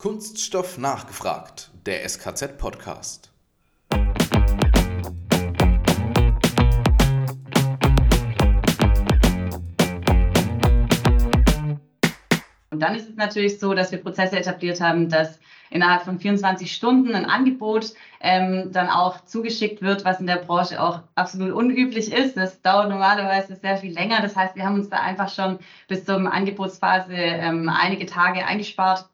Kunststoff 0.00 0.78
nachgefragt, 0.78 1.72
der 1.84 2.08
SKZ-Podcast. 2.08 3.32
Und 12.70 12.78
dann 12.78 12.94
ist 12.94 13.08
es 13.08 13.16
natürlich 13.16 13.58
so, 13.58 13.74
dass 13.74 13.90
wir 13.90 13.98
Prozesse 13.98 14.38
etabliert 14.38 14.80
haben, 14.80 15.08
dass 15.08 15.40
innerhalb 15.70 16.02
von 16.02 16.20
24 16.20 16.72
Stunden 16.72 17.16
ein 17.16 17.26
Angebot 17.26 17.92
ähm, 18.20 18.70
dann 18.70 18.88
auch 18.88 19.24
zugeschickt 19.24 19.82
wird, 19.82 20.04
was 20.04 20.20
in 20.20 20.28
der 20.28 20.36
Branche 20.36 20.80
auch 20.80 21.00
absolut 21.16 21.50
unüblich 21.50 22.12
ist. 22.12 22.36
Das 22.36 22.62
dauert 22.62 22.88
normalerweise 22.88 23.56
sehr 23.56 23.78
viel 23.78 23.94
länger. 23.94 24.22
Das 24.22 24.36
heißt, 24.36 24.54
wir 24.54 24.64
haben 24.64 24.76
uns 24.76 24.90
da 24.90 25.00
einfach 25.00 25.28
schon 25.28 25.58
bis 25.88 26.04
zur 26.04 26.32
Angebotsphase 26.32 27.14
ähm, 27.14 27.68
einige 27.68 28.06
Tage 28.06 28.46
eingespart. 28.46 29.08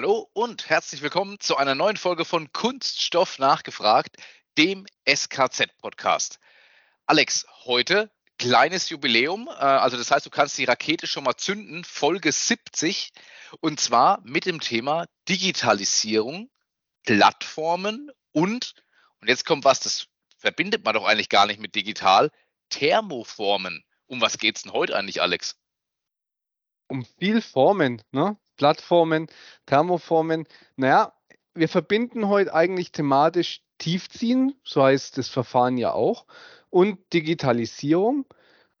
Hallo 0.00 0.30
und 0.32 0.70
herzlich 0.70 1.02
willkommen 1.02 1.38
zu 1.40 1.58
einer 1.58 1.74
neuen 1.74 1.98
Folge 1.98 2.24
von 2.24 2.50
Kunststoff 2.54 3.38
nachgefragt, 3.38 4.16
dem 4.56 4.86
SKZ-Podcast. 5.06 6.40
Alex, 7.04 7.46
heute 7.66 8.10
kleines 8.38 8.88
Jubiläum, 8.88 9.48
äh, 9.48 9.60
also 9.60 9.98
das 9.98 10.10
heißt, 10.10 10.24
du 10.24 10.30
kannst 10.30 10.56
die 10.56 10.64
Rakete 10.64 11.06
schon 11.06 11.24
mal 11.24 11.36
zünden, 11.36 11.84
Folge 11.84 12.32
70, 12.32 13.12
und 13.60 13.78
zwar 13.78 14.22
mit 14.24 14.46
dem 14.46 14.60
Thema 14.60 15.04
Digitalisierung, 15.28 16.50
Plattformen 17.04 18.10
und, 18.32 18.72
und 19.20 19.28
jetzt 19.28 19.44
kommt 19.44 19.66
was, 19.66 19.80
das 19.80 20.06
verbindet 20.38 20.82
man 20.82 20.94
doch 20.94 21.04
eigentlich 21.04 21.28
gar 21.28 21.44
nicht 21.44 21.60
mit 21.60 21.74
digital, 21.74 22.30
Thermoformen. 22.70 23.84
Um 24.06 24.22
was 24.22 24.38
geht 24.38 24.56
es 24.56 24.62
denn 24.62 24.72
heute 24.72 24.96
eigentlich, 24.96 25.20
Alex? 25.20 25.58
Um 26.88 27.04
viel 27.04 27.42
Formen, 27.42 28.02
ne? 28.12 28.38
Plattformen, 28.60 29.28
Thermoformen. 29.64 30.46
Naja, 30.76 31.14
wir 31.54 31.66
verbinden 31.66 32.28
heute 32.28 32.52
eigentlich 32.52 32.92
thematisch 32.92 33.62
Tiefziehen, 33.78 34.54
so 34.62 34.82
heißt 34.82 35.16
das 35.16 35.30
Verfahren 35.30 35.78
ja 35.78 35.94
auch, 35.94 36.26
und 36.68 36.98
Digitalisierung. 37.14 38.26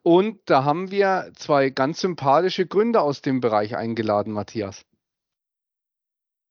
Und 0.02 0.38
da 0.44 0.64
haben 0.64 0.90
wir 0.90 1.32
zwei 1.34 1.70
ganz 1.70 2.02
sympathische 2.02 2.66
Gründer 2.66 3.00
aus 3.00 3.22
dem 3.22 3.40
Bereich 3.40 3.74
eingeladen, 3.74 4.34
Matthias. 4.34 4.84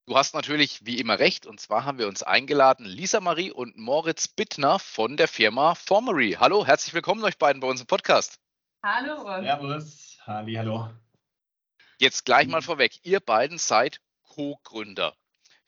Du 0.07 0.17
hast 0.17 0.33
natürlich 0.33 0.87
wie 0.87 0.99
immer 0.99 1.19
recht. 1.19 1.45
Und 1.45 1.59
zwar 1.59 1.85
haben 1.85 1.99
wir 1.99 2.07
uns 2.07 2.23
eingeladen, 2.23 2.83
Lisa 2.83 3.19
Marie 3.19 3.51
und 3.51 3.77
Moritz 3.77 4.27
Bittner 4.27 4.79
von 4.79 5.17
der 5.17 5.27
Firma 5.27 5.75
Formery. 5.75 6.37
Hallo, 6.39 6.65
herzlich 6.65 6.95
willkommen 6.95 7.23
euch 7.23 7.37
beiden 7.37 7.59
bei 7.59 7.67
uns 7.67 7.81
im 7.81 7.85
Podcast. 7.85 8.39
Hallo. 8.83 9.23
Servus. 9.43 10.17
Halli, 10.25 10.55
hallo. 10.55 10.89
Jetzt 12.01 12.23
gleich 12.23 12.47
mal 12.47 12.61
vorweg, 12.61 12.97
ihr 13.03 13.19
beiden 13.19 13.57
seid 13.57 13.99
Co-Gründer. 14.23 15.17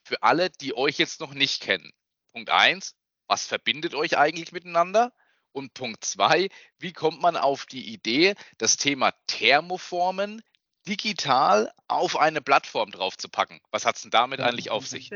Für 0.01 0.23
alle, 0.23 0.49
die 0.49 0.73
euch 0.73 0.97
jetzt 0.97 1.19
noch 1.19 1.33
nicht 1.33 1.61
kennen. 1.61 1.91
Punkt 2.31 2.49
1, 2.49 2.95
was 3.27 3.45
verbindet 3.45 3.95
euch 3.95 4.17
eigentlich 4.17 4.53
miteinander? 4.53 5.13
Und 5.52 5.73
Punkt 5.73 6.05
2, 6.05 6.47
wie 6.77 6.93
kommt 6.93 7.21
man 7.21 7.35
auf 7.35 7.65
die 7.65 7.91
Idee, 7.91 8.35
das 8.57 8.77
Thema 8.77 9.11
Thermoformen 9.27 10.41
digital 10.87 11.71
auf 11.87 12.19
eine 12.19 12.41
Plattform 12.41 12.91
draufzupacken? 12.91 13.59
Was 13.71 13.85
hat 13.85 13.95
es 13.95 14.01
denn 14.03 14.11
damit 14.11 14.39
eigentlich 14.39 14.71
auf 14.71 14.87
sich? 14.87 15.11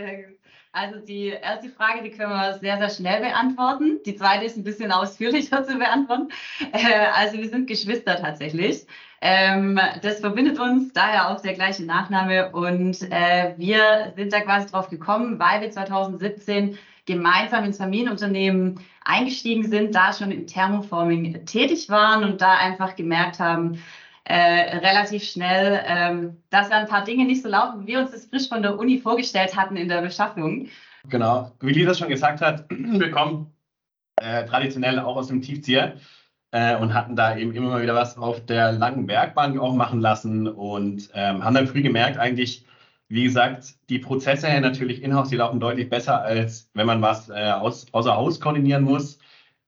Also 0.71 0.99
die 0.99 1.27
erste 1.27 1.69
Frage, 1.69 2.03
die 2.03 2.11
können 2.11 2.31
wir 2.31 2.57
sehr, 2.59 2.77
sehr 2.77 2.89
schnell 2.89 3.21
beantworten. 3.21 3.99
Die 4.05 4.15
zweite 4.15 4.43
ist 4.43 4.57
ein 4.57 4.63
bisschen 4.65 4.91
ausführlicher 4.91 5.63
zu 5.67 5.77
beantworten. 5.77 6.29
Äh, 6.73 7.07
also 7.13 7.37
wir 7.37 7.47
sind 7.47 7.67
Geschwister 7.67 8.17
tatsächlich. 8.17 8.85
Ähm, 9.21 9.79
das 10.01 10.19
verbindet 10.19 10.59
uns, 10.59 10.91
daher 10.91 11.29
auch 11.29 11.41
der 11.41 11.53
gleiche 11.53 11.85
Nachname. 11.85 12.51
Und 12.51 13.01
äh, 13.09 13.53
wir 13.57 14.13
sind 14.17 14.33
da 14.33 14.41
quasi 14.41 14.67
drauf 14.67 14.89
gekommen, 14.89 15.39
weil 15.39 15.61
wir 15.61 15.71
2017 15.71 16.77
gemeinsam 17.05 17.63
ins 17.63 17.77
Familienunternehmen 17.77 18.79
eingestiegen 19.03 19.69
sind, 19.69 19.95
da 19.95 20.11
schon 20.11 20.31
im 20.31 20.45
Thermoforming 20.45 21.45
tätig 21.45 21.89
waren 21.89 22.23
und 22.23 22.41
da 22.41 22.57
einfach 22.57 22.95
gemerkt 22.95 23.39
haben, 23.39 23.81
äh, 24.25 24.77
relativ 24.77 25.23
schnell, 25.23 25.81
ähm, 25.85 26.37
dass 26.49 26.69
da 26.69 26.77
ein 26.77 26.87
paar 26.87 27.03
Dinge 27.03 27.25
nicht 27.25 27.43
so 27.43 27.49
laufen, 27.49 27.81
wie 27.81 27.87
wir 27.93 27.99
uns 27.99 28.11
das 28.11 28.25
frisch 28.25 28.49
von 28.49 28.63
der 28.63 28.77
Uni 28.77 28.97
vorgestellt 28.97 29.55
hatten 29.55 29.77
in 29.77 29.87
der 29.87 30.01
Beschaffung. 30.01 30.67
Genau, 31.09 31.51
wie 31.61 31.73
Lisa 31.73 31.93
schon 31.93 32.09
gesagt 32.09 32.41
hat, 32.41 32.65
wir 32.69 33.11
kommen 33.11 33.53
äh, 34.15 34.45
traditionell 34.45 34.99
auch 34.99 35.15
aus 35.15 35.27
dem 35.27 35.41
Tiefzieher 35.41 35.97
äh, 36.51 36.75
und 36.75 36.95
hatten 36.95 37.15
da 37.15 37.37
eben 37.37 37.53
immer 37.53 37.69
mal 37.69 37.83
wieder 37.83 37.93
was 37.93 38.17
auf 38.17 38.43
der 38.45 38.71
langen 38.71 39.05
Bergbahn 39.05 39.59
auch 39.59 39.75
machen 39.75 39.99
lassen 39.99 40.47
und 40.47 41.09
ähm, 41.13 41.43
haben 41.43 41.53
dann 41.53 41.67
früh 41.67 41.83
gemerkt, 41.83 42.17
eigentlich, 42.17 42.65
wie 43.07 43.25
gesagt, 43.25 43.75
die 43.89 43.99
Prozesse 43.99 44.47
natürlich 44.59 45.03
in-house, 45.03 45.29
die 45.29 45.35
laufen 45.35 45.59
deutlich 45.59 45.89
besser, 45.89 46.23
als 46.23 46.71
wenn 46.73 46.87
man 46.87 47.03
was 47.03 47.29
äh, 47.29 47.51
aus, 47.51 47.85
außer 47.91 48.15
Haus 48.15 48.39
koordinieren 48.39 48.83
muss. 48.83 49.19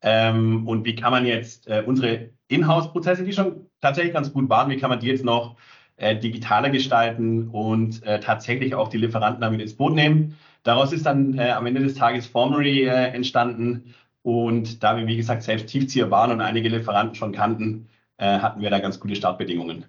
Ähm, 0.02 0.68
und 0.68 0.86
wie 0.86 0.96
kann 0.96 1.12
man 1.12 1.26
jetzt 1.28 1.68
äh, 1.68 1.84
unsere 1.86 2.30
Inhouse-Prozesse, 2.48 3.24
die 3.24 3.34
schon 3.34 3.67
tatsächlich 3.82 4.14
ganz 4.14 4.34
gut 4.34 4.50
waren, 4.50 4.70
wie 4.70 4.78
kann 4.78 4.90
man 4.90 5.00
die 5.00 5.08
jetzt 5.08 5.26
noch 5.26 5.56
äh, 5.98 6.16
digitaler 6.16 6.70
gestalten 6.70 7.50
und 7.50 8.04
äh, 8.04 8.20
tatsächlich 8.20 8.76
auch 8.76 8.90
die 8.90 8.98
Lieferanten 8.98 9.42
damit 9.42 9.62
ins 9.62 9.76
Boot 9.76 9.94
nehmen? 9.94 10.38
Daraus 10.64 10.92
ist 10.92 11.06
dann 11.06 11.38
äh, 11.38 11.52
am 11.52 11.66
Ende 11.66 11.82
des 11.82 11.96
Tages 11.96 12.28
Formery 12.28 12.84
äh, 12.84 13.08
entstanden, 13.10 13.94
und 14.28 14.84
da 14.84 14.98
wir, 14.98 15.08
wie 15.08 15.16
gesagt, 15.16 15.42
selbst 15.44 15.68
Tiefzieher 15.68 16.12
waren 16.12 16.32
und 16.32 16.42
einige 16.42 16.68
Lieferanten 16.68 17.16
schon 17.16 17.32
kannten, 17.32 17.88
äh, 18.18 18.40
hatten 18.40 18.60
wir 18.60 18.70
da 18.70 18.80
ganz 18.80 19.00
gute 19.00 19.16
Startbedingungen 19.16 19.86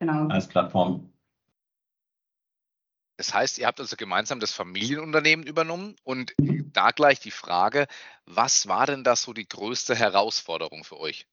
genau. 0.00 0.28
als 0.28 0.48
Plattform. 0.48 1.12
Das 3.18 3.34
heißt, 3.34 3.58
ihr 3.58 3.66
habt 3.66 3.80
also 3.80 3.96
gemeinsam 3.96 4.40
das 4.40 4.52
Familienunternehmen 4.52 5.44
übernommen 5.44 5.94
und 6.04 6.32
da 6.38 6.90
gleich 6.90 7.20
die 7.20 7.30
Frage, 7.30 7.86
was 8.24 8.66
war 8.66 8.86
denn 8.86 9.04
das 9.04 9.24
so 9.24 9.34
die 9.34 9.46
größte 9.46 9.94
Herausforderung 9.94 10.82
für 10.84 10.98
euch? 10.98 11.26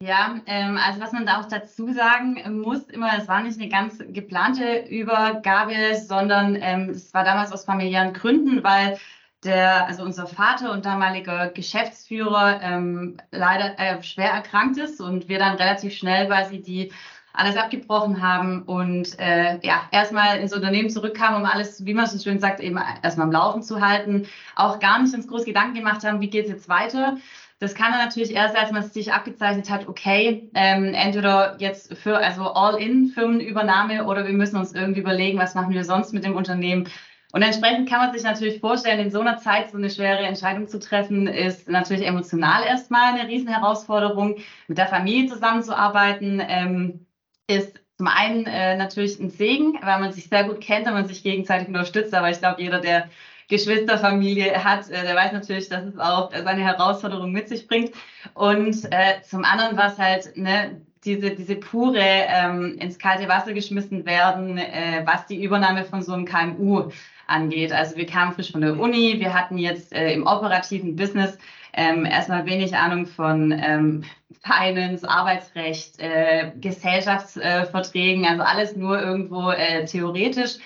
Ja, 0.00 0.40
ähm, 0.46 0.78
also 0.78 1.00
was 1.00 1.10
man 1.10 1.26
da 1.26 1.40
auch 1.40 1.48
dazu 1.48 1.92
sagen 1.92 2.60
muss, 2.62 2.84
immer, 2.84 3.18
es 3.18 3.26
war 3.26 3.42
nicht 3.42 3.60
eine 3.60 3.68
ganz 3.68 3.98
geplante 3.98 4.84
Übergabe, 4.88 5.96
sondern 5.96 6.54
ähm, 6.60 6.90
es 6.90 7.12
war 7.12 7.24
damals 7.24 7.50
aus 7.50 7.64
familiären 7.64 8.12
Gründen, 8.12 8.62
weil 8.62 8.96
der, 9.42 9.86
also 9.88 10.04
unser 10.04 10.28
Vater 10.28 10.70
und 10.70 10.84
damaliger 10.86 11.48
Geschäftsführer 11.48 12.60
ähm, 12.62 13.16
leider 13.32 13.76
äh, 13.78 14.00
schwer 14.04 14.30
erkrankt 14.30 14.78
ist 14.78 15.00
und 15.00 15.28
wir 15.28 15.40
dann 15.40 15.56
relativ 15.56 15.94
schnell 15.94 16.26
quasi 16.26 16.62
die 16.62 16.92
alles 17.32 17.56
abgebrochen 17.56 18.22
haben 18.22 18.62
und 18.62 19.18
äh, 19.18 19.58
ja, 19.66 19.82
erstmal 19.90 20.38
ins 20.38 20.52
Unternehmen 20.52 20.90
zurückkamen, 20.90 21.40
um 21.40 21.44
alles, 21.44 21.84
wie 21.86 21.94
man 21.94 22.06
so 22.06 22.18
schön 22.18 22.40
sagt, 22.40 22.60
eben 22.60 22.78
erstmal 23.02 23.26
am 23.26 23.32
Laufen 23.32 23.62
zu 23.62 23.80
halten, 23.80 24.26
auch 24.56 24.78
gar 24.78 25.00
nicht 25.00 25.14
uns 25.14 25.26
groß 25.28 25.44
Gedanken 25.44 25.74
gemacht 25.74 26.04
haben, 26.04 26.20
wie 26.20 26.30
geht 26.30 26.46
es 26.46 26.50
jetzt 26.50 26.68
weiter. 26.68 27.16
Das 27.60 27.74
kann 27.74 27.90
dann 27.90 28.04
natürlich 28.04 28.34
erst, 28.34 28.56
als 28.56 28.70
man 28.70 28.84
sich 28.84 29.12
abgezeichnet 29.12 29.68
hat, 29.68 29.88
okay, 29.88 30.48
ähm, 30.54 30.94
entweder 30.94 31.56
jetzt 31.58 31.96
für 31.98 32.16
also 32.18 32.52
All-in-Firmenübernahme 32.52 34.04
oder 34.04 34.24
wir 34.26 34.32
müssen 34.32 34.58
uns 34.58 34.72
irgendwie 34.72 35.00
überlegen, 35.00 35.38
was 35.38 35.56
machen 35.56 35.74
wir 35.74 35.84
sonst 35.84 36.12
mit 36.12 36.24
dem 36.24 36.36
Unternehmen. 36.36 36.88
Und 37.32 37.42
entsprechend 37.42 37.88
kann 37.90 37.98
man 37.98 38.12
sich 38.12 38.22
natürlich 38.22 38.60
vorstellen, 38.60 39.00
in 39.00 39.10
so 39.10 39.20
einer 39.20 39.38
Zeit 39.38 39.70
so 39.70 39.76
eine 39.76 39.90
schwere 39.90 40.20
Entscheidung 40.20 40.68
zu 40.68 40.78
treffen, 40.78 41.26
ist 41.26 41.68
natürlich 41.68 42.06
emotional 42.06 42.64
erstmal 42.64 43.12
eine 43.12 43.28
Riesenherausforderung. 43.28 44.36
Mit 44.68 44.78
der 44.78 44.86
Familie 44.86 45.28
zusammenzuarbeiten 45.28 46.40
ähm, 46.46 47.06
ist 47.48 47.80
zum 47.98 48.06
einen 48.06 48.46
äh, 48.46 48.76
natürlich 48.76 49.18
ein 49.18 49.30
Segen, 49.30 49.78
weil 49.82 49.98
man 50.00 50.12
sich 50.12 50.28
sehr 50.28 50.44
gut 50.44 50.60
kennt 50.60 50.86
und 50.86 50.94
man 50.94 51.06
sich 51.08 51.22
gegenseitig 51.24 51.68
unterstützt. 51.68 52.14
Aber 52.14 52.30
ich 52.30 52.38
glaube, 52.38 52.62
jeder, 52.62 52.80
der 52.80 53.10
Geschwisterfamilie 53.48 54.62
hat, 54.62 54.88
äh, 54.90 55.02
der 55.02 55.16
weiß 55.16 55.32
natürlich, 55.32 55.68
dass 55.68 55.84
es 55.84 55.98
auch 55.98 56.30
seine 56.30 56.62
Herausforderung 56.62 57.32
mit 57.32 57.48
sich 57.48 57.66
bringt. 57.66 57.92
Und 58.34 58.84
äh, 58.90 59.22
zum 59.28 59.44
anderen 59.44 59.76
war 59.76 59.92
es 59.92 59.98
halt 59.98 60.36
ne, 60.36 60.80
diese, 61.04 61.30
diese 61.30 61.56
pure 61.56 61.98
ähm, 61.98 62.76
ins 62.78 62.98
kalte 62.98 63.28
Wasser 63.28 63.52
geschmissen 63.52 64.04
werden, 64.04 64.58
äh, 64.58 65.02
was 65.04 65.26
die 65.26 65.42
Übernahme 65.42 65.84
von 65.84 66.02
so 66.02 66.12
einem 66.12 66.24
KMU 66.24 66.90
angeht. 67.26 67.72
Also 67.72 67.96
wir 67.96 68.06
kamen 68.06 68.32
frisch 68.32 68.52
von 68.52 68.60
der 68.60 68.78
Uni, 68.78 69.18
wir 69.18 69.32
hatten 69.32 69.58
jetzt 69.58 69.92
äh, 69.92 70.12
im 70.12 70.26
operativen 70.26 70.96
Business 70.96 71.38
ähm, 71.72 72.04
erstmal 72.04 72.46
wenig 72.46 72.74
Ahnung 72.74 73.06
von 73.06 73.52
ähm, 73.52 74.04
Finance, 74.42 75.08
Arbeitsrecht, 75.08 76.00
äh, 76.00 76.52
Gesellschaftsverträgen, 76.60 78.26
also 78.26 78.42
alles 78.42 78.76
nur 78.76 79.00
irgendwo 79.00 79.50
äh, 79.50 79.84
theoretisch 79.84 80.58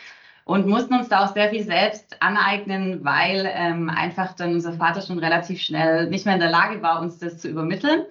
und 0.45 0.67
mussten 0.67 0.95
uns 0.95 1.09
da 1.09 1.25
auch 1.25 1.35
sehr 1.35 1.51
viel 1.51 1.63
selbst 1.63 2.21
aneignen, 2.21 3.05
weil 3.05 3.51
ähm, 3.53 3.91
einfach 3.91 4.35
dann 4.35 4.55
unser 4.55 4.73
Vater 4.73 5.03
schon 5.03 5.19
relativ 5.19 5.61
schnell 5.61 6.09
nicht 6.09 6.27
mehr 6.27 6.35
in 6.35 6.41
der 6.41 6.51
Lage 6.51 6.83
war, 6.83 7.01
uns 7.01 7.19
das 7.19 7.39
zu 7.39 7.49
übermitteln 7.49 8.05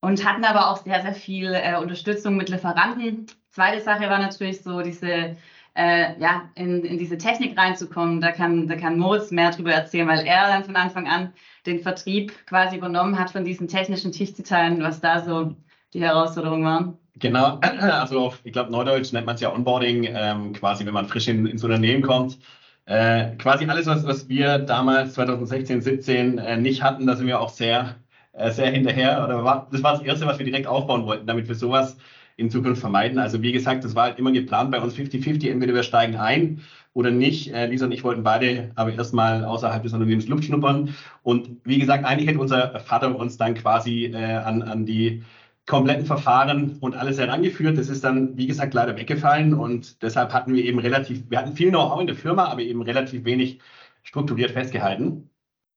und 0.00 0.24
hatten 0.24 0.44
aber 0.44 0.70
auch 0.70 0.78
sehr, 0.78 1.02
sehr 1.02 1.14
viel 1.14 1.54
äh, 1.54 1.76
Unterstützung 1.76 2.36
mit 2.36 2.48
Lieferanten. 2.48 3.26
Zweite 3.50 3.80
Sache 3.80 4.08
war 4.08 4.18
natürlich 4.18 4.62
so 4.62 4.80
diese 4.80 5.36
äh, 5.74 6.18
ja, 6.20 6.50
in, 6.54 6.84
in 6.84 6.98
diese 6.98 7.18
Technik 7.18 7.56
reinzukommen. 7.56 8.20
Da 8.20 8.32
kann, 8.32 8.66
da 8.66 8.76
kann 8.76 8.98
Moritz 8.98 9.30
mehr 9.30 9.50
darüber 9.50 9.72
erzählen, 9.72 10.08
weil 10.08 10.26
er 10.26 10.48
dann 10.48 10.64
von 10.64 10.76
Anfang 10.76 11.08
an 11.08 11.32
den 11.66 11.80
Vertrieb 11.80 12.32
quasi 12.46 12.76
übernommen 12.76 13.18
hat 13.18 13.30
von 13.30 13.44
diesen 13.44 13.68
technischen 13.68 14.12
Tiefziteilen, 14.12 14.82
was 14.82 15.00
da 15.00 15.20
so 15.20 15.54
die 15.92 16.02
Herausforderungen 16.02 16.64
waren. 16.64 16.98
Genau, 17.18 17.58
also 17.62 18.20
auf, 18.20 18.40
ich 18.44 18.52
glaube, 18.52 18.70
Neudeutsch 18.70 19.12
nennt 19.12 19.26
man 19.26 19.34
es 19.34 19.40
ja 19.40 19.52
Onboarding, 19.52 20.04
ähm, 20.10 20.52
quasi, 20.52 20.86
wenn 20.86 20.94
man 20.94 21.06
frisch 21.06 21.28
in, 21.28 21.46
ins 21.46 21.64
Unternehmen 21.64 22.02
kommt. 22.02 22.38
Äh, 22.86 23.36
quasi 23.36 23.66
alles, 23.66 23.86
was, 23.86 24.04
was 24.06 24.28
wir 24.28 24.58
damals 24.58 25.14
2016, 25.14 25.80
17 25.82 26.38
äh, 26.38 26.56
nicht 26.56 26.82
hatten, 26.82 27.06
da 27.06 27.16
sind 27.16 27.26
wir 27.26 27.40
auch 27.40 27.50
sehr, 27.50 27.96
äh, 28.32 28.50
sehr 28.50 28.70
hinterher. 28.70 29.24
Oder 29.24 29.44
war, 29.44 29.68
das 29.70 29.82
war 29.82 29.92
das 29.92 30.02
Erste, 30.02 30.26
was 30.26 30.38
wir 30.38 30.46
direkt 30.46 30.66
aufbauen 30.66 31.04
wollten, 31.06 31.26
damit 31.26 31.48
wir 31.48 31.54
sowas 31.54 31.96
in 32.36 32.50
Zukunft 32.50 32.80
vermeiden. 32.80 33.18
Also 33.18 33.42
wie 33.42 33.52
gesagt, 33.52 33.84
das 33.84 33.94
war 33.94 34.04
halt 34.04 34.18
immer 34.18 34.32
geplant 34.32 34.70
bei 34.70 34.80
uns 34.80 34.94
50-50, 34.94 35.50
entweder 35.50 35.74
wir 35.74 35.82
steigen 35.82 36.16
ein 36.16 36.62
oder 36.94 37.10
nicht. 37.10 37.52
Äh, 37.52 37.66
Lisa 37.66 37.84
und 37.86 37.92
ich 37.92 38.02
wollten 38.02 38.22
beide 38.22 38.72
aber 38.76 38.92
erstmal 38.94 39.44
außerhalb 39.44 39.82
des 39.82 39.92
Unternehmens 39.92 40.26
Luft 40.28 40.44
schnuppern. 40.44 40.94
Und 41.22 41.50
wie 41.64 41.78
gesagt, 41.78 42.04
eigentlich 42.04 42.28
hätte 42.28 42.38
unser 42.40 42.80
Vater 42.80 43.14
uns 43.14 43.36
dann 43.36 43.54
quasi 43.54 44.06
äh, 44.06 44.16
an, 44.16 44.62
an 44.62 44.86
die 44.86 45.22
kompletten 45.66 46.06
Verfahren 46.06 46.78
und 46.80 46.96
alles 46.96 47.18
herangeführt. 47.18 47.78
Das 47.78 47.88
ist 47.88 48.04
dann, 48.04 48.36
wie 48.36 48.46
gesagt, 48.46 48.74
leider 48.74 48.96
weggefallen 48.96 49.54
und 49.54 50.02
deshalb 50.02 50.32
hatten 50.32 50.54
wir 50.54 50.64
eben 50.64 50.78
relativ, 50.78 51.30
wir 51.30 51.38
hatten 51.38 51.54
viel 51.54 51.70
Know-how 51.70 52.00
in 52.00 52.06
der 52.06 52.16
Firma, 52.16 52.46
aber 52.46 52.62
eben 52.62 52.82
relativ 52.82 53.24
wenig 53.24 53.60
strukturiert 54.02 54.50
festgehalten. 54.52 55.30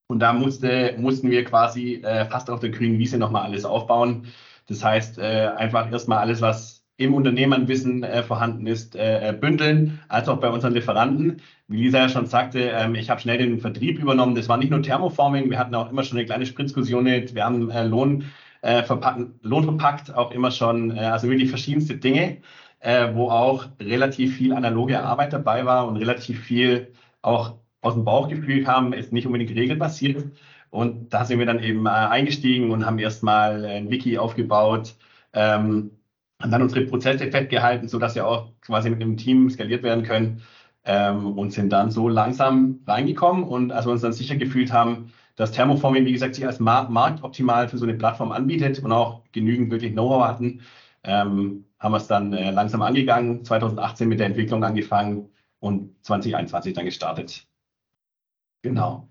Und 0.07 0.19
da 0.19 0.33
musste, 0.33 0.95
mussten 0.97 1.29
wir 1.31 1.43
quasi 1.43 1.95
äh, 2.03 2.25
fast 2.25 2.49
auf 2.49 2.59
der 2.59 2.69
grünen 2.69 2.99
Wiese 2.99 3.17
nochmal 3.17 3.43
alles 3.43 3.65
aufbauen. 3.65 4.27
Das 4.67 4.83
heißt, 4.83 5.17
äh, 5.17 5.49
einfach 5.55 5.91
erstmal 5.91 6.19
alles, 6.19 6.41
was 6.41 6.83
im 6.97 7.13
Unternehmernwissen 7.13 8.03
äh, 8.03 8.23
vorhanden 8.23 8.67
ist, 8.67 8.95
äh, 8.95 9.35
bündeln, 9.39 9.99
als 10.09 10.27
auch 10.29 10.39
bei 10.39 10.49
unseren 10.49 10.73
Lieferanten. 10.73 11.41
Wie 11.67 11.83
Lisa 11.83 11.99
ja 11.99 12.09
schon 12.09 12.27
sagte, 12.27 12.59
ähm, 12.59 12.95
ich 12.95 13.09
habe 13.09 13.19
schnell 13.19 13.39
den 13.39 13.59
Vertrieb 13.59 13.99
übernommen. 13.99 14.35
Das 14.35 14.47
war 14.47 14.57
nicht 14.57 14.69
nur 14.69 14.81
Thermoforming, 14.81 15.49
wir 15.49 15.57
hatten 15.57 15.73
auch 15.75 15.89
immer 15.89 16.03
schon 16.03 16.17
eine 16.17 16.25
kleine 16.25 16.45
Spritzkursion, 16.45 17.05
wir 17.05 17.43
haben 17.43 17.69
äh, 17.71 17.83
Lohn 17.85 18.25
äh, 18.63 18.83
verpacken, 18.83 19.39
lohnverpackt 19.41 20.15
auch 20.15 20.31
immer 20.31 20.49
schon, 20.51 20.95
äh, 20.95 21.01
also 21.01 21.29
wirklich 21.29 21.49
verschiedenste 21.49 21.97
Dinge, 21.97 22.37
äh, 22.79 23.13
wo 23.13 23.29
auch 23.29 23.67
relativ 23.79 24.37
viel 24.37 24.53
analoge 24.53 25.03
Arbeit 25.03 25.33
dabei 25.33 25.65
war 25.65 25.87
und 25.87 25.97
relativ 25.97 26.41
viel 26.41 26.93
auch 27.21 27.55
aus 27.81 27.93
dem 27.95 28.05
Bauchgefühl 28.05 28.63
kam, 28.63 28.93
ist 28.93 29.11
nicht 29.13 29.27
unbedingt 29.27 29.51
regelbasiert. 29.51 30.25
Und 30.69 31.13
da 31.13 31.25
sind 31.25 31.39
wir 31.39 31.45
dann 31.45 31.61
eben 31.61 31.85
äh, 31.85 31.89
eingestiegen 31.89 32.71
und 32.71 32.85
haben 32.85 32.99
erstmal 32.99 33.65
ein 33.65 33.89
Wiki 33.91 34.17
aufgebaut, 34.17 34.95
ähm, 35.33 35.91
haben 36.41 36.51
dann 36.51 36.61
unsere 36.61 36.85
Prozesse 36.85 37.29
festgehalten, 37.31 37.87
sodass 37.89 38.15
wir 38.15 38.25
auch 38.27 38.51
quasi 38.61 38.89
mit 38.89 39.01
einem 39.01 39.17
Team 39.17 39.49
skaliert 39.49 39.83
werden 39.83 40.03
können 40.05 40.41
ähm, 40.85 41.37
und 41.37 41.51
sind 41.51 41.69
dann 41.71 41.91
so 41.91 42.07
langsam 42.09 42.79
reingekommen. 42.87 43.43
Und 43.43 43.71
als 43.71 43.85
wir 43.85 43.91
uns 43.91 44.01
dann 44.01 44.13
sicher 44.13 44.35
gefühlt 44.37 44.71
haben, 44.73 45.11
dass 45.35 45.51
Thermoforming, 45.51 46.05
wie 46.05 46.13
gesagt, 46.13 46.35
sich 46.35 46.45
als 46.45 46.59
marktoptimal 46.59 47.67
für 47.67 47.77
so 47.77 47.85
eine 47.85 47.95
Plattform 47.95 48.31
anbietet 48.31 48.79
und 48.79 48.91
auch 48.91 49.23
genügend 49.31 49.71
wirklich 49.71 49.93
Know-how 49.93 50.23
hatten, 50.27 50.61
ähm, 51.03 51.65
haben 51.79 51.91
wir 51.91 51.97
es 51.97 52.07
dann 52.07 52.33
äh, 52.33 52.51
langsam 52.51 52.81
angegangen, 52.81 53.43
2018 53.43 54.07
mit 54.07 54.19
der 54.19 54.27
Entwicklung 54.27 54.63
angefangen 54.63 55.29
und 55.59 55.95
2021 56.05 56.73
dann 56.73 56.85
gestartet. 56.85 57.45
Genau. 58.61 59.09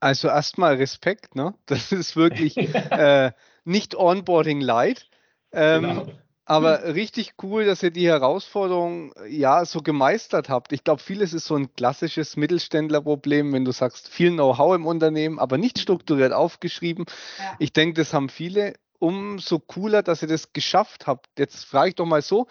Also 0.00 0.28
erstmal 0.28 0.74
Respekt, 0.76 1.36
ne? 1.36 1.54
Das 1.66 1.92
ist 1.92 2.16
wirklich 2.16 2.56
äh, 2.90 3.32
nicht 3.64 3.94
Onboarding 3.94 4.60
light. 4.60 5.08
Ähm, 5.52 5.82
genau. 5.82 6.06
Aber 6.44 6.94
richtig 6.94 7.34
cool, 7.42 7.64
dass 7.64 7.82
ihr 7.82 7.92
die 7.92 8.08
Herausforderung 8.08 9.14
ja 9.28 9.64
so 9.64 9.80
gemeistert 9.80 10.48
habt. 10.48 10.72
Ich 10.72 10.82
glaube, 10.82 11.00
vieles 11.00 11.32
ist 11.32 11.44
so 11.44 11.54
ein 11.54 11.72
klassisches 11.74 12.36
Mittelständlerproblem, 12.36 13.52
wenn 13.52 13.64
du 13.64 13.70
sagst, 13.72 14.08
viel 14.08 14.32
Know-how 14.32 14.74
im 14.74 14.86
Unternehmen, 14.86 15.38
aber 15.38 15.56
nicht 15.56 15.78
strukturiert 15.78 16.32
aufgeschrieben. 16.32 17.04
Ja. 17.38 17.56
Ich 17.60 17.72
denke, 17.72 17.94
das 18.00 18.12
haben 18.12 18.28
viele. 18.28 18.74
Umso 18.98 19.58
cooler, 19.58 20.02
dass 20.02 20.22
ihr 20.22 20.28
das 20.28 20.52
geschafft 20.52 21.06
habt. 21.06 21.26
Jetzt 21.38 21.64
frage 21.64 21.90
ich 21.90 21.94
doch 21.96 22.06
mal 22.06 22.22
so, 22.22 22.46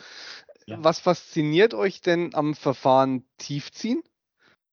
ja. 0.66 0.78
was 0.82 1.00
fasziniert 1.00 1.74
euch 1.74 2.02
denn 2.02 2.34
am 2.34 2.56
Verfahren 2.56 3.26
Tiefziehen? 3.38 4.04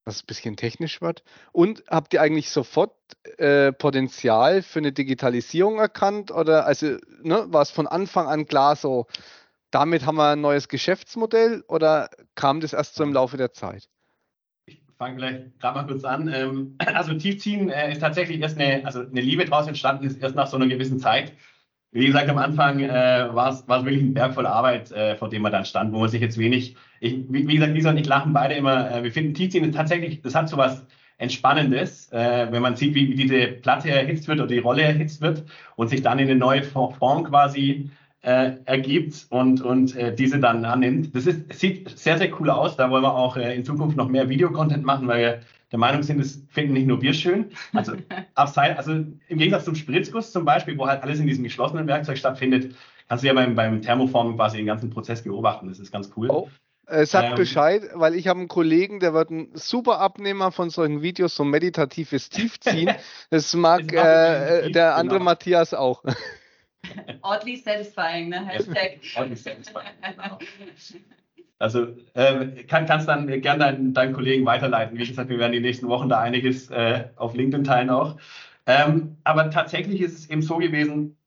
Was 0.09 0.23
ein 0.23 0.27
bisschen 0.27 0.57
technisch 0.57 1.01
wird. 1.01 1.23
Und 1.53 1.85
habt 1.89 2.13
ihr 2.15 2.23
eigentlich 2.23 2.51
sofort 2.51 2.93
äh, 3.37 3.73
Potenzial 3.73 4.63
für 4.63 4.81
eine 4.81 4.93
Digitalisierung 4.93 5.79
erkannt? 5.79 6.33
Oder 6.33 6.67
also 6.67 6.97
ne, 7.23 7.47
war 7.49 7.63
es 7.63 7.71
von 7.71 7.87
Anfang 7.87 8.27
an 8.27 8.47
klar 8.47 8.75
so, 8.75 9.07
damit 9.71 10.07
haben 10.07 10.17
wir 10.17 10.31
ein 10.31 10.41
neues 10.41 10.69
Geschäftsmodell 10.69 11.63
oder 11.69 12.09
kam 12.35 12.61
das 12.61 12.73
erst 12.73 12.95
so 12.95 13.05
im 13.05 13.13
Laufe 13.13 13.37
der 13.37 13.53
Zeit? 13.53 13.89
Ich 14.67 14.81
fange 14.97 15.17
gleich 15.17 15.37
gerade 15.61 15.79
mal 15.79 15.87
kurz 15.87 16.05
an. 16.05 16.33
Ähm, 16.33 16.77
also 16.95 17.15
Tiefziehen 17.15 17.71
äh, 17.71 17.93
ist 17.93 18.01
tatsächlich 18.01 18.41
erst 18.41 18.59
eine, 18.59 18.85
also 18.85 19.01
eine 19.01 19.21
Liebe 19.21 19.45
daraus 19.45 19.69
entstanden, 19.69 20.07
ist 20.07 20.21
erst 20.21 20.35
nach 20.35 20.47
so 20.47 20.57
einer 20.57 20.67
gewissen 20.67 20.99
Zeit. 20.99 21.33
Wie 21.91 22.07
gesagt, 22.07 22.29
am 22.29 22.39
Anfang 22.39 22.81
äh, 22.81 23.29
war 23.33 23.51
es 23.51 23.67
wirklich 23.67 24.03
ein 24.03 24.15
Berg 24.15 24.35
voll 24.35 24.47
Arbeit, 24.47 24.93
äh, 24.93 25.17
vor 25.17 25.31
dem 25.31 25.43
man 25.43 25.53
dann 25.53 25.65
stand, 25.65 25.93
wo 25.93 26.01
man 26.01 26.09
sich 26.11 26.21
jetzt 26.21 26.37
wenig, 26.37 26.77
ich, 27.01 27.15
wie, 27.31 27.49
wie, 27.49 27.55
gesagt, 27.55 27.73
Lisa 27.73 27.91
und 27.91 27.97
ich 27.97 28.07
lachen 28.07 28.35
beide 28.35 28.55
immer, 28.55 28.91
äh, 28.91 29.03
wir 29.03 29.13
finden 29.13 29.33
Tizian 29.33 29.73
tatsächlich, 29.73 30.21
das 30.21 30.35
hat 30.35 30.49
so 30.51 30.59
was 30.59 30.85
Entspannendes, 31.17 32.13
äh, 32.13 32.47
wenn 32.51 32.63
man 32.63 32.77
sieht, 32.77 32.95
wie, 32.95 33.09
wie 33.09 33.15
diese 33.15 33.49
Platte 33.49 33.91
erhitzt 33.91 34.29
wird 34.29 34.39
oder 34.39 34.49
die 34.49 34.59
Rolle 34.59 34.83
erhitzt 34.83 35.21
wird 35.21 35.45
und 35.77 35.89
sich 35.89 36.03
dann 36.03 36.19
in 36.19 36.29
eine 36.29 36.39
neue 36.39 36.63
Form 36.63 37.25
quasi 37.25 37.91
äh, 38.23 38.53
ergibt 38.67 39.27
und, 39.31 39.63
und 39.63 39.97
äh, 39.97 40.15
diese 40.15 40.39
dann 40.39 40.65
annimmt. 40.65 41.15
Das 41.15 41.27
ist, 41.27 41.53
sieht 41.53 41.99
sehr, 41.99 42.19
sehr 42.19 42.31
cool 42.41 42.51
aus. 42.51 42.77
Da 42.77 42.91
wollen 42.91 43.03
wir 43.03 43.15
auch 43.15 43.37
äh, 43.37 43.55
in 43.55 43.65
Zukunft 43.65 43.97
noch 43.97 44.09
mehr 44.09 44.29
Videocontent 44.29 44.85
machen, 44.85 45.09
weil 45.09 45.21
wir 45.21 45.41
der 45.71 45.79
Meinung 45.79 46.03
sind, 46.03 46.19
das 46.19 46.43
finden 46.51 46.73
nicht 46.73 46.87
nur 46.87 47.03
wir 47.03 47.13
schön. 47.13 47.51
Also, 47.73 47.93
also 48.35 48.93
im 48.93 49.19
Gegensatz 49.29 49.65
zum 49.65 49.75
Spritzguss 49.75 50.33
zum 50.33 50.45
Beispiel, 50.45 50.79
wo 50.79 50.87
halt 50.87 51.03
alles 51.03 51.21
in 51.21 51.27
diesem 51.27 51.45
geschlossenen 51.45 51.87
Werkzeug 51.87 52.19
stattfindet, 52.19 52.75
kannst 53.09 53.25
du 53.25 53.29
ja 53.29 53.35
beim, 53.35 53.55
beim 53.55 53.83
Thermoformen 53.83 54.37
quasi 54.37 54.59
den 54.59 54.67
ganzen 54.67 54.91
Prozess 54.91 55.23
beobachten. 55.23 55.69
Das 55.69 55.79
ist 55.79 55.93
ganz 55.93 56.11
cool. 56.17 56.31
Oh. 56.31 56.49
Äh, 56.87 57.05
sagt 57.05 57.31
ähm, 57.31 57.35
Bescheid, 57.35 57.83
weil 57.95 58.15
ich 58.15 58.29
habe 58.29 58.39
einen 58.39 58.49
Kollegen, 58.49 58.99
der 58.99 59.13
wird 59.13 59.31
ein 59.31 59.51
super 59.53 59.99
Abnehmer 60.01 60.53
von 60.53 60.71
solchen 60.71 61.03
Videos, 61.03 61.35
so 61.35 61.45
meditatives 61.45 62.31
Tiefziehen. 62.31 62.95
Das 63.31 63.53
mag 63.55 63.93
äh, 63.93 64.69
äh, 64.69 64.73
der 64.73 64.97
andere 64.97 65.19
genau. 65.19 65.31
Matthias 65.31 65.75
auch. 65.75 66.03
Oddly 67.21 67.57
satisfying, 67.57 68.31
ne? 68.31 68.47
Hashtag. 68.47 69.01
Oddly 69.17 69.37
satisfying. 69.37 69.91
Genau. 70.01 70.39
Also 71.59 71.89
äh, 72.15 72.65
kann, 72.65 72.87
kannst 72.87 73.09
dann 73.09 73.27
gerne 73.41 73.59
deinen, 73.59 73.95
deinen 73.95 74.15
Kollegen 74.15 74.47
weiterleiten. 74.47 74.97
Wie 74.97 75.07
gesagt, 75.07 75.29
wir 75.29 75.39
werden 75.39 75.53
die 75.53 75.61
nächsten 75.61 75.89
Wochen 75.89 76.09
da 76.09 76.21
einiges 76.21 76.71
äh, 76.71 77.07
auf 77.17 77.35
LinkedIn 77.35 77.65
teilen 77.65 77.91
auch. 77.91 78.17
Ähm, 78.67 79.17
aber 79.25 79.51
tatsächlich 79.51 80.01
ist 80.01 80.19
es 80.19 80.31
eben 80.31 80.43
so 80.43 80.59
gewesen, 80.59 81.19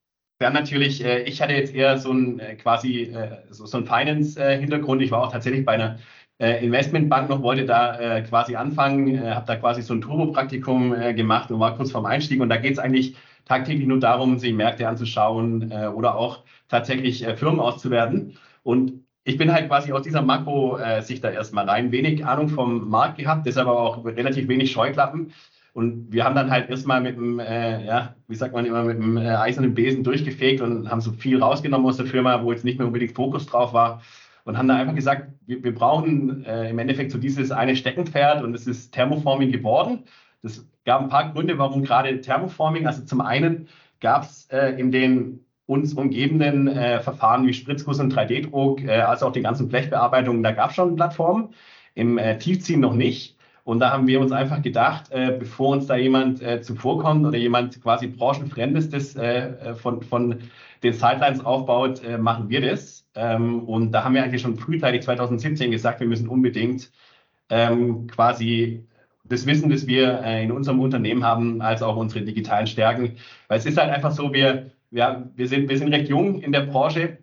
haben 0.45 0.53
natürlich, 0.53 1.03
äh, 1.03 1.23
ich 1.23 1.41
hatte 1.41 1.53
jetzt 1.53 1.73
eher 1.73 1.97
so 1.97 2.11
ein 2.11 2.39
äh, 2.39 2.55
quasi 2.55 3.03
äh, 3.03 3.37
so, 3.49 3.65
so 3.65 3.77
ein 3.77 3.85
Finance-Hintergrund. 3.85 5.01
ich 5.01 5.11
war 5.11 5.23
auch 5.23 5.31
tatsächlich 5.31 5.65
bei 5.65 5.73
einer 5.73 5.99
äh, 6.39 6.63
Investmentbank 6.65 7.29
noch, 7.29 7.41
wollte 7.43 7.65
da 7.65 8.21
quasi 8.21 8.55
anfangen, 8.55 9.23
habe 9.23 9.45
da 9.45 9.55
quasi 9.57 9.81
so 9.81 9.93
ein 9.93 10.01
Turbo-Praktikum 10.01 11.15
gemacht 11.15 11.51
und 11.51 11.59
war 11.59 11.75
kurz 11.77 11.91
vorm 11.91 12.05
Einstieg. 12.05 12.41
Und 12.41 12.49
da 12.49 12.57
geht 12.57 12.73
es 12.73 12.79
eigentlich 12.79 13.15
tagtäglich 13.45 13.87
nur 13.87 13.99
darum, 13.99 14.39
sich 14.39 14.53
Märkte 14.53 14.87
anzuschauen 14.87 15.71
oder 15.71 16.15
auch 16.15 16.43
tatsächlich 16.67 17.25
Firmen 17.35 17.59
auszuwerten. 17.59 18.37
Und 18.63 19.03
ich 19.23 19.37
bin 19.37 19.53
halt 19.53 19.67
quasi 19.67 19.91
aus 19.91 20.03
dieser 20.03 20.21
Makro-Sicht 20.21 21.23
da 21.23 21.29
erstmal 21.29 21.69
rein. 21.69 21.91
Wenig 21.91 22.25
Ahnung 22.25 22.49
vom 22.49 22.89
Markt 22.89 23.17
gehabt, 23.17 23.45
deshalb 23.45 23.67
aber 23.67 23.79
auch 23.79 24.03
relativ 24.05 24.47
wenig 24.47 24.71
Scheuklappen. 24.71 25.31
Und 25.73 26.11
wir 26.11 26.25
haben 26.25 26.35
dann 26.35 26.51
halt 26.51 26.69
erstmal 26.69 26.99
mit 26.99 27.15
dem, 27.15 27.39
äh, 27.39 27.85
ja, 27.85 28.15
wie 28.27 28.35
sagt 28.35 28.53
man 28.53 28.65
immer, 28.65 28.83
mit 28.83 28.97
dem 28.97 29.15
äh, 29.17 29.35
eisernen 29.35 29.73
Besen 29.73 30.03
durchgefegt 30.03 30.59
und 30.59 30.89
haben 30.89 30.99
so 30.99 31.11
viel 31.13 31.41
rausgenommen 31.41 31.87
aus 31.87 31.97
der 31.97 32.07
Firma, 32.07 32.43
wo 32.43 32.51
jetzt 32.51 32.65
nicht 32.65 32.77
mehr 32.77 32.87
unbedingt 32.87 33.13
Fokus 33.13 33.45
drauf 33.45 33.71
war. 33.71 34.01
Und 34.43 34.57
haben 34.57 34.67
dann 34.67 34.77
einfach 34.77 34.95
gesagt, 34.95 35.31
wir, 35.45 35.63
wir 35.63 35.73
brauchen 35.73 36.43
äh, 36.45 36.69
im 36.69 36.79
Endeffekt 36.79 37.11
so 37.11 37.17
dieses 37.17 37.51
eine 37.51 37.75
Steckenpferd 37.75 38.43
und 38.43 38.53
es 38.53 38.67
ist 38.67 38.91
Thermoforming 38.91 39.51
geworden. 39.51 40.03
Das 40.41 40.67
gab 40.83 41.01
ein 41.01 41.09
paar 41.09 41.31
Gründe, 41.31 41.57
warum 41.57 41.83
gerade 41.83 42.19
Thermoforming, 42.19 42.87
also 42.87 43.05
zum 43.05 43.21
einen 43.21 43.67
gab 44.01 44.23
es 44.23 44.47
äh, 44.51 44.71
in 44.79 44.91
den 44.91 45.45
uns 45.65 45.93
umgebenden 45.93 46.67
äh, 46.67 46.99
Verfahren 47.01 47.47
wie 47.47 47.53
Spritzguss 47.53 47.99
und 47.99 48.13
3D-Druck, 48.13 48.83
äh, 48.83 49.01
als 49.01 49.23
auch 49.23 49.31
die 49.31 49.41
ganzen 49.41 49.69
Blechbearbeitungen, 49.69 50.43
da 50.43 50.51
gab 50.51 50.69
es 50.69 50.75
schon 50.75 50.95
Plattformen, 50.95 51.49
im 51.95 52.17
äh, 52.17 52.37
Tiefziehen 52.37 52.79
noch 52.79 52.93
nicht. 52.93 53.37
Und 53.63 53.79
da 53.79 53.91
haben 53.91 54.07
wir 54.07 54.19
uns 54.19 54.31
einfach 54.31 54.61
gedacht, 54.61 55.11
äh, 55.11 55.35
bevor 55.37 55.69
uns 55.69 55.85
da 55.85 55.95
jemand 55.95 56.41
äh, 56.41 56.61
zuvorkommt 56.61 57.25
oder 57.25 57.37
jemand 57.37 57.81
quasi 57.81 58.07
branchenfremdes 58.07 58.89
das 58.89 59.15
äh, 59.15 59.49
äh 59.49 59.75
von, 59.75 60.01
von 60.01 60.39
den 60.83 60.93
Sidelines 60.93 61.45
aufbaut, 61.45 62.03
äh, 62.03 62.17
machen 62.17 62.49
wir 62.49 62.61
das. 62.61 63.05
Ähm, 63.13 63.63
und 63.63 63.91
da 63.91 64.03
haben 64.03 64.15
wir 64.15 64.23
eigentlich 64.23 64.41
schon 64.41 64.57
frühzeitig 64.57 65.03
2017 65.03 65.69
gesagt, 65.69 65.99
wir 65.99 66.07
müssen 66.07 66.27
unbedingt 66.27 66.91
ähm, 67.49 68.07
quasi 68.07 68.87
das 69.25 69.45
Wissen, 69.45 69.69
das 69.69 69.87
wir 69.87 70.21
äh, 70.23 70.43
in 70.43 70.51
unserem 70.51 70.79
Unternehmen 70.79 71.23
haben, 71.23 71.61
als 71.61 71.83
auch 71.83 71.95
unsere 71.97 72.25
digitalen 72.25 72.67
Stärken. 72.67 73.17
Weil 73.47 73.59
es 73.59 73.65
ist 73.65 73.77
halt 73.77 73.91
einfach 73.91 74.11
so, 74.11 74.33
wir, 74.33 74.71
ja, 74.91 75.29
wir, 75.35 75.47
sind, 75.47 75.69
wir 75.69 75.77
sind 75.77 75.93
recht 75.93 76.09
jung 76.09 76.41
in 76.41 76.51
der 76.51 76.61
Branche 76.61 77.17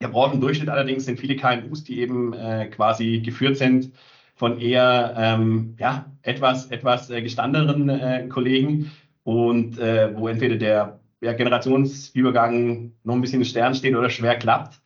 Der 0.00 0.08
Branchendurchschnitt 0.08 0.68
allerdings 0.68 1.06
sind 1.06 1.18
viele 1.18 1.36
KMUs, 1.36 1.84
die 1.84 2.00
eben 2.00 2.32
äh, 2.34 2.66
quasi 2.66 3.20
geführt 3.20 3.56
sind 3.56 3.92
von 4.34 4.58
eher 4.60 5.14
ähm, 5.16 5.76
ja, 5.78 6.12
etwas, 6.22 6.66
etwas 6.70 7.08
äh, 7.10 7.22
gestandeneren 7.22 7.88
äh, 7.88 8.26
Kollegen 8.28 8.90
und 9.22 9.78
äh, 9.78 10.14
wo 10.16 10.28
entweder 10.28 10.56
der 10.56 11.00
ja, 11.20 11.32
Generationsübergang 11.32 12.92
noch 13.04 13.14
ein 13.14 13.20
bisschen 13.20 13.40
in 13.40 13.46
Stern 13.46 13.74
steht 13.74 13.94
oder 13.94 14.10
schwer 14.10 14.36
klappt. 14.36 14.80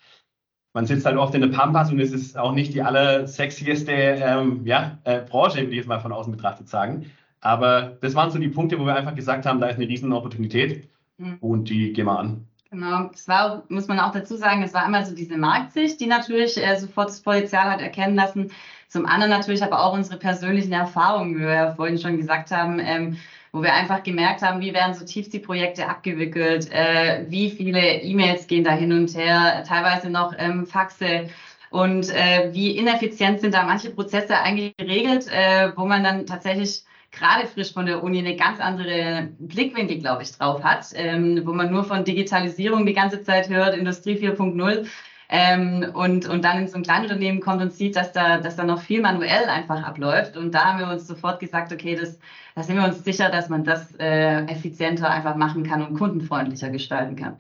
Man 0.75 0.87
sitzt 0.87 1.07
halt 1.07 1.17
oft 1.17 1.35
in 1.35 1.41
der 1.41 1.49
Pampas 1.49 1.91
und 1.91 1.99
es 1.99 2.13
ist 2.13 2.39
auch 2.39 2.53
nicht 2.53 2.75
die 2.75 2.83
allersexieste 2.83 3.91
ähm, 3.91 4.67
ja, 4.67 4.99
äh, 5.05 5.23
Branche, 5.23 5.59
würde 5.59 5.71
ich 5.71 5.79
jetzt 5.79 5.89
mal 5.89 5.99
von 5.99 6.13
außen 6.13 6.31
betrachtet 6.31 6.69
sagen. 6.69 7.11
Aber 7.41 7.97
das 8.01 8.15
waren 8.15 8.31
so 8.31 8.39
die 8.39 8.49
Punkte, 8.49 8.79
wo 8.79 8.85
wir 8.85 8.95
einfach 8.95 9.15
gesagt 9.15 9.47
haben, 9.47 9.61
da 9.61 9.69
ist 9.69 9.77
eine 9.77 9.89
riesen 9.89 10.13
Opportunität 10.13 10.89
mhm. 11.19 11.37
und 11.41 11.69
die 11.69 11.93
gehen 11.93 12.07
wir 12.07 12.19
an. 12.19 12.47
Genau, 12.71 13.09
es 13.15 13.27
war, 13.29 13.65
muss 13.69 13.89
man 13.89 13.99
auch 13.99 14.13
dazu 14.13 14.37
sagen, 14.37 14.63
es 14.63 14.75
war 14.75 14.85
einmal 14.85 15.07
so 15.07 15.15
diese 15.15 15.39
Marktsicht, 15.39 16.01
die 16.01 16.07
natürlich 16.07 16.63
äh, 16.63 16.77
sofort 16.79 17.09
das 17.09 17.23
Potenzial 17.23 17.71
hat 17.71 17.81
erkennen 17.81 18.15
lassen. 18.15 18.51
Zum 18.89 19.07
anderen 19.07 19.31
natürlich 19.31 19.63
aber 19.63 19.83
auch 19.83 19.95
unsere 19.95 20.19
persönlichen 20.19 20.73
Erfahrungen, 20.73 21.37
wie 21.37 21.41
wir 21.41 21.55
ja 21.55 21.75
vorhin 21.75 21.99
schon 21.99 22.19
gesagt 22.19 22.51
haben, 22.51 22.79
ähm, 22.79 23.17
wo 23.53 23.63
wir 23.63 23.73
einfach 23.73 24.03
gemerkt 24.03 24.43
haben, 24.43 24.61
wie 24.61 24.75
werden 24.75 24.95
so 24.95 25.07
Tiefziehprojekte 25.07 25.89
abgewickelt, 25.89 26.71
äh, 26.71 27.25
wie 27.29 27.51
viele 27.51 28.03
E-Mails 28.03 28.47
gehen 28.47 28.65
da 28.65 28.73
hin 28.73 28.93
und 28.93 29.17
her, 29.17 29.65
teilweise 29.67 30.11
noch 30.11 30.35
ähm, 30.37 30.67
Faxe 30.67 31.31
und 31.71 32.11
äh, 32.11 32.51
wie 32.53 32.77
ineffizient 32.77 33.41
sind 33.41 33.55
da 33.55 33.65
manche 33.65 33.91
Prozesse 33.91 34.39
eigentlich 34.39 34.77
geregelt, 34.77 35.27
äh, 35.31 35.73
wo 35.77 35.87
man 35.87 36.05
dann 36.05 36.27
tatsächlich 36.27 36.83
gerade 37.11 37.47
frisch 37.47 37.73
von 37.73 37.87
der 37.87 38.03
Uni 38.03 38.19
eine 38.19 38.37
ganz 38.37 38.61
andere 38.61 39.29
Blickwinkel, 39.39 39.99
glaube 39.99 40.23
ich, 40.23 40.33
drauf 40.33 40.63
hat, 40.63 40.87
ähm, 40.95 41.43
wo 41.45 41.53
man 41.53 41.71
nur 41.71 41.85
von 41.85 42.05
Digitalisierung 42.05 42.87
die 42.87 42.95
ganze 42.95 43.23
Zeit 43.23 43.49
hört, 43.49 43.77
Industrie 43.77 44.15
4.0 44.15 44.87
ähm, 45.31 45.91
und, 45.95 46.27
und 46.27 46.43
dann 46.43 46.59
in 46.59 46.69
so 46.69 46.77
ein 46.77 46.83
Kleinunternehmen 46.83 47.41
kommt 47.41 47.61
und 47.61 47.73
sieht, 47.73 47.97
dass 47.97 48.13
da, 48.13 48.39
dass 48.39 48.57
da 48.57 48.65
noch 48.65 48.81
viel 48.81 49.03
manuell 49.03 49.45
einfach 49.45 49.83
abläuft. 49.83 50.37
Und 50.37 50.53
da 50.53 50.65
haben 50.65 50.79
wir 50.79 50.89
uns 50.89 51.07
sofort 51.07 51.41
gesagt, 51.41 51.73
okay, 51.73 51.97
das, 51.97 52.19
da 52.55 52.63
sind 52.63 52.77
wir 52.77 52.85
uns 52.85 53.05
sicher, 53.05 53.31
dass 53.31 53.49
man 53.49 53.65
das 53.65 53.95
äh, 53.97 54.45
effizienter 54.47 55.11
einfach 55.11 55.37
machen 55.37 55.65
kann 55.65 55.87
und 55.87 55.99
kundenfreundlicher 55.99 56.71
gestalten 56.71 57.17
kann. 57.17 57.39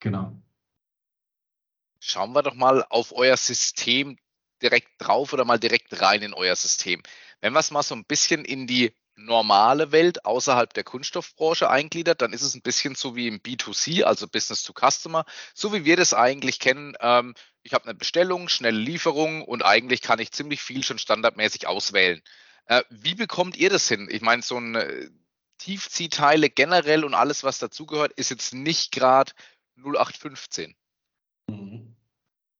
Genau. 0.00 0.32
Schauen 2.00 2.32
wir 2.34 2.42
doch 2.42 2.54
mal 2.54 2.84
auf 2.90 3.12
euer 3.14 3.36
System 3.36 4.18
direkt 4.62 4.90
drauf 4.98 5.32
oder 5.32 5.44
mal 5.44 5.58
direkt 5.58 6.02
rein 6.02 6.22
in 6.22 6.34
euer 6.34 6.56
System. 6.56 7.02
Wenn 7.40 7.52
wir 7.52 7.60
es 7.60 7.70
mal 7.70 7.82
so 7.82 7.94
ein 7.94 8.04
bisschen 8.04 8.44
in 8.44 8.66
die 8.66 8.92
normale 9.24 9.92
Welt 9.92 10.24
außerhalb 10.24 10.72
der 10.74 10.84
Kunststoffbranche 10.84 11.68
eingliedert, 11.70 12.22
dann 12.22 12.32
ist 12.32 12.42
es 12.42 12.54
ein 12.54 12.62
bisschen 12.62 12.94
so 12.94 13.16
wie 13.16 13.28
im 13.28 13.40
B2C, 13.40 14.04
also 14.04 14.28
Business 14.28 14.62
to 14.62 14.72
Customer, 14.72 15.24
so 15.54 15.72
wie 15.72 15.84
wir 15.84 15.96
das 15.96 16.14
eigentlich 16.14 16.58
kennen. 16.58 16.94
Ähm, 17.00 17.34
ich 17.62 17.74
habe 17.74 17.84
eine 17.84 17.94
Bestellung, 17.94 18.48
schnelle 18.48 18.78
Lieferung 18.78 19.42
und 19.42 19.64
eigentlich 19.64 20.02
kann 20.02 20.18
ich 20.18 20.32
ziemlich 20.32 20.62
viel 20.62 20.82
schon 20.82 20.98
standardmäßig 20.98 21.66
auswählen. 21.66 22.22
Äh, 22.66 22.82
wie 22.90 23.14
bekommt 23.14 23.56
ihr 23.56 23.70
das 23.70 23.88
hin? 23.88 24.08
Ich 24.10 24.22
meine, 24.22 24.42
so 24.42 24.58
ein 24.58 24.74
äh, 24.74 25.08
Tiefziehteile 25.58 26.50
generell 26.50 27.04
und 27.04 27.14
alles, 27.14 27.44
was 27.44 27.58
dazugehört, 27.58 28.12
ist 28.12 28.30
jetzt 28.30 28.52
nicht 28.52 28.92
gerade 28.92 29.32
0815. 29.76 30.74
Mhm. 31.48 31.96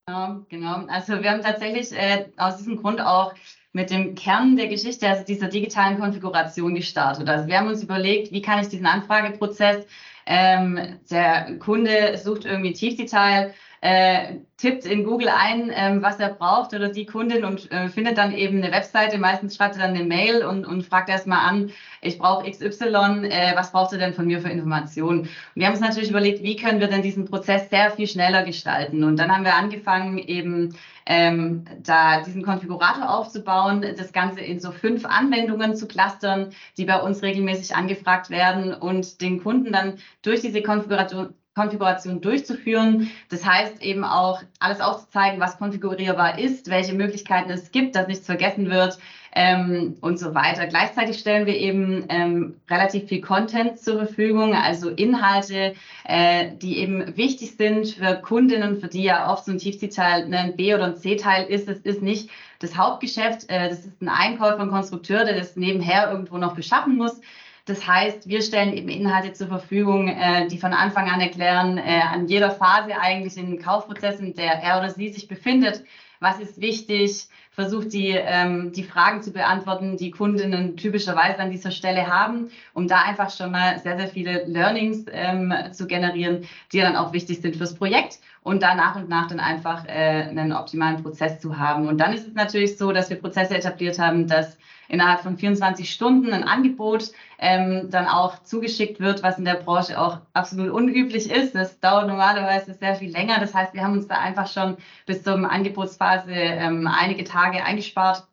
Genau, 0.06 0.44
genau. 0.48 0.86
Also 0.86 1.22
wir 1.22 1.30
haben 1.30 1.42
tatsächlich 1.42 1.92
äh, 1.92 2.28
aus 2.36 2.56
diesem 2.56 2.76
Grund 2.76 3.00
auch 3.00 3.34
mit 3.72 3.90
dem 3.90 4.14
Kern 4.14 4.56
der 4.56 4.68
Geschichte, 4.68 5.08
also 5.08 5.24
dieser 5.24 5.48
digitalen 5.48 5.98
Konfiguration 5.98 6.74
gestartet. 6.74 7.28
Also 7.28 7.46
wir 7.46 7.58
haben 7.58 7.68
uns 7.68 7.82
überlegt, 7.82 8.32
wie 8.32 8.42
kann 8.42 8.60
ich 8.60 8.68
diesen 8.68 8.86
Anfrageprozess, 8.86 9.86
ähm, 10.26 10.98
der 11.10 11.58
Kunde 11.58 12.16
sucht 12.18 12.44
irgendwie 12.44 12.72
Tiefdetail, 12.72 13.54
äh, 13.82 14.36
tippt 14.58 14.86
in 14.86 15.02
Google 15.02 15.28
ein, 15.28 15.72
ähm, 15.74 16.02
was 16.02 16.20
er 16.20 16.28
braucht 16.28 16.72
oder 16.72 16.88
die 16.88 17.04
Kundin 17.04 17.44
und 17.44 17.70
äh, 17.72 17.88
findet 17.88 18.16
dann 18.16 18.32
eben 18.32 18.62
eine 18.62 18.72
Webseite. 18.72 19.18
Meistens 19.18 19.56
schreibt 19.56 19.74
er 19.74 19.82
dann 19.82 19.96
eine 19.96 20.04
Mail 20.04 20.44
und, 20.44 20.64
und 20.64 20.86
fragt 20.86 21.08
erstmal 21.08 21.40
an, 21.40 21.72
ich 22.00 22.16
brauche 22.16 22.48
XY, 22.48 23.26
äh, 23.28 23.56
was 23.56 23.72
braucht 23.72 23.92
er 23.92 23.98
denn 23.98 24.14
von 24.14 24.26
mir 24.26 24.40
für 24.40 24.50
Informationen? 24.50 25.22
Und 25.22 25.28
wir 25.56 25.66
haben 25.66 25.72
uns 25.72 25.80
natürlich 25.80 26.10
überlegt, 26.10 26.44
wie 26.44 26.54
können 26.54 26.78
wir 26.78 26.86
denn 26.86 27.02
diesen 27.02 27.24
Prozess 27.24 27.70
sehr 27.70 27.90
viel 27.90 28.06
schneller 28.06 28.44
gestalten? 28.44 29.02
Und 29.02 29.16
dann 29.16 29.34
haben 29.34 29.44
wir 29.44 29.56
angefangen, 29.56 30.18
eben 30.18 30.76
ähm, 31.04 31.64
da 31.82 32.22
diesen 32.22 32.44
Konfigurator 32.44 33.10
aufzubauen, 33.10 33.84
das 33.96 34.12
Ganze 34.12 34.42
in 34.42 34.60
so 34.60 34.70
fünf 34.70 35.04
Anwendungen 35.04 35.74
zu 35.74 35.88
clustern, 35.88 36.50
die 36.76 36.84
bei 36.84 37.00
uns 37.00 37.22
regelmäßig 37.22 37.74
angefragt 37.74 38.30
werden 38.30 38.72
und 38.74 39.20
den 39.20 39.42
Kunden 39.42 39.72
dann 39.72 39.98
durch 40.22 40.40
diese 40.40 40.62
Konfiguration 40.62 41.34
Konfiguration 41.54 42.20
durchzuführen. 42.20 43.10
Das 43.28 43.44
heißt 43.44 43.82
eben 43.82 44.04
auch 44.04 44.42
alles 44.58 44.80
aufzuzeigen, 44.80 45.38
was 45.38 45.58
konfigurierbar 45.58 46.38
ist, 46.38 46.70
welche 46.70 46.94
Möglichkeiten 46.94 47.50
es 47.50 47.70
gibt, 47.72 47.94
dass 47.94 48.08
nichts 48.08 48.26
vergessen 48.26 48.70
wird 48.70 48.98
ähm, 49.34 49.96
und 50.00 50.18
so 50.18 50.34
weiter. 50.34 50.66
Gleichzeitig 50.66 51.18
stellen 51.18 51.46
wir 51.46 51.56
eben 51.56 52.06
ähm, 52.08 52.56
relativ 52.70 53.08
viel 53.08 53.20
Content 53.20 53.78
zur 53.78 53.98
Verfügung, 53.98 54.54
also 54.54 54.88
Inhalte, 54.90 55.74
äh, 56.04 56.52
die 56.56 56.78
eben 56.78 57.16
wichtig 57.16 57.56
sind 57.56 57.88
für 57.88 58.16
Kundinnen, 58.16 58.80
für 58.80 58.88
die 58.88 59.02
ja 59.02 59.30
oft 59.30 59.44
so 59.44 59.52
ein 59.52 59.58
Tiefziehteil 59.58 60.28
ne, 60.28 60.38
ein 60.38 60.56
B- 60.56 60.74
oder 60.74 60.86
ein 60.86 60.96
C-Teil 60.96 61.46
ist. 61.46 61.68
Das 61.68 61.78
ist 61.78 62.02
nicht 62.02 62.30
das 62.60 62.76
Hauptgeschäft, 62.76 63.50
äh, 63.50 63.68
das 63.68 63.80
ist 63.80 64.00
ein 64.00 64.08
Einkäufer, 64.08 64.60
ein 64.60 64.70
Konstrukteur, 64.70 65.24
der 65.24 65.36
das 65.36 65.56
nebenher 65.56 66.10
irgendwo 66.10 66.38
noch 66.38 66.54
beschaffen 66.54 66.96
muss. 66.96 67.20
Das 67.64 67.86
heißt, 67.86 68.28
wir 68.28 68.42
stellen 68.42 68.76
eben 68.76 68.88
Inhalte 68.88 69.32
zur 69.32 69.46
Verfügung, 69.46 70.08
äh, 70.08 70.48
die 70.48 70.58
von 70.58 70.72
Anfang 70.72 71.08
an 71.08 71.20
erklären, 71.20 71.78
äh, 71.78 72.00
an 72.00 72.26
jeder 72.26 72.50
Phase 72.50 72.98
eigentlich 73.00 73.36
in 73.36 73.50
den 73.50 73.62
Kaufprozessen, 73.62 74.34
der 74.34 74.54
er 74.62 74.78
oder 74.78 74.90
sie 74.90 75.08
sich 75.10 75.28
befindet, 75.28 75.84
was 76.18 76.40
ist 76.40 76.60
wichtig, 76.60 77.28
versucht 77.50 77.92
die, 77.92 78.10
ähm, 78.10 78.72
die 78.72 78.82
Fragen 78.82 79.22
zu 79.22 79.32
beantworten, 79.32 79.96
die 79.96 80.10
Kundinnen 80.10 80.76
typischerweise 80.76 81.38
an 81.38 81.50
dieser 81.50 81.70
Stelle 81.70 82.06
haben, 82.06 82.50
um 82.72 82.88
da 82.88 83.02
einfach 83.02 83.30
schon 83.30 83.50
mal 83.50 83.78
sehr, 83.78 83.98
sehr 83.98 84.08
viele 84.08 84.44
Learnings 84.46 85.04
ähm, 85.12 85.52
zu 85.72 85.86
generieren, 85.86 86.46
die 86.72 86.78
dann 86.78 86.96
auch 86.96 87.12
wichtig 87.12 87.42
sind 87.42 87.56
fürs 87.56 87.74
Projekt 87.74 88.20
und 88.42 88.62
da 88.62 88.74
nach 88.74 88.96
und 88.96 89.08
nach 89.08 89.28
dann 89.28 89.40
einfach 89.40 89.84
äh, 89.86 90.28
einen 90.30 90.52
optimalen 90.52 91.02
Prozess 91.02 91.40
zu 91.40 91.58
haben. 91.58 91.88
Und 91.88 91.98
dann 91.98 92.14
ist 92.14 92.26
es 92.26 92.34
natürlich 92.34 92.78
so, 92.78 92.90
dass 92.90 93.10
wir 93.10 93.20
Prozesse 93.20 93.56
etabliert 93.56 93.98
haben, 93.98 94.26
dass 94.26 94.56
innerhalb 94.92 95.20
von 95.20 95.38
24 95.38 95.90
Stunden 95.90 96.32
ein 96.34 96.44
Angebot 96.44 97.12
ähm, 97.38 97.88
dann 97.90 98.06
auch 98.06 98.42
zugeschickt 98.42 99.00
wird, 99.00 99.22
was 99.22 99.38
in 99.38 99.46
der 99.46 99.54
Branche 99.54 99.98
auch 99.98 100.18
absolut 100.34 100.70
unüblich 100.70 101.30
ist. 101.30 101.54
Das 101.54 101.80
dauert 101.80 102.08
normalerweise 102.08 102.74
sehr 102.74 102.94
viel 102.94 103.10
länger. 103.10 103.40
Das 103.40 103.54
heißt, 103.54 103.72
wir 103.72 103.82
haben 103.82 103.94
uns 103.94 104.06
da 104.06 104.16
einfach 104.16 104.46
schon 104.46 104.76
bis 105.06 105.22
zur 105.22 105.50
Angebotsphase 105.50 106.30
ähm, 106.30 106.86
einige 106.86 107.24
Tage 107.24 107.64
eingespart 107.64 108.24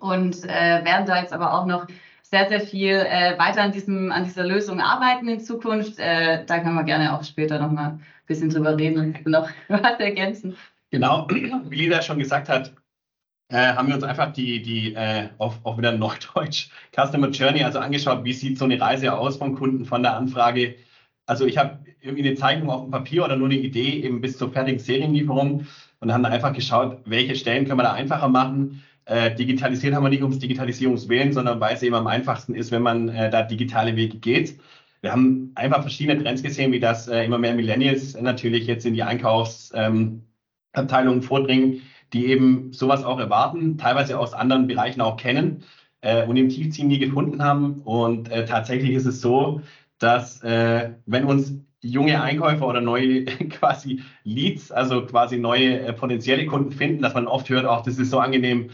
und 0.00 0.44
äh, 0.44 0.84
werden 0.84 1.06
da 1.06 1.20
jetzt 1.20 1.32
aber 1.32 1.54
auch 1.54 1.66
noch 1.66 1.86
sehr, 2.22 2.48
sehr 2.48 2.60
viel 2.60 2.94
äh, 2.94 3.38
weiter 3.38 3.62
an, 3.62 3.70
diesem, 3.70 4.10
an 4.10 4.24
dieser 4.24 4.44
Lösung 4.44 4.80
arbeiten 4.80 5.28
in 5.28 5.38
Zukunft. 5.38 6.00
Äh, 6.00 6.44
da 6.46 6.58
können 6.58 6.74
wir 6.74 6.82
gerne 6.82 7.16
auch 7.16 7.22
später 7.22 7.60
noch 7.60 7.70
mal 7.70 7.90
ein 7.90 8.04
bisschen 8.26 8.50
drüber 8.50 8.76
reden 8.76 8.98
und 8.98 9.26
noch 9.26 9.48
was 9.68 10.00
ergänzen. 10.00 10.56
Genau, 10.90 11.28
wie 11.30 11.76
Lisa 11.76 12.02
schon 12.02 12.18
gesagt 12.18 12.48
hat, 12.48 12.72
äh, 13.52 13.74
haben 13.74 13.88
wir 13.88 13.94
uns 13.94 14.04
einfach 14.04 14.32
die, 14.32 14.62
die 14.62 14.94
äh, 14.94 15.28
auf, 15.36 15.58
auf 15.62 15.76
wieder 15.76 15.92
Neudeutsch 15.92 16.70
Customer 16.96 17.28
Journey 17.28 17.62
also 17.62 17.80
angeschaut, 17.80 18.24
wie 18.24 18.32
sieht 18.32 18.58
so 18.58 18.64
eine 18.64 18.80
Reise 18.80 19.12
aus 19.12 19.36
vom 19.36 19.54
Kunden 19.54 19.84
von 19.84 20.02
der 20.02 20.16
Anfrage. 20.16 20.76
Also 21.26 21.46
ich 21.46 21.58
habe 21.58 21.78
irgendwie 22.00 22.26
eine 22.26 22.34
Zeichnung 22.34 22.70
auf 22.70 22.82
dem 22.82 22.90
Papier 22.90 23.24
oder 23.24 23.36
nur 23.36 23.48
eine 23.48 23.58
Idee 23.58 24.00
eben 24.02 24.22
bis 24.22 24.38
zur 24.38 24.50
fertigen 24.50 24.80
Serienlieferung 24.80 25.66
und 26.00 26.12
haben 26.12 26.22
dann 26.22 26.32
einfach 26.32 26.54
geschaut, 26.54 27.02
welche 27.04 27.36
Stellen 27.36 27.66
können 27.66 27.78
wir 27.78 27.84
da 27.84 27.92
einfacher 27.92 28.28
machen. 28.28 28.82
Äh, 29.04 29.34
digitalisiert 29.34 29.94
haben 29.94 30.04
wir 30.04 30.08
nicht 30.08 30.22
ums 30.22 30.38
Digitalisierungswillen, 30.38 31.32
sondern 31.32 31.60
weil 31.60 31.74
es 31.74 31.82
eben 31.82 31.94
am 31.94 32.06
einfachsten 32.06 32.54
ist, 32.54 32.72
wenn 32.72 32.82
man 32.82 33.08
äh, 33.10 33.30
da 33.30 33.42
digitale 33.42 33.96
Wege 33.96 34.16
geht. 34.18 34.58
Wir 35.02 35.12
haben 35.12 35.52
einfach 35.56 35.82
verschiedene 35.82 36.22
Trends 36.22 36.42
gesehen, 36.42 36.72
wie 36.72 36.80
das 36.80 37.08
äh, 37.08 37.24
immer 37.24 37.38
mehr 37.38 37.54
Millennials 37.54 38.18
natürlich 38.18 38.66
jetzt 38.66 38.86
in 38.86 38.94
die 38.94 39.02
Einkaufsabteilungen 39.02 40.22
ähm, 40.74 41.22
vordringen 41.22 41.82
die 42.12 42.26
eben 42.26 42.72
sowas 42.72 43.04
auch 43.04 43.18
erwarten, 43.18 43.78
teilweise 43.78 44.18
aus 44.18 44.34
anderen 44.34 44.66
Bereichen 44.66 45.00
auch 45.00 45.16
kennen 45.16 45.64
äh, 46.02 46.26
und 46.26 46.36
im 46.36 46.48
Tiefziehen 46.48 46.88
nie 46.88 46.98
gefunden 46.98 47.42
haben. 47.42 47.80
Und 47.82 48.30
äh, 48.30 48.44
tatsächlich 48.44 48.92
ist 48.92 49.06
es 49.06 49.20
so, 49.20 49.62
dass 49.98 50.42
äh, 50.42 50.90
wenn 51.06 51.24
uns 51.24 51.54
junge 51.80 52.20
Einkäufer 52.22 52.66
oder 52.66 52.80
neue 52.80 53.24
quasi 53.50 54.02
Leads, 54.24 54.70
also 54.70 55.04
quasi 55.06 55.38
neue 55.38 55.80
äh, 55.80 55.92
potenzielle 55.92 56.46
Kunden 56.46 56.72
finden, 56.72 57.02
dass 57.02 57.14
man 57.14 57.26
oft 57.26 57.48
hört, 57.48 57.66
auch 57.66 57.82
das 57.82 57.98
ist 57.98 58.10
so 58.10 58.18
angenehm, 58.18 58.70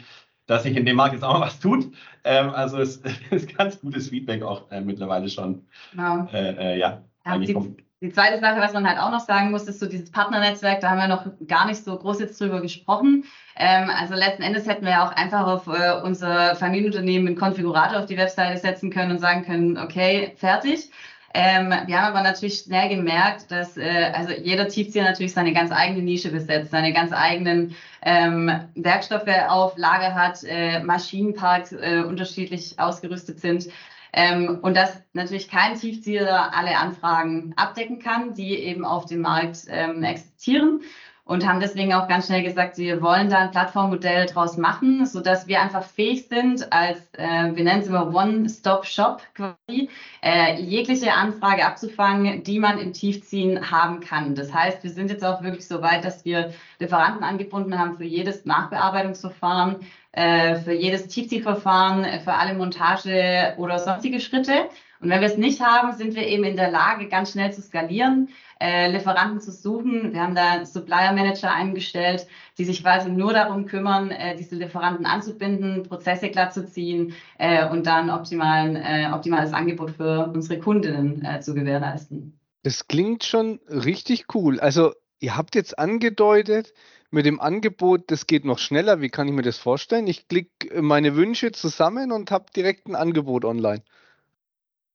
dass 0.47 0.62
sich 0.62 0.76
in 0.76 0.87
dem 0.87 0.97
Markt 0.97 1.14
jetzt 1.14 1.23
auch 1.23 1.35
mal 1.35 1.47
was 1.47 1.61
tut. 1.61 1.90
Ähm, 2.25 2.50
also 2.50 2.78
es 2.78 3.02
ist 3.30 3.57
ganz 3.57 3.80
gutes 3.80 4.09
Feedback 4.09 4.42
auch 4.42 4.71
äh, 4.71 4.80
mittlerweile 4.80 5.28
schon. 5.28 5.66
Genau. 5.92 6.26
Äh, 6.33 6.78
ja, 6.78 7.02
ja 7.25 7.38
die, 7.38 7.54
die 8.00 8.12
zweite 8.12 8.38
Sache, 8.38 8.61
was 8.61 8.73
man 8.73 8.87
halt 8.88 8.99
auch 8.99 9.11
noch 9.11 9.21
sagen 9.21 9.50
muss, 9.50 9.64
ist 9.64 9.81
so 9.81 9.87
dieses 9.87 10.11
Partnernetzwerk, 10.12 10.81
da 10.81 10.90
haben 10.90 10.99
wir 10.99 11.09
noch 11.09 11.26
gar 11.49 11.67
nicht 11.67 11.83
so 11.83 11.97
groß 11.97 12.21
jetzt 12.21 12.40
drüber 12.40 12.61
gesprochen. 12.61 13.25
Ähm, 13.57 13.90
also 13.90 14.14
letzten 14.14 14.43
Endes 14.43 14.69
hätten 14.69 14.85
wir 14.85 14.93
ja 14.93 15.09
auch 15.09 15.12
einfach 15.12 15.47
auf 15.47 15.67
äh, 15.67 16.00
unser 16.02 16.55
Familienunternehmen 16.55 17.26
einen 17.26 17.37
Konfigurator 17.37 17.99
auf 17.99 18.07
die 18.07 18.17
Webseite 18.17 18.59
setzen 18.59 18.90
können 18.90 19.11
und 19.11 19.19
sagen 19.19 19.45
können, 19.45 19.78
okay, 19.78 20.33
fertig. 20.37 20.90
Ähm, 21.35 21.71
wir 21.87 22.00
haben 22.00 22.14
aber 22.14 22.23
natürlich 22.23 22.61
schnell 22.61 22.88
gemerkt, 22.88 23.50
dass 23.50 23.76
äh, 23.76 24.12
also 24.14 24.33
jeder 24.33 24.69
Tiefzieher 24.69 25.05
natürlich 25.05 25.35
seine 25.35 25.52
ganz 25.52 25.71
eigene 25.73 26.02
Nische 26.02 26.31
besetzt, 26.31 26.71
seine 26.71 26.93
ganz 26.93 27.12
eigenen 27.12 27.75
ähm, 28.02 28.50
Werkstoffe 28.76 29.28
auf 29.49 29.76
Lager 29.76 30.14
hat, 30.14 30.43
äh, 30.45 30.81
Maschinenparks 30.81 31.73
äh, 31.73 32.02
unterschiedlich 32.07 32.78
ausgerüstet 32.78 33.40
sind. 33.40 33.69
Ähm, 34.12 34.58
und 34.62 34.76
dass 34.76 35.02
natürlich 35.12 35.48
kein 35.48 35.74
Tiefzieher 35.74 36.54
alle 36.54 36.76
Anfragen 36.78 37.52
abdecken 37.56 37.98
kann, 37.98 38.34
die 38.34 38.56
eben 38.58 38.84
auf 38.84 39.06
dem 39.06 39.20
Markt 39.20 39.64
ähm, 39.68 40.02
existieren 40.02 40.80
und 41.28 41.47
haben 41.47 41.61
deswegen 41.61 41.92
auch 41.92 42.08
ganz 42.08 42.26
schnell 42.26 42.42
gesagt, 42.42 42.78
wir 42.78 43.02
wollen 43.02 43.28
da 43.28 43.37
ein 43.40 43.50
Plattformmodell 43.50 44.25
draus 44.25 44.56
machen, 44.56 45.04
so 45.04 45.20
dass 45.20 45.47
wir 45.47 45.61
einfach 45.61 45.85
fähig 45.85 46.26
sind, 46.26 46.73
als 46.73 46.99
äh, 47.12 47.54
wir 47.54 47.64
nennen 47.64 47.82
es 47.82 47.87
immer 47.87 48.14
One-Stop-Shop 48.14 49.20
quasi, 49.35 49.90
äh, 50.23 50.58
jegliche 50.58 51.12
Anfrage 51.12 51.66
abzufangen, 51.66 52.44
die 52.44 52.58
man 52.58 52.78
im 52.78 52.94
Tiefziehen 52.94 53.70
haben 53.70 54.00
kann. 54.00 54.37
Das 54.37 54.54
heißt, 54.54 54.82
wir 54.82 54.90
sind 54.90 55.11
jetzt 55.11 55.23
auch 55.23 55.42
wirklich 55.42 55.68
so 55.68 55.82
weit, 55.82 56.02
dass 56.02 56.25
wir 56.25 56.54
Lieferanten 56.78 57.23
angebunden 57.23 57.78
haben 57.78 57.99
für 57.99 58.04
jedes 58.04 58.47
Nachbearbeitungsverfahren, 58.47 59.76
äh, 60.12 60.56
für 60.56 60.73
jedes 60.73 61.08
Tiefziehverfahren, 61.08 62.06
für 62.25 62.32
alle 62.32 62.54
Montage 62.54 63.52
oder 63.58 63.78
sonstige 63.78 64.20
Schritte. 64.20 64.70
Und 65.00 65.11
wenn 65.11 65.20
wir 65.20 65.28
es 65.28 65.37
nicht 65.37 65.61
haben, 65.61 65.92
sind 65.92 66.16
wir 66.16 66.26
eben 66.26 66.44
in 66.44 66.56
der 66.56 66.70
Lage, 66.70 67.08
ganz 67.08 67.32
schnell 67.32 67.52
zu 67.52 67.61
skalieren 67.61 68.30
äh, 68.60 68.90
Lieferanten 68.90 69.40
zu 69.40 69.52
suchen. 69.52 70.12
Wir 70.12 70.22
haben 70.22 70.34
da 70.34 70.64
Supplier 70.64 71.12
Manager 71.12 71.52
eingestellt, 71.52 72.26
die 72.58 72.64
sich 72.64 72.82
quasi 72.82 73.10
nur 73.10 73.32
darum 73.32 73.66
kümmern, 73.66 74.10
äh, 74.10 74.36
diese 74.36 74.56
Lieferanten 74.56 75.06
anzubinden, 75.06 75.84
Prozesse 75.84 76.30
glatt 76.30 76.52
zu 76.52 76.66
ziehen 76.66 77.14
äh, 77.38 77.68
und 77.68 77.86
dann 77.86 78.10
optimalen, 78.10 78.76
äh, 78.76 79.10
optimales 79.12 79.52
Angebot 79.52 79.92
für 79.92 80.30
unsere 80.32 80.60
Kundinnen 80.60 81.24
äh, 81.24 81.40
zu 81.40 81.54
gewährleisten. 81.54 82.38
Das 82.62 82.88
klingt 82.88 83.24
schon 83.24 83.60
richtig 83.68 84.34
cool. 84.34 84.60
Also 84.60 84.92
ihr 85.20 85.36
habt 85.36 85.54
jetzt 85.54 85.78
angedeutet, 85.78 86.72
mit 87.10 87.24
dem 87.24 87.40
Angebot, 87.40 88.10
das 88.10 88.26
geht 88.26 88.44
noch 88.44 88.58
schneller. 88.58 89.00
Wie 89.00 89.08
kann 89.08 89.28
ich 89.28 89.34
mir 89.34 89.42
das 89.42 89.58
vorstellen? 89.58 90.06
Ich 90.06 90.28
klicke 90.28 90.82
meine 90.82 91.16
Wünsche 91.16 91.52
zusammen 91.52 92.12
und 92.12 92.30
habe 92.30 92.46
direkt 92.54 92.86
ein 92.86 92.94
Angebot 92.94 93.44
online. 93.44 93.82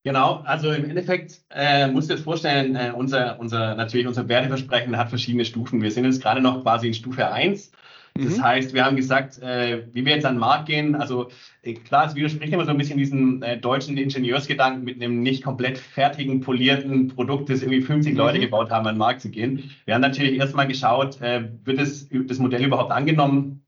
Genau, 0.06 0.42
also 0.46 0.72
im 0.72 0.90
Endeffekt 0.90 1.42
äh, 1.50 1.88
musst 1.88 2.10
du 2.10 2.16
dir 2.16 2.22
vorstellen, 2.22 2.76
äh, 2.76 2.92
unser, 2.94 3.40
unser, 3.40 3.76
natürlich 3.76 4.06
unser 4.06 4.28
Werteversprechen 4.28 4.98
hat 4.98 5.08
verschiedene 5.08 5.46
Stufen. 5.46 5.82
Wir 5.82 5.92
sind 5.92 6.04
jetzt 6.04 6.22
gerade 6.22 6.42
noch 6.42 6.62
quasi 6.62 6.88
in 6.88 6.94
Stufe 6.94 7.32
1. 7.32 7.72
Das 8.16 8.38
mhm. 8.38 8.44
heißt, 8.44 8.74
wir 8.74 8.86
haben 8.86 8.96
gesagt, 8.96 9.42
äh, 9.42 9.88
wie 9.92 10.06
wir 10.06 10.14
jetzt 10.14 10.26
an 10.26 10.36
den 10.36 10.40
Markt 10.42 10.68
gehen, 10.68 10.94
also 10.96 11.30
äh, 11.64 11.74
klar, 11.74 12.06
es 12.06 12.16
widerspricht 12.16 12.54
immer 12.54 12.66
so 12.66 12.72
ein 12.72 12.78
bisschen 12.78 13.00
diesen 13.00 13.42
äh, 13.42 13.58
deutschen 13.58 13.98
Ingenieursgedanken 13.98 14.84
mit 14.84 15.02
einem 15.02 15.24
nicht 15.24 15.44
komplett 15.44 15.80
fertigen, 15.80 16.42
polierten 16.42 17.08
Produkt, 17.08 17.50
das 17.50 17.62
irgendwie 17.62 17.82
50 17.82 18.12
mhm. 18.12 18.18
Leute 18.18 18.40
gebaut 18.40 18.70
haben, 18.70 18.86
an 18.86 18.96
den 18.96 19.00
Markt 19.00 19.22
zu 19.22 19.32
gehen. 19.32 19.72
Wir 19.86 19.96
haben 19.96 20.02
natürlich 20.02 20.38
erstmal 20.38 20.68
geschaut, 20.68 21.20
äh, 21.22 21.50
wird 21.64 21.80
das, 21.80 22.08
das 22.12 22.38
Modell 22.38 22.66
überhaupt 22.66 22.92
angenommen, 22.92 23.66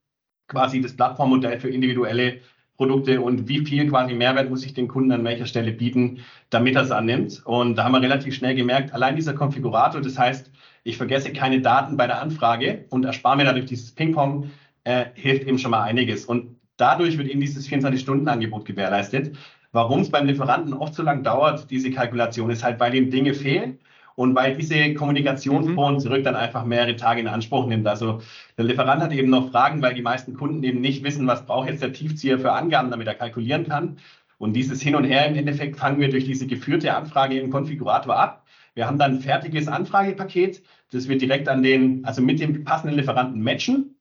quasi 0.48 0.80
das 0.80 0.96
Plattformmodell 0.96 1.60
für 1.60 1.70
individuelle 1.70 2.42
Produkte 2.78 3.22
und 3.22 3.48
wie 3.48 3.66
viel 3.66 3.90
quasi 3.90 4.14
Mehrwert 4.14 4.50
muss 4.50 4.66
ich 4.66 4.74
den 4.74 4.88
Kunden 4.88 5.12
an 5.12 5.24
welcher 5.24 5.46
Stelle 5.46 5.72
bieten, 5.72 6.20
damit 6.50 6.76
er 6.76 6.84
es 6.84 6.92
annimmt. 6.92 7.42
Und 7.46 7.76
da 7.76 7.86
haben 7.86 7.94
wir 7.94 8.02
relativ 8.02 8.36
schnell 8.36 8.56
gemerkt, 8.56 8.94
allein 8.94 9.16
dieser 9.16 9.34
Konfigurator, 9.34 10.02
das 10.02 10.18
heißt, 10.18 10.52
ich 10.84 10.98
vergesse 10.98 11.34
keine 11.34 11.62
Daten 11.62 11.98
bei 11.98 12.08
der 12.08 12.22
Anfrage 12.22 12.86
und 12.90 13.06
erspare 13.06 13.38
mir 13.38 13.46
dadurch 13.46 13.66
dieses 13.66 13.92
Ping-Pong, 13.92 14.52
äh, 14.84 15.06
hilft 15.14 15.48
eben 15.48 15.58
schon 15.58 15.72
mal 15.72 15.84
einiges. 15.84 16.26
Und 16.26 16.58
dadurch 16.78 17.18
wird 17.18 17.30
eben 17.30 17.42
dieses 17.42 17.68
24-Stunden-Angebot 17.68 18.66
gewährleistet. 18.66 19.36
Warum 19.72 20.02
es 20.02 20.10
beim 20.10 20.28
Lieferanten 20.28 20.74
oft 20.74 20.94
so 20.94 21.04
lang 21.04 21.24
dauert, 21.24 21.70
diese 21.72 21.92
Kalkulation, 21.92 22.50
ist 22.50 22.64
halt, 22.64 22.80
weil 22.80 22.94
ihm 22.94 23.10
Dinge 23.10 23.34
fehlen 23.34 23.80
und 24.16 24.34
weil 24.36 24.56
diese 24.56 24.94
Kommunikationsform 24.94 25.96
mhm. 25.96 26.00
zurück 26.00 26.24
dann 26.24 26.36
einfach 26.36 26.66
mehrere 26.66 26.96
Tage 26.96 27.22
in 27.22 27.28
Anspruch 27.28 27.68
nimmt. 27.68 27.86
Also 27.88 28.22
der 28.58 28.66
Lieferant 28.66 29.02
hat 29.02 29.12
eben 29.12 29.30
noch 29.30 29.52
Fragen, 29.52 29.82
weil 29.82 29.94
die 29.94 30.02
meisten 30.02 30.34
Kunden 30.36 30.64
eben 30.64 30.82
nicht 30.82 31.04
wissen, 31.04 31.28
was 31.28 31.46
braucht 31.46 31.70
jetzt 31.70 31.84
der 31.84 31.94
Tiefzieher 31.94 32.40
für 32.40 32.54
Angaben, 32.54 32.92
damit 32.92 33.08
er 33.08 33.16
kalkulieren 33.16 33.68
kann. 33.68 33.98
Und 34.38 34.54
dieses 34.54 34.82
Hin 34.82 34.96
und 34.96 35.04
Her 35.06 35.28
im 35.28 35.36
Endeffekt 35.36 35.78
fangen 35.78 36.00
wir 36.00 36.10
durch 36.10 36.26
diese 36.26 36.48
geführte 36.48 36.96
Anfrage 36.96 37.40
im 37.40 37.52
Konfigurator 37.52 38.16
ab. 38.16 38.46
Wir 38.74 38.88
haben 38.88 38.98
dann 38.98 39.16
ein 39.16 39.22
fertiges 39.22 39.68
Anfragepaket, 39.68 40.62
das 40.92 41.08
wir 41.08 41.18
direkt 41.18 41.48
an 41.48 41.64
den, 41.64 42.04
also 42.06 42.22
mit 42.22 42.40
dem 42.40 42.64
passenden 42.64 42.98
Lieferanten 42.98 43.42
matchen 43.42 43.96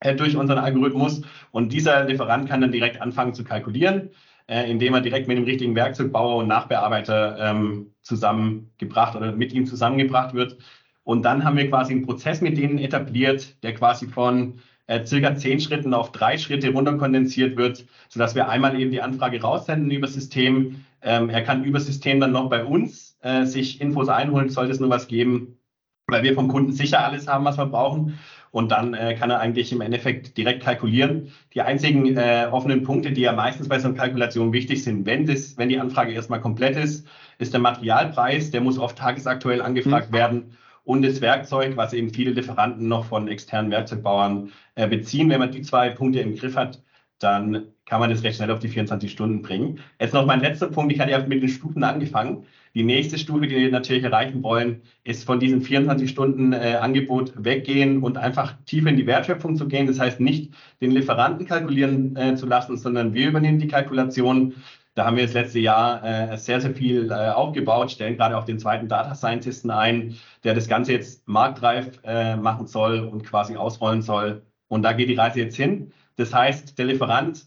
äh, 0.00 0.14
durch 0.14 0.36
unseren 0.36 0.58
Algorithmus. 0.58 1.22
Und 1.50 1.72
dieser 1.72 2.04
Lieferant 2.04 2.48
kann 2.48 2.60
dann 2.60 2.72
direkt 2.72 3.00
anfangen 3.00 3.34
zu 3.34 3.44
kalkulieren 3.44 4.10
äh, 4.48 4.70
indem 4.70 4.94
er 4.94 5.00
direkt 5.00 5.28
mit 5.28 5.36
dem 5.36 5.44
richtigen 5.44 5.74
Werkzeugbauer 5.74 6.36
und 6.36 6.48
Nachbearbeiter 6.48 7.36
ähm, 7.38 7.92
zusammengebracht 8.02 9.16
oder 9.16 9.32
mit 9.32 9.52
ihm 9.52 9.66
zusammengebracht 9.66 10.34
wird. 10.34 10.56
Und 11.04 11.22
dann 11.24 11.44
haben 11.44 11.56
wir 11.56 11.68
quasi 11.68 11.92
einen 11.92 12.06
Prozess 12.06 12.40
mit 12.40 12.56
denen 12.56 12.78
etabliert, 12.78 13.62
der 13.62 13.74
quasi 13.74 14.06
von 14.06 14.60
äh, 14.86 15.04
circa 15.04 15.34
zehn 15.36 15.60
Schritten 15.60 15.94
auf 15.94 16.12
drei 16.12 16.38
Schritte 16.38 16.72
runterkondensiert 16.72 17.56
wird, 17.56 17.86
sodass 18.08 18.34
wir 18.34 18.48
einmal 18.48 18.78
eben 18.78 18.90
die 18.90 19.02
Anfrage 19.02 19.40
raussenden 19.40 19.90
über 19.90 20.08
System. 20.08 20.84
Ähm, 21.02 21.30
er 21.30 21.42
kann 21.42 21.64
über 21.64 21.80
System 21.80 22.20
dann 22.20 22.32
noch 22.32 22.48
bei 22.48 22.64
uns 22.64 23.18
äh, 23.22 23.44
sich 23.44 23.80
Infos 23.80 24.08
einholen, 24.08 24.48
sollte 24.48 24.72
es 24.72 24.80
nur 24.80 24.90
was 24.90 25.08
geben, 25.08 25.58
weil 26.06 26.22
wir 26.22 26.34
vom 26.34 26.48
Kunden 26.48 26.72
sicher 26.72 27.04
alles 27.04 27.26
haben, 27.26 27.44
was 27.44 27.58
wir 27.58 27.66
brauchen 27.66 28.18
und 28.52 28.70
dann 28.70 28.94
äh, 28.94 29.14
kann 29.14 29.30
er 29.30 29.40
eigentlich 29.40 29.72
im 29.72 29.80
Endeffekt 29.80 30.36
direkt 30.36 30.62
kalkulieren. 30.62 31.32
Die 31.54 31.62
einzigen 31.62 32.16
äh, 32.16 32.46
offenen 32.50 32.84
Punkte, 32.84 33.10
die 33.10 33.22
ja 33.22 33.32
meistens 33.32 33.68
bei 33.68 33.78
so 33.78 33.88
einer 33.88 33.96
Kalkulation 33.96 34.52
wichtig 34.52 34.84
sind, 34.84 35.06
wenn, 35.06 35.26
das, 35.26 35.56
wenn 35.58 35.70
die 35.70 35.80
Anfrage 35.80 36.12
erstmal 36.12 36.40
komplett 36.40 36.76
ist, 36.76 37.08
ist 37.38 37.54
der 37.54 37.60
Materialpreis, 37.60 38.50
der 38.50 38.60
muss 38.60 38.78
oft 38.78 38.96
tagesaktuell 38.98 39.62
angefragt 39.62 40.10
mhm. 40.10 40.14
werden 40.14 40.56
und 40.84 41.02
das 41.02 41.20
Werkzeug, 41.20 41.76
was 41.76 41.92
eben 41.94 42.10
viele 42.10 42.32
Lieferanten 42.32 42.88
noch 42.88 43.06
von 43.06 43.26
externen 43.26 43.70
Werkzeugbauern 43.70 44.52
äh, 44.74 44.86
beziehen. 44.86 45.30
Wenn 45.30 45.40
man 45.40 45.50
die 45.50 45.62
zwei 45.62 45.90
Punkte 45.90 46.20
im 46.20 46.36
Griff 46.36 46.56
hat, 46.56 46.82
dann 47.18 47.68
kann 47.86 48.00
man 48.00 48.10
das 48.10 48.22
recht 48.22 48.36
schnell 48.36 48.50
auf 48.50 48.58
die 48.58 48.68
24 48.68 49.10
Stunden 49.10 49.42
bringen. 49.42 49.80
Jetzt 50.00 50.12
noch 50.14 50.26
mein 50.26 50.40
letzter 50.40 50.66
Punkt. 50.68 50.92
Ich 50.92 51.00
hatte 51.00 51.12
ja 51.12 51.24
mit 51.24 51.42
den 51.42 51.48
Stufen 51.48 51.84
angefangen. 51.84 52.46
Die 52.74 52.84
nächste 52.84 53.18
Stufe, 53.18 53.46
die 53.46 53.56
wir 53.56 53.70
natürlich 53.70 54.02
erreichen 54.02 54.42
wollen, 54.42 54.82
ist 55.04 55.24
von 55.24 55.38
diesem 55.38 55.60
24-Stunden-Angebot 55.60 57.36
äh, 57.36 57.44
weggehen 57.44 58.02
und 58.02 58.16
einfach 58.16 58.56
tiefer 58.64 58.88
in 58.88 58.96
die 58.96 59.06
Wertschöpfung 59.06 59.56
zu 59.56 59.68
gehen. 59.68 59.86
Das 59.86 60.00
heißt, 60.00 60.20
nicht 60.20 60.54
den 60.80 60.92
Lieferanten 60.92 61.46
kalkulieren 61.46 62.16
äh, 62.16 62.34
zu 62.34 62.46
lassen, 62.46 62.78
sondern 62.78 63.12
wir 63.12 63.28
übernehmen 63.28 63.58
die 63.58 63.68
Kalkulation. 63.68 64.54
Da 64.94 65.04
haben 65.04 65.16
wir 65.16 65.24
das 65.24 65.34
letzte 65.34 65.58
Jahr 65.58 66.02
äh, 66.04 66.36
sehr, 66.38 66.60
sehr 66.60 66.74
viel 66.74 67.10
äh, 67.10 67.30
aufgebaut, 67.30 67.90
stellen 67.90 68.16
gerade 68.16 68.36
auch 68.38 68.44
den 68.44 68.58
zweiten 68.58 68.88
Data 68.88 69.14
Scientisten 69.14 69.70
ein, 69.70 70.16
der 70.44 70.54
das 70.54 70.68
Ganze 70.68 70.92
jetzt 70.92 71.28
marktreif 71.28 72.00
äh, 72.04 72.36
machen 72.36 72.66
soll 72.66 73.00
und 73.00 73.24
quasi 73.24 73.56
ausrollen 73.56 74.02
soll. 74.02 74.42
Und 74.68 74.82
da 74.82 74.92
geht 74.92 75.08
die 75.10 75.14
Reise 75.14 75.40
jetzt 75.40 75.56
hin. 75.56 75.92
Das 76.16 76.32
heißt, 76.32 76.78
der 76.78 76.86
Lieferant 76.86 77.46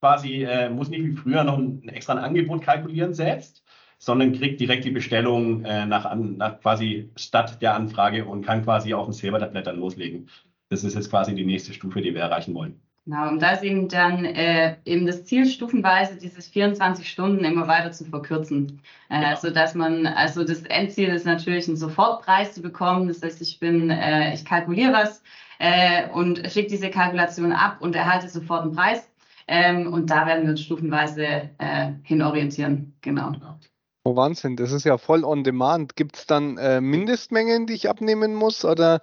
quasi 0.00 0.44
äh, 0.44 0.70
muss 0.70 0.88
nicht 0.88 1.04
wie 1.04 1.16
früher 1.16 1.44
noch 1.44 1.58
ein, 1.58 1.86
extra 1.88 2.14
ein 2.14 2.18
Angebot 2.18 2.62
kalkulieren 2.62 3.14
selbst, 3.14 3.62
sondern 3.98 4.32
kriegt 4.32 4.60
direkt 4.60 4.84
die 4.84 4.90
Bestellung 4.90 5.64
äh, 5.64 5.84
nach, 5.86 6.14
nach 6.14 6.60
quasi 6.60 7.10
statt 7.16 7.60
der 7.60 7.74
Anfrage 7.74 8.24
und 8.24 8.44
kann 8.44 8.64
quasi 8.64 8.94
auf 8.94 9.06
dem 9.06 9.12
Silbertablett 9.12 9.66
dann 9.66 9.78
loslegen. 9.80 10.28
Das 10.68 10.84
ist 10.84 10.94
jetzt 10.94 11.10
quasi 11.10 11.34
die 11.34 11.44
nächste 11.46 11.72
Stufe, 11.72 12.00
die 12.00 12.14
wir 12.14 12.20
erreichen 12.20 12.54
wollen. 12.54 12.80
Genau, 13.08 13.28
und 13.30 13.40
da 13.40 13.52
ist 13.52 13.62
eben 13.62 13.88
dann 13.88 14.26
äh, 14.26 14.76
eben 14.84 15.06
das 15.06 15.24
Ziel, 15.24 15.46
stufenweise 15.46 16.18
dieses 16.18 16.46
24 16.48 17.08
Stunden 17.08 17.42
immer 17.42 17.66
weiter 17.66 17.90
zu 17.90 18.04
verkürzen. 18.04 18.82
Äh, 19.08 19.20
genau. 19.20 19.36
Sodass 19.36 19.74
man, 19.74 20.06
also 20.06 20.44
das 20.44 20.60
Endziel 20.64 21.08
ist 21.08 21.24
natürlich, 21.24 21.68
einen 21.68 21.78
Sofortpreis 21.78 22.52
zu 22.52 22.60
bekommen. 22.60 23.08
Das 23.08 23.22
heißt, 23.22 23.40
ich 23.40 23.58
bin, 23.58 23.88
äh, 23.88 24.34
ich 24.34 24.44
kalkuliere 24.44 24.92
was 24.92 25.22
äh, 25.58 26.10
und 26.10 26.42
schicke 26.52 26.68
diese 26.68 26.90
Kalkulation 26.90 27.52
ab 27.52 27.78
und 27.80 27.96
erhalte 27.96 28.28
sofort 28.28 28.64
einen 28.64 28.72
Preis. 28.72 29.10
Ähm, 29.46 29.90
und 29.90 30.10
da 30.10 30.26
werden 30.26 30.42
wir 30.42 30.50
uns 30.50 30.60
stufenweise 30.60 31.48
äh, 31.56 31.92
hin 32.02 32.20
orientieren. 32.20 32.94
Genau. 33.00 33.32
genau. 33.32 33.58
Oh, 34.04 34.16
Wahnsinn, 34.16 34.56
das 34.56 34.72
ist 34.72 34.84
ja 34.84 34.96
voll 34.96 35.24
on 35.24 35.44
demand. 35.44 35.96
Gibt 35.96 36.16
es 36.16 36.26
dann 36.26 36.56
äh, 36.56 36.80
Mindestmengen, 36.80 37.66
die 37.66 37.74
ich 37.74 37.90
abnehmen 37.90 38.34
muss 38.34 38.64
oder 38.64 39.02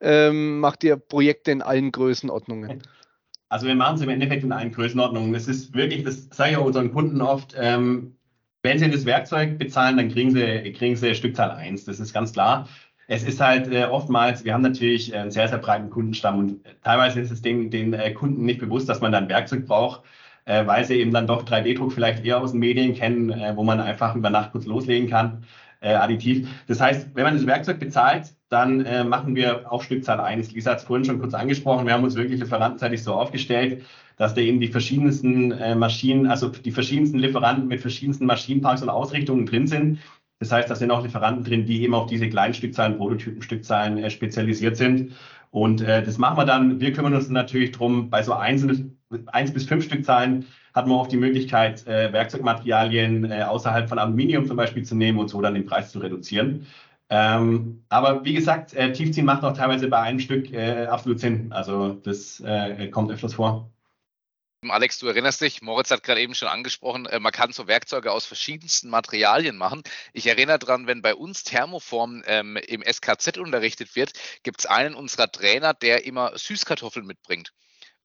ähm, 0.00 0.60
macht 0.60 0.84
ihr 0.84 0.96
Projekte 0.96 1.50
in 1.50 1.62
allen 1.62 1.90
Größenordnungen? 1.90 2.82
Also 3.48 3.66
wir 3.66 3.74
machen 3.74 3.96
es 3.96 4.02
im 4.02 4.08
Endeffekt 4.08 4.44
in 4.44 4.52
allen 4.52 4.72
Größenordnungen. 4.72 5.32
Das 5.32 5.48
ist 5.48 5.74
wirklich, 5.74 6.04
das 6.04 6.28
sage 6.30 6.52
ich 6.52 6.56
auch 6.56 6.64
unseren 6.66 6.92
Kunden 6.92 7.20
oft, 7.20 7.54
ähm, 7.58 8.16
wenn 8.62 8.78
sie 8.78 8.90
das 8.90 9.04
Werkzeug 9.04 9.58
bezahlen, 9.58 9.96
dann 9.96 10.08
kriegen 10.08 10.30
sie, 10.30 10.72
kriegen 10.72 10.96
sie 10.96 11.14
Stückzahl 11.14 11.50
1. 11.50 11.84
Das 11.84 12.00
ist 12.00 12.14
ganz 12.14 12.32
klar. 12.32 12.68
Es 13.06 13.22
ist 13.22 13.40
halt 13.40 13.70
äh, 13.70 13.84
oftmals, 13.84 14.44
wir 14.44 14.54
haben 14.54 14.62
natürlich 14.62 15.14
einen 15.14 15.30
sehr, 15.30 15.48
sehr 15.48 15.58
breiten 15.58 15.90
Kundenstamm 15.90 16.38
und 16.38 16.60
teilweise 16.82 17.20
ist 17.20 17.30
es 17.30 17.42
den, 17.42 17.70
den 17.70 17.92
äh, 17.92 18.12
Kunden 18.12 18.44
nicht 18.44 18.60
bewusst, 18.60 18.88
dass 18.88 19.02
man 19.02 19.12
da 19.12 19.18
ein 19.18 19.28
Werkzeug 19.28 19.66
braucht 19.66 20.02
äh, 20.44 20.66
weil 20.66 20.84
sie 20.84 20.94
eben 20.94 21.12
dann 21.12 21.26
doch 21.26 21.44
3D-Druck 21.44 21.92
vielleicht 21.92 22.24
eher 22.24 22.40
aus 22.40 22.52
den 22.52 22.60
Medien 22.60 22.94
kennen, 22.94 23.30
äh, 23.30 23.56
wo 23.56 23.64
man 23.64 23.80
einfach 23.80 24.14
über 24.14 24.30
Nacht 24.30 24.52
kurz 24.52 24.66
loslegen 24.66 25.08
kann, 25.08 25.44
äh, 25.80 25.94
additiv. 25.94 26.48
Das 26.66 26.80
heißt, 26.80 27.08
wenn 27.14 27.24
man 27.24 27.34
das 27.34 27.46
Werkzeug 27.46 27.78
bezahlt, 27.78 28.34
dann 28.48 28.84
äh, 28.84 29.04
machen 29.04 29.34
wir 29.36 29.70
auf 29.70 29.84
Stückzahl 29.84 30.20
1. 30.20 30.52
Lisa 30.52 30.72
hat 30.72 30.78
es 30.78 30.84
vorhin 30.84 31.04
schon 31.04 31.20
kurz 31.20 31.34
angesprochen. 31.34 31.86
Wir 31.86 31.94
haben 31.94 32.04
uns 32.04 32.14
wirklich 32.14 32.40
lieferantenseitig 32.40 33.02
so 33.02 33.14
aufgestellt, 33.14 33.84
dass 34.16 34.34
da 34.34 34.40
eben 34.40 34.60
die 34.60 34.68
verschiedensten 34.68 35.52
äh, 35.52 35.74
Maschinen, 35.74 36.26
also 36.26 36.48
die 36.48 36.70
verschiedensten 36.70 37.18
Lieferanten 37.18 37.66
mit 37.66 37.80
verschiedensten 37.80 38.26
Maschinenparks 38.26 38.82
und 38.82 38.88
Ausrichtungen 38.88 39.46
drin 39.46 39.66
sind. 39.66 39.98
Das 40.38 40.52
heißt, 40.52 40.70
da 40.70 40.74
sind 40.74 40.90
auch 40.90 41.02
Lieferanten 41.02 41.44
drin, 41.44 41.66
die 41.66 41.82
eben 41.82 41.94
auf 41.94 42.06
diese 42.06 42.28
kleinen 42.28 42.54
Stückzahlen, 42.54 42.96
Prototypenstückzahlen 42.96 43.98
äh, 43.98 44.10
spezialisiert 44.10 44.76
sind. 44.76 45.12
Und 45.50 45.82
äh, 45.82 46.02
das 46.02 46.18
machen 46.18 46.36
wir 46.36 46.44
dann. 46.44 46.80
Wir 46.80 46.92
kümmern 46.92 47.14
uns 47.14 47.28
natürlich 47.28 47.72
drum, 47.72 48.10
bei 48.10 48.22
so 48.22 48.32
einzelnen 48.34 48.98
eins 49.26 49.52
bis 49.52 49.66
fünf 49.66 49.84
Stückzahlen 49.84 50.46
hat 50.74 50.86
man 50.86 50.98
auch 50.98 51.06
die 51.06 51.16
Möglichkeit, 51.16 51.86
äh, 51.86 52.12
Werkzeugmaterialien 52.12 53.30
äh, 53.30 53.42
außerhalb 53.42 53.88
von 53.88 53.98
Aluminium 53.98 54.46
zum 54.46 54.56
Beispiel 54.56 54.84
zu 54.84 54.96
nehmen 54.96 55.18
und 55.18 55.28
so 55.28 55.40
dann 55.40 55.54
den 55.54 55.66
Preis 55.66 55.92
zu 55.92 56.00
reduzieren. 56.00 56.66
Ähm, 57.10 57.84
aber 57.90 58.24
wie 58.24 58.34
gesagt, 58.34 58.74
äh, 58.74 58.92
Tiefziehen 58.92 59.26
macht 59.26 59.44
auch 59.44 59.56
teilweise 59.56 59.88
bei 59.88 60.00
einem 60.00 60.18
Stück 60.18 60.52
äh, 60.52 60.86
absolut 60.86 61.20
Sinn. 61.20 61.52
Also 61.52 61.92
das 61.92 62.40
äh, 62.40 62.88
kommt 62.88 63.12
öfters 63.12 63.34
vor. 63.34 63.70
Alex, 64.70 64.98
du 64.98 65.06
erinnerst 65.06 65.40
dich, 65.40 65.62
Moritz 65.62 65.90
hat 65.90 66.02
gerade 66.02 66.20
eben 66.20 66.34
schon 66.34 66.48
angesprochen, 66.48 67.06
äh, 67.06 67.20
man 67.20 67.32
kann 67.32 67.52
so 67.52 67.66
Werkzeuge 67.66 68.12
aus 68.12 68.26
verschiedensten 68.26 68.88
Materialien 68.88 69.56
machen. 69.56 69.82
Ich 70.12 70.26
erinnere 70.26 70.58
daran, 70.58 70.86
wenn 70.86 71.02
bei 71.02 71.14
uns 71.14 71.44
Thermoform 71.44 72.22
ähm, 72.26 72.56
im 72.56 72.82
SKZ 72.82 73.38
unterrichtet 73.38 73.94
wird, 73.96 74.12
gibt 74.42 74.60
es 74.60 74.66
einen 74.66 74.94
unserer 74.94 75.30
Trainer, 75.30 75.74
der 75.74 76.06
immer 76.06 76.36
Süßkartoffeln 76.36 77.06
mitbringt. 77.06 77.52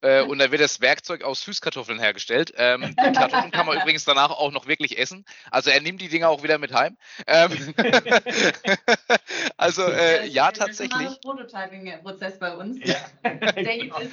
Äh, 0.01 0.21
und 0.21 0.39
da 0.39 0.51
wird 0.51 0.62
das 0.62 0.81
Werkzeug 0.81 1.23
aus 1.23 1.43
Süßkartoffeln 1.43 1.99
hergestellt. 1.99 2.53
Ähm, 2.57 2.81
die 2.99 3.13
Kartoffeln 3.13 3.51
kann 3.51 3.65
man 3.65 3.79
übrigens 3.79 4.05
danach 4.05 4.31
auch 4.31 4.51
noch 4.51 4.67
wirklich 4.67 4.97
essen. 4.97 5.25
Also 5.51 5.69
er 5.69 5.81
nimmt 5.81 6.01
die 6.01 6.09
Dinger 6.09 6.29
auch 6.29 6.43
wieder 6.43 6.57
mit 6.57 6.73
heim. 6.73 6.97
Ähm, 7.27 7.73
also 9.57 9.83
äh, 9.83 10.25
ja, 10.27 10.51
tatsächlich. 10.51 10.91
Das 10.91 11.13
ist 11.13 11.25
ein 11.25 11.35
Prototyping-Prozess 11.35 12.39
bei 12.39 12.55
uns. 12.55 12.79
Ja. 12.83 12.95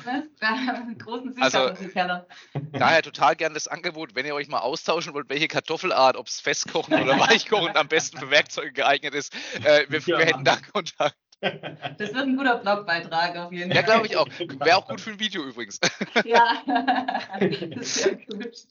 Business, 0.07 0.99
großen 0.99 1.33
Süßkartoffelkeller. 1.35 2.27
Also, 2.55 2.67
daher 2.73 3.03
total 3.03 3.37
gern 3.37 3.55
das 3.55 3.69
Angebot, 3.69 4.15
wenn 4.15 4.27
ihr 4.27 4.35
euch 4.35 4.49
mal 4.49 4.61
austauschen 4.61 5.15
wollt, 5.15 5.29
welche 5.29 5.49
Kartoffelart, 5.49 6.17
ob 6.17 6.27
es 6.27 6.41
festkochen 6.41 6.95
oder 6.95 7.19
weichkochen 7.19 7.77
am 7.77 7.89
besten 7.89 8.19
für 8.19 8.31
Werkzeuge 8.31 8.73
geeignet 8.73 9.15
ist. 9.15 9.35
Äh, 9.65 9.87
wir, 9.89 10.07
wir 10.07 10.19
hätten 10.19 10.45
da 10.45 10.57
Kontakt. 10.73 11.17
Das 11.41 12.15
wird 12.15 12.17
ein 12.17 12.37
guter 12.37 12.57
Blogbeitrag 12.57 13.37
auf 13.37 13.53
jeden 13.53 13.71
Fall. 13.71 13.77
Ja, 13.77 13.83
glaube 13.83 14.07
ich 14.07 14.17
auch. 14.17 14.27
Wäre 14.39 14.77
auch 14.77 14.89
gut 14.89 15.01
für 15.01 15.11
ein 15.11 15.21
Video 15.21 15.43
übrigens. 15.45 15.81
Ja, 16.25 16.63
das 16.67 18.05
wäre 18.05 18.17
gut. 18.17 18.67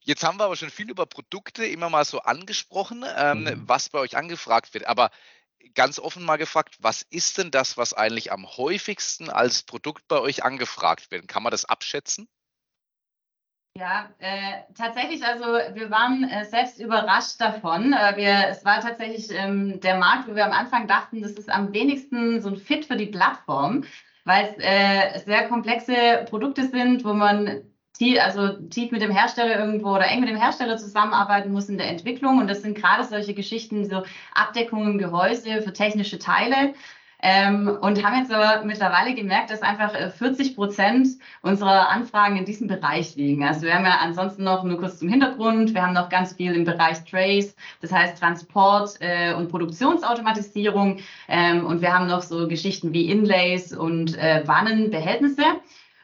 Jetzt 0.00 0.24
haben 0.24 0.38
wir 0.38 0.44
aber 0.44 0.56
schon 0.56 0.70
viel 0.70 0.90
über 0.90 1.06
Produkte 1.06 1.64
immer 1.64 1.90
mal 1.90 2.04
so 2.04 2.20
angesprochen, 2.20 3.04
ähm, 3.16 3.44
mhm. 3.44 3.62
was 3.66 3.88
bei 3.88 3.98
euch 3.98 4.16
angefragt 4.16 4.72
wird. 4.74 4.86
Aber 4.86 5.10
ganz 5.74 5.98
offen 5.98 6.24
mal 6.24 6.36
gefragt, 6.36 6.76
was 6.80 7.02
ist 7.02 7.38
denn 7.38 7.50
das, 7.50 7.76
was 7.76 7.94
eigentlich 7.94 8.32
am 8.32 8.46
häufigsten 8.46 9.30
als 9.30 9.62
Produkt 9.62 10.08
bei 10.08 10.18
euch 10.18 10.44
angefragt 10.44 11.10
wird? 11.10 11.28
Kann 11.28 11.42
man 11.42 11.50
das 11.50 11.64
abschätzen? 11.64 12.28
Ja, 13.80 14.10
äh, 14.18 14.74
tatsächlich, 14.76 15.24
also 15.24 15.46
wir 15.46 15.90
waren 15.90 16.24
äh, 16.24 16.44
selbst 16.44 16.78
überrascht 16.80 17.40
davon. 17.40 17.94
Äh, 17.94 18.14
wir, 18.14 18.48
es 18.50 18.62
war 18.62 18.78
tatsächlich 18.80 19.30
ähm, 19.30 19.80
der 19.80 19.96
Markt, 19.96 20.28
wo 20.28 20.34
wir 20.34 20.44
am 20.44 20.52
Anfang 20.52 20.86
dachten, 20.86 21.22
das 21.22 21.32
ist 21.32 21.48
am 21.48 21.72
wenigsten 21.72 22.42
so 22.42 22.50
ein 22.50 22.58
Fit 22.58 22.84
für 22.84 22.96
die 22.96 23.06
Plattform, 23.06 23.84
weil 24.26 24.54
es 24.54 24.62
äh, 24.62 25.24
sehr 25.24 25.48
komplexe 25.48 26.26
Produkte 26.28 26.68
sind, 26.68 27.06
wo 27.06 27.14
man 27.14 27.62
tief, 27.94 28.20
also 28.20 28.48
tief 28.68 28.92
mit 28.92 29.00
dem 29.00 29.12
Hersteller 29.12 29.58
irgendwo 29.58 29.94
oder 29.94 30.08
eng 30.08 30.20
mit 30.20 30.28
dem 30.28 30.36
Hersteller 30.36 30.76
zusammenarbeiten 30.76 31.50
muss 31.50 31.70
in 31.70 31.78
der 31.78 31.88
Entwicklung. 31.88 32.36
Und 32.36 32.48
das 32.48 32.60
sind 32.60 32.76
gerade 32.76 33.04
solche 33.04 33.32
Geschichten, 33.32 33.88
so 33.88 34.02
Abdeckungen, 34.34 34.98
Gehäuse 34.98 35.62
für 35.62 35.72
technische 35.72 36.18
Teile. 36.18 36.74
Ähm, 37.22 37.68
und 37.80 38.02
haben 38.02 38.18
jetzt 38.18 38.32
aber 38.32 38.64
mittlerweile 38.64 39.14
gemerkt, 39.14 39.50
dass 39.50 39.62
einfach 39.62 39.92
40 40.12 40.50
äh, 40.50 40.54
Prozent 40.54 41.08
unserer 41.42 41.90
Anfragen 41.90 42.36
in 42.36 42.44
diesem 42.44 42.66
Bereich 42.66 43.14
liegen. 43.16 43.44
Also 43.44 43.62
wir 43.62 43.74
haben 43.74 43.84
ja 43.84 43.98
ansonsten 44.00 44.44
noch 44.44 44.64
nur 44.64 44.78
kurz 44.78 44.98
zum 44.98 45.08
Hintergrund, 45.08 45.74
wir 45.74 45.82
haben 45.82 45.92
noch 45.92 46.08
ganz 46.08 46.32
viel 46.32 46.54
im 46.54 46.64
Bereich 46.64 47.04
Trace, 47.04 47.54
das 47.82 47.92
heißt 47.92 48.18
Transport 48.18 48.96
äh, 49.00 49.34
und 49.34 49.48
Produktionsautomatisierung. 49.48 50.98
Ähm, 51.28 51.66
und 51.66 51.82
wir 51.82 51.92
haben 51.92 52.06
noch 52.06 52.22
so 52.22 52.48
Geschichten 52.48 52.92
wie 52.92 53.10
Inlays 53.10 53.76
und 53.76 54.16
äh, 54.16 54.42
Wannenbehältnisse. 54.46 55.44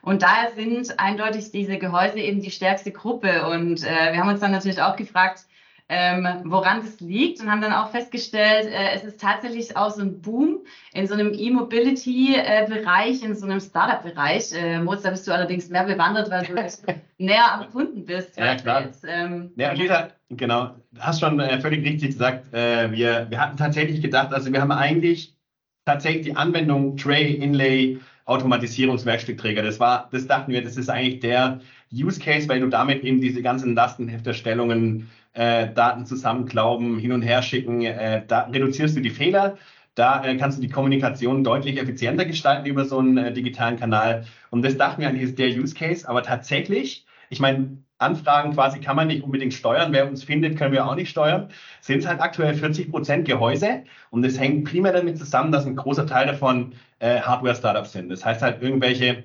Und 0.02 0.22
daher 0.22 0.52
sind 0.52 1.00
eindeutig 1.00 1.50
diese 1.50 1.78
Gehäuse 1.78 2.20
eben 2.20 2.40
die 2.40 2.52
stärkste 2.52 2.92
Gruppe. 2.92 3.48
Und 3.48 3.82
äh, 3.82 4.12
wir 4.12 4.20
haben 4.20 4.28
uns 4.28 4.40
dann 4.40 4.52
natürlich 4.52 4.80
auch 4.80 4.96
gefragt, 4.96 5.46
ähm, 5.88 6.26
woran 6.44 6.80
das 6.80 6.98
liegt 7.00 7.40
und 7.40 7.50
haben 7.50 7.60
dann 7.60 7.72
auch 7.72 7.90
festgestellt, 7.90 8.66
äh, 8.66 8.94
es 8.94 9.04
ist 9.04 9.20
tatsächlich 9.20 9.76
auch 9.76 9.90
so 9.90 10.02
ein 10.02 10.20
Boom 10.20 10.64
in 10.92 11.06
so 11.06 11.14
einem 11.14 11.32
E-Mobility-Bereich, 11.32 13.22
in 13.22 13.36
so 13.36 13.46
einem 13.46 13.60
Startup-Bereich. 13.60 14.52
Äh, 14.52 14.80
Moritz, 14.80 15.02
da 15.02 15.10
bist 15.10 15.28
du 15.28 15.32
allerdings 15.32 15.68
mehr 15.68 15.84
bewandert, 15.84 16.28
weil 16.30 16.44
du 16.44 16.54
näher 17.18 17.52
am 17.52 17.70
Kunden 17.70 18.04
bist. 18.04 18.36
Ja, 18.36 18.56
klar. 18.56 18.82
Jetzt, 18.82 19.04
ähm, 19.08 19.52
ja, 19.56 19.72
Lisa, 19.72 20.08
genau, 20.30 20.74
du 20.90 21.00
hast 21.00 21.20
schon 21.20 21.38
äh, 21.38 21.60
völlig 21.60 21.84
richtig 21.84 22.10
gesagt. 22.10 22.52
Äh, 22.52 22.90
wir, 22.90 23.26
wir 23.30 23.40
hatten 23.40 23.56
tatsächlich 23.56 24.02
gedacht, 24.02 24.32
also 24.32 24.52
wir 24.52 24.60
haben 24.60 24.72
eigentlich 24.72 25.36
tatsächlich 25.84 26.26
die 26.26 26.36
Anwendung 26.36 26.96
Tray, 26.96 27.34
Inlay, 27.34 28.00
Automatisierungswerkstückträger. 28.24 29.62
Das 29.62 29.78
war, 29.78 30.08
das 30.10 30.26
dachten 30.26 30.50
wir, 30.50 30.62
das 30.62 30.76
ist 30.76 30.90
eigentlich 30.90 31.20
der 31.20 31.60
Use 31.92 32.20
Case, 32.20 32.48
weil 32.48 32.60
du 32.60 32.68
damit 32.68 33.04
eben 33.04 33.20
diese 33.20 33.42
ganzen 33.42 33.74
Lastenhefterstellungen 33.74 35.08
äh, 35.34 35.72
Daten 35.72 36.06
zusammenklauben, 36.06 36.98
hin 36.98 37.12
und 37.12 37.22
her 37.22 37.42
schicken, 37.42 37.82
äh, 37.82 38.22
da 38.26 38.42
reduzierst 38.42 38.96
du 38.96 39.00
die 39.00 39.10
Fehler. 39.10 39.56
Da 39.94 40.24
äh, 40.24 40.36
kannst 40.36 40.58
du 40.58 40.62
die 40.62 40.68
Kommunikation 40.68 41.44
deutlich 41.44 41.78
effizienter 41.80 42.24
gestalten 42.24 42.66
über 42.66 42.84
so 42.84 42.98
einen 42.98 43.16
äh, 43.18 43.32
digitalen 43.32 43.78
Kanal. 43.78 44.26
Und 44.50 44.62
das 44.62 44.76
dachten 44.76 45.00
wir 45.00 45.08
eigentlich 45.08 45.22
ist 45.22 45.38
der 45.38 45.48
Use 45.48 45.74
Case. 45.74 46.08
Aber 46.08 46.22
tatsächlich, 46.22 47.06
ich 47.30 47.40
meine, 47.40 47.78
Anfragen 47.98 48.52
quasi 48.52 48.80
kann 48.80 48.96
man 48.96 49.08
nicht 49.08 49.22
unbedingt 49.22 49.54
steuern. 49.54 49.92
Wer 49.92 50.06
uns 50.06 50.22
findet, 50.22 50.58
können 50.58 50.72
wir 50.72 50.86
auch 50.86 50.94
nicht 50.96 51.08
steuern. 51.08 51.48
Sind 51.80 52.06
halt 52.06 52.20
aktuell 52.20 52.54
40 52.54 52.90
Prozent 52.90 53.26
Gehäuse. 53.26 53.84
Und 54.10 54.22
das 54.22 54.38
hängt 54.38 54.64
primär 54.64 54.92
damit 54.92 55.18
zusammen, 55.18 55.50
dass 55.50 55.66
ein 55.66 55.76
großer 55.76 56.06
Teil 56.06 56.26
davon 56.26 56.74
äh, 56.98 57.20
Hardware-Startups 57.20 57.92
sind. 57.92 58.10
Das 58.10 58.24
heißt 58.24 58.42
halt 58.42 58.62
irgendwelche 58.62 59.24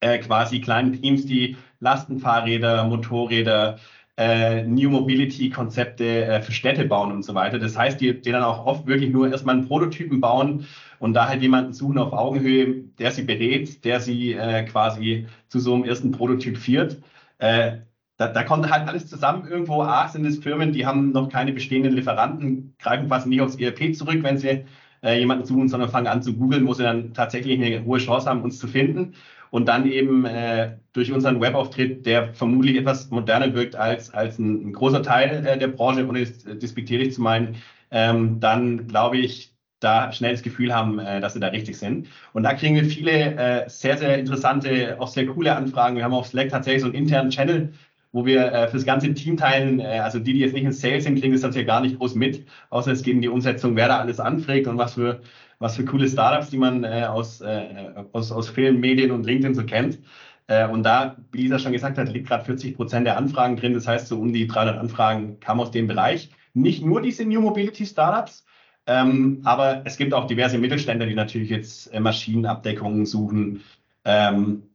äh, 0.00 0.18
quasi 0.18 0.60
kleinen 0.60 1.00
Teams, 1.00 1.26
die 1.26 1.56
Lastenfahrräder, 1.80 2.84
Motorräder, 2.84 3.78
äh, 4.16 4.64
New 4.64 4.90
Mobility-Konzepte 4.90 6.24
äh, 6.26 6.42
für 6.42 6.52
Städte 6.52 6.84
bauen 6.84 7.12
und 7.12 7.24
so 7.24 7.34
weiter. 7.34 7.58
Das 7.58 7.76
heißt, 7.76 8.00
die, 8.00 8.20
die 8.20 8.30
dann 8.30 8.42
auch 8.42 8.66
oft 8.66 8.86
wirklich 8.86 9.10
nur 9.10 9.30
erstmal 9.30 9.56
einen 9.56 9.66
Prototypen 9.66 10.20
bauen 10.20 10.66
und 10.98 11.14
da 11.14 11.28
halt 11.28 11.40
jemanden 11.40 11.72
suchen 11.72 11.98
auf 11.98 12.12
Augenhöhe, 12.12 12.84
der 12.98 13.12
sie 13.12 13.22
berät, 13.22 13.84
der 13.84 14.00
sie 14.00 14.34
äh, 14.34 14.64
quasi 14.64 15.26
zu 15.48 15.58
so 15.58 15.74
einem 15.74 15.84
ersten 15.84 16.12
Prototyp 16.12 16.58
führt. 16.58 16.98
Äh, 17.38 17.78
da, 18.18 18.28
da 18.28 18.42
kommt 18.42 18.70
halt 18.70 18.86
alles 18.86 19.06
zusammen. 19.06 19.48
Irgendwo 19.48 19.80
A 19.82 20.06
sind 20.08 20.26
es 20.26 20.38
Firmen, 20.38 20.72
die 20.72 20.84
haben 20.84 21.12
noch 21.12 21.30
keine 21.30 21.52
bestehenden 21.52 21.94
Lieferanten, 21.94 22.74
greifen 22.78 23.08
quasi 23.08 23.30
nicht 23.30 23.40
aufs 23.40 23.56
ERP 23.56 23.94
zurück, 23.94 24.18
wenn 24.22 24.36
sie 24.36 24.66
äh, 25.02 25.18
jemanden 25.18 25.46
suchen, 25.46 25.68
sondern 25.70 25.88
fangen 25.88 26.08
an 26.08 26.22
zu 26.22 26.34
googeln, 26.34 26.66
wo 26.66 26.74
sie 26.74 26.82
dann 26.82 27.14
tatsächlich 27.14 27.58
eine 27.58 27.86
hohe 27.86 27.98
Chance 27.98 28.28
haben, 28.28 28.42
uns 28.42 28.58
zu 28.58 28.68
finden 28.68 29.14
und 29.50 29.66
dann 29.68 29.86
eben 29.90 30.24
äh, 30.24 30.76
durch 30.92 31.12
unseren 31.12 31.40
Webauftritt, 31.40 32.06
der 32.06 32.34
vermutlich 32.34 32.76
etwas 32.76 33.10
moderner 33.10 33.52
wirkt 33.54 33.76
als, 33.76 34.12
als 34.12 34.38
ein, 34.38 34.68
ein 34.68 34.72
großer 34.72 35.02
Teil 35.02 35.46
äh, 35.46 35.58
der 35.58 35.68
Branche, 35.68 36.06
ohne 36.06 36.20
es 36.20 36.44
despektierlich 36.44 37.14
zu 37.14 37.22
meinen, 37.22 37.56
ähm, 37.90 38.40
dann 38.40 38.86
glaube 38.86 39.18
ich, 39.18 39.54
da 39.80 40.12
schnell 40.12 40.32
das 40.32 40.42
Gefühl 40.42 40.74
haben, 40.74 40.98
äh, 40.98 41.20
dass 41.20 41.34
sie 41.34 41.40
da 41.40 41.48
richtig 41.48 41.78
sind. 41.78 42.08
Und 42.32 42.42
da 42.42 42.54
kriegen 42.54 42.76
wir 42.76 42.84
viele 42.84 43.36
äh, 43.36 43.68
sehr, 43.68 43.96
sehr 43.98 44.18
interessante, 44.18 44.96
auch 45.00 45.08
sehr 45.08 45.26
coole 45.26 45.56
Anfragen. 45.56 45.96
Wir 45.96 46.04
haben 46.04 46.14
auf 46.14 46.26
Slack 46.26 46.50
tatsächlich 46.50 46.82
so 46.82 46.88
einen 46.88 46.96
internen 46.96 47.30
Channel, 47.30 47.72
wo 48.12 48.26
wir 48.26 48.52
äh, 48.52 48.68
fürs 48.68 48.84
ganze 48.84 49.12
Team 49.14 49.36
teilen. 49.36 49.80
Äh, 49.80 50.00
also 50.00 50.18
die, 50.18 50.34
die 50.34 50.40
jetzt 50.40 50.52
nicht 50.52 50.64
in 50.64 50.72
Sales 50.72 51.04
sind, 51.04 51.18
kriegen 51.18 51.32
das 51.32 51.42
tatsächlich 51.42 51.68
gar 51.68 51.80
nicht 51.80 51.98
groß 51.98 52.14
mit, 52.14 52.46
außer 52.68 52.92
es 52.92 53.02
geht 53.02 53.14
in 53.14 53.22
die 53.22 53.28
Umsetzung, 53.28 53.76
wer 53.76 53.88
da 53.88 53.98
alles 53.98 54.20
anfragt 54.20 54.66
und 54.66 54.78
was 54.78 54.94
für 54.94 55.20
was 55.60 55.76
für 55.76 55.84
coole 55.84 56.08
Startups, 56.08 56.50
die 56.50 56.56
man 56.56 56.82
äh, 56.82 57.04
aus, 57.08 57.40
äh, 57.40 57.92
aus, 58.12 58.32
aus 58.32 58.48
Filmen, 58.48 58.80
Medien 58.80 59.12
und 59.12 59.24
LinkedIn 59.24 59.54
so 59.54 59.64
kennt. 59.64 60.00
Äh, 60.48 60.66
und 60.66 60.82
da, 60.82 61.16
wie 61.30 61.42
Lisa 61.42 61.60
schon 61.60 61.72
gesagt 61.72 61.98
hat, 61.98 62.08
liegt 62.08 62.26
gerade 62.26 62.44
40 62.44 62.74
Prozent 62.74 63.06
der 63.06 63.16
Anfragen 63.16 63.56
drin. 63.56 63.74
Das 63.74 63.86
heißt, 63.86 64.08
so 64.08 64.18
um 64.18 64.32
die 64.32 64.48
300 64.48 64.78
Anfragen 64.78 65.38
kamen 65.38 65.60
aus 65.60 65.70
dem 65.70 65.86
Bereich. 65.86 66.30
Nicht 66.54 66.84
nur 66.84 67.00
diese 67.02 67.24
New 67.24 67.40
Mobility 67.40 67.86
Startups, 67.86 68.44
ähm, 68.86 69.42
aber 69.44 69.82
es 69.84 69.96
gibt 69.98 70.14
auch 70.14 70.26
diverse 70.26 70.58
Mittelständler, 70.58 71.06
die 71.06 71.14
natürlich 71.14 71.50
jetzt 71.50 71.92
äh, 71.92 72.00
Maschinenabdeckungen 72.00 73.06
suchen. 73.06 73.62
Ähm, 74.04 74.70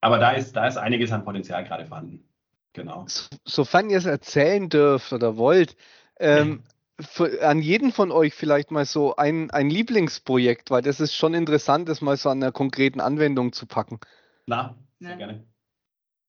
aber 0.00 0.18
da 0.18 0.30
ist, 0.32 0.54
da 0.54 0.68
ist 0.68 0.76
einiges 0.76 1.10
an 1.10 1.24
Potenzial 1.24 1.64
gerade 1.64 1.86
vorhanden. 1.86 2.22
Genau. 2.74 3.06
Sofern 3.44 3.90
ihr 3.90 3.98
es 3.98 4.06
erzählen 4.06 4.68
dürft 4.68 5.12
oder 5.12 5.36
wollt, 5.36 5.74
ähm, 6.20 6.62
für, 7.00 7.46
an 7.46 7.60
jeden 7.60 7.92
von 7.92 8.10
euch 8.10 8.34
vielleicht 8.34 8.70
mal 8.70 8.84
so 8.84 9.16
ein, 9.16 9.50
ein 9.50 9.70
Lieblingsprojekt, 9.70 10.70
weil 10.70 10.82
das 10.82 11.00
ist 11.00 11.14
schon 11.14 11.34
interessant, 11.34 11.88
das 11.88 12.00
mal 12.00 12.16
so 12.16 12.28
an 12.28 12.42
einer 12.42 12.52
konkreten 12.52 13.00
Anwendung 13.00 13.52
zu 13.52 13.66
packen. 13.66 14.00
Na, 14.46 14.76
sehr 15.00 15.10
ja. 15.10 15.16
gerne. 15.16 15.44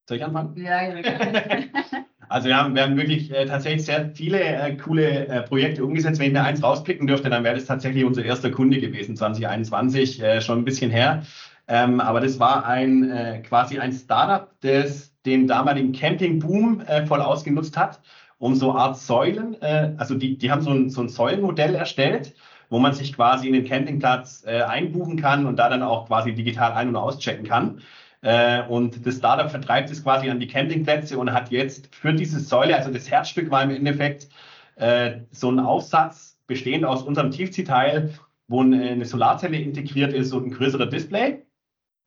Soll 0.07 0.17
ich 0.17 0.23
anfangen? 0.23 0.55
Ja, 0.57 1.01
gerne. 1.01 1.69
Also 2.29 2.47
wir 2.47 2.57
haben, 2.57 2.75
wir 2.75 2.83
haben 2.83 2.95
wirklich 2.95 3.31
äh, 3.31 3.47
tatsächlich 3.47 3.85
sehr 3.85 4.11
viele 4.13 4.39
äh, 4.39 4.77
coole 4.77 5.27
äh, 5.27 5.41
Projekte 5.41 5.83
umgesetzt. 5.83 6.19
Wenn 6.19 6.27
ich 6.27 6.33
mir 6.33 6.43
eins 6.43 6.61
rauspicken 6.61 7.07
dürfte, 7.07 7.27
dann 7.31 7.43
wäre 7.43 7.55
das 7.55 7.65
tatsächlich 7.65 8.05
unser 8.05 8.23
erster 8.23 8.51
Kunde 8.51 8.79
gewesen, 8.79 9.17
2021, 9.17 10.21
äh, 10.21 10.39
schon 10.39 10.59
ein 10.59 10.65
bisschen 10.65 10.91
her. 10.91 11.23
Ähm, 11.67 11.99
aber 11.99 12.21
das 12.21 12.39
war 12.39 12.65
ein 12.65 13.09
äh, 13.09 13.41
quasi 13.41 13.79
ein 13.79 13.91
Startup, 13.91 14.51
das 14.61 15.11
den 15.25 15.47
damaligen 15.47 15.91
Campingboom 15.91 16.81
äh, 16.81 17.05
voll 17.07 17.21
ausgenutzt 17.21 17.75
hat, 17.77 17.99
um 18.39 18.55
so 18.55 18.73
Art 18.73 18.97
Säulen, 18.97 19.61
äh, 19.61 19.93
also 19.97 20.15
die, 20.15 20.37
die 20.37 20.49
haben 20.51 20.61
so 20.61 20.71
ein, 20.71 20.89
so 20.89 21.01
ein 21.01 21.09
Säulenmodell 21.09 21.75
erstellt, 21.75 22.33
wo 22.69 22.79
man 22.79 22.93
sich 22.93 23.13
quasi 23.13 23.47
in 23.47 23.53
den 23.53 23.65
Campingplatz 23.65 24.43
äh, 24.45 24.61
einbuchen 24.61 25.17
kann 25.17 25.45
und 25.45 25.57
da 25.57 25.69
dann 25.69 25.83
auch 25.83 26.07
quasi 26.07 26.33
digital 26.33 26.71
ein- 26.73 26.89
und 26.89 26.95
auschecken 26.95 27.45
kann. 27.45 27.81
Äh, 28.21 28.63
und 28.63 29.05
das 29.05 29.17
Startup 29.17 29.49
vertreibt 29.49 29.89
es 29.91 30.03
quasi 30.03 30.29
an 30.29 30.39
die 30.39 30.47
Campingplätze 30.47 31.17
und 31.17 31.33
hat 31.33 31.51
jetzt 31.51 31.93
für 31.95 32.13
diese 32.13 32.39
Säule, 32.39 32.75
also 32.75 32.91
das 32.91 33.09
Herzstück 33.09 33.51
war 33.51 33.63
im 33.63 33.71
Endeffekt 33.71 34.29
äh, 34.75 35.21
so 35.31 35.49
ein 35.51 35.59
Aufsatz 35.59 36.37
bestehend 36.47 36.85
aus 36.85 37.03
unserem 37.03 37.31
Tiefziehteil, 37.31 38.13
wo 38.47 38.61
eine 38.61 39.05
Solarzelle 39.05 39.57
integriert 39.57 40.11
ist 40.11 40.33
und 40.33 40.47
ein 40.47 40.51
größerer 40.51 40.87
Display. 40.87 41.43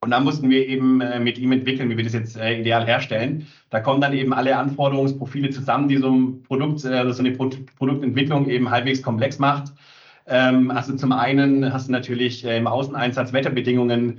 Und 0.05 0.11
dann 0.11 0.25
mussten 0.25 0.51
wir 0.51 0.67
eben 0.67 1.01
äh, 1.01 1.21
mit 1.21 1.39
ihm 1.39 1.53
entwickeln, 1.53 1.89
wie 1.89 1.97
wir 1.97 2.03
das 2.03 2.13
jetzt 2.13 2.37
äh, 2.37 2.59
ideal 2.59 2.85
herstellen. 2.85 3.47
Da 3.71 3.79
kommen 3.79 4.01
dann 4.01 4.13
eben 4.13 4.33
alle 4.33 4.57
Anforderungsprofile 4.57 5.51
zusammen, 5.51 5.87
die 5.87 5.97
so 5.97 6.11
ein 6.11 6.43
Produkt, 6.43 6.85
äh, 6.85 7.13
so 7.13 7.23
eine 7.23 7.31
Pro 7.31 7.51
Produktentwicklung 7.79 8.49
eben 8.49 8.69
halbwegs 8.69 9.01
komplex 9.01 9.39
macht. 9.39 9.73
Ähm, 10.27 10.73
also 10.73 10.97
zum 10.97 11.13
einen 11.13 11.73
hast 11.73 11.87
du 11.87 11.93
natürlich 11.93 12.45
im 12.45 12.67
Außeneinsatz 12.67 13.33
Wetterbedingungen. 13.33 14.19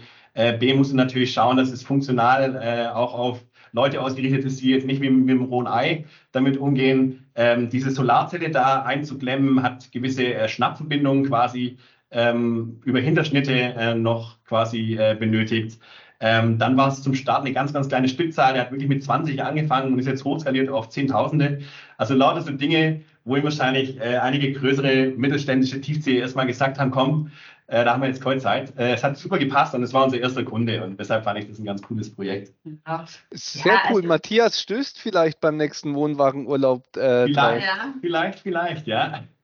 B 0.59 0.73
musst 0.73 0.91
du 0.91 0.95
natürlich 0.95 1.31
schauen, 1.31 1.57
dass 1.57 1.69
es 1.69 1.83
funktional 1.83 2.91
auch 2.95 3.13
auf 3.13 3.43
Leute 3.73 4.01
ausgerichtet 4.01 4.45
ist, 4.45 4.61
die 4.61 4.69
jetzt 4.69 4.87
nicht 4.87 4.99
mit, 4.99 5.11
mit 5.11 5.29
dem 5.29 5.43
rohen 5.43 5.67
Ei 5.67 6.05
damit 6.31 6.57
umgehen. 6.57 7.25
Ähm, 7.35 7.69
diese 7.69 7.91
Solarzelle 7.91 8.49
da 8.49 8.83
einzuklemmen 8.83 9.61
hat 9.61 9.91
gewisse 9.91 10.33
äh, 10.33 10.47
Schnappverbindungen 10.47 11.25
quasi 11.25 11.77
ähm, 12.13 12.79
über 12.85 12.99
Hinterschnitte 12.99 13.53
äh, 13.53 13.95
noch 13.95 14.37
quasi 14.45 14.95
äh, 14.95 15.15
benötigt. 15.19 15.79
Ähm, 16.19 16.57
dann 16.57 16.77
war 16.77 16.87
es 16.87 17.03
zum 17.03 17.15
Start 17.15 17.41
eine 17.41 17.53
ganz, 17.53 17.73
ganz 17.73 17.89
kleine 17.89 18.07
Stückzahl. 18.07 18.55
Er 18.55 18.61
hat 18.61 18.71
wirklich 18.71 18.87
mit 18.87 19.03
20 19.03 19.43
angefangen 19.43 19.91
und 19.91 19.99
ist 19.99 20.05
jetzt 20.05 20.23
hochskaliert 20.23 20.69
auf 20.69 20.87
Zehntausende. 20.87 21.59
Also 21.97 22.13
lauter 22.13 22.41
so 22.41 22.51
Dinge, 22.51 23.01
wo 23.25 23.35
ihm 23.35 23.43
wahrscheinlich 23.43 23.99
äh, 23.99 24.17
einige 24.17 24.53
größere 24.53 25.07
mittelständische 25.17 25.81
Tiefzieher 25.81 26.21
erstmal 26.21 26.47
gesagt 26.47 26.79
haben, 26.79 26.91
komm, 26.91 27.31
äh, 27.67 27.83
da 27.83 27.93
haben 27.93 28.01
wir 28.01 28.07
jetzt 28.07 28.23
keine 28.23 28.39
Zeit. 28.39 28.77
Äh, 28.77 28.93
es 28.93 29.03
hat 29.03 29.17
super 29.17 29.37
gepasst 29.37 29.73
und 29.73 29.83
es 29.83 29.93
war 29.93 30.05
unser 30.05 30.17
erster 30.19 30.43
Kunde 30.43 30.83
und 30.83 30.99
deshalb 30.99 31.23
fand 31.23 31.39
ich 31.39 31.47
das 31.49 31.59
ein 31.59 31.65
ganz 31.65 31.81
cooles 31.81 32.13
Projekt. 32.13 32.53
Ja. 32.85 33.05
Sehr 33.31 33.73
ja, 33.73 33.81
cool. 33.89 33.97
Also, 33.97 34.07
Matthias 34.07 34.61
stößt 34.61 34.99
vielleicht 34.99 35.41
beim 35.41 35.57
nächsten 35.57 35.95
Wohnwagenurlaub 35.95 36.85
äh, 36.95 37.25
vielleicht. 37.25 37.65
Ja. 37.65 37.93
Vielleicht, 37.99 38.39
vielleicht, 38.39 38.87
ja. 38.87 39.23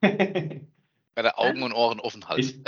Bei 1.14 1.22
der 1.22 1.38
Augen 1.38 1.62
und 1.62 1.72
Ohren 1.72 2.00
offen 2.00 2.28
halten. 2.28 2.64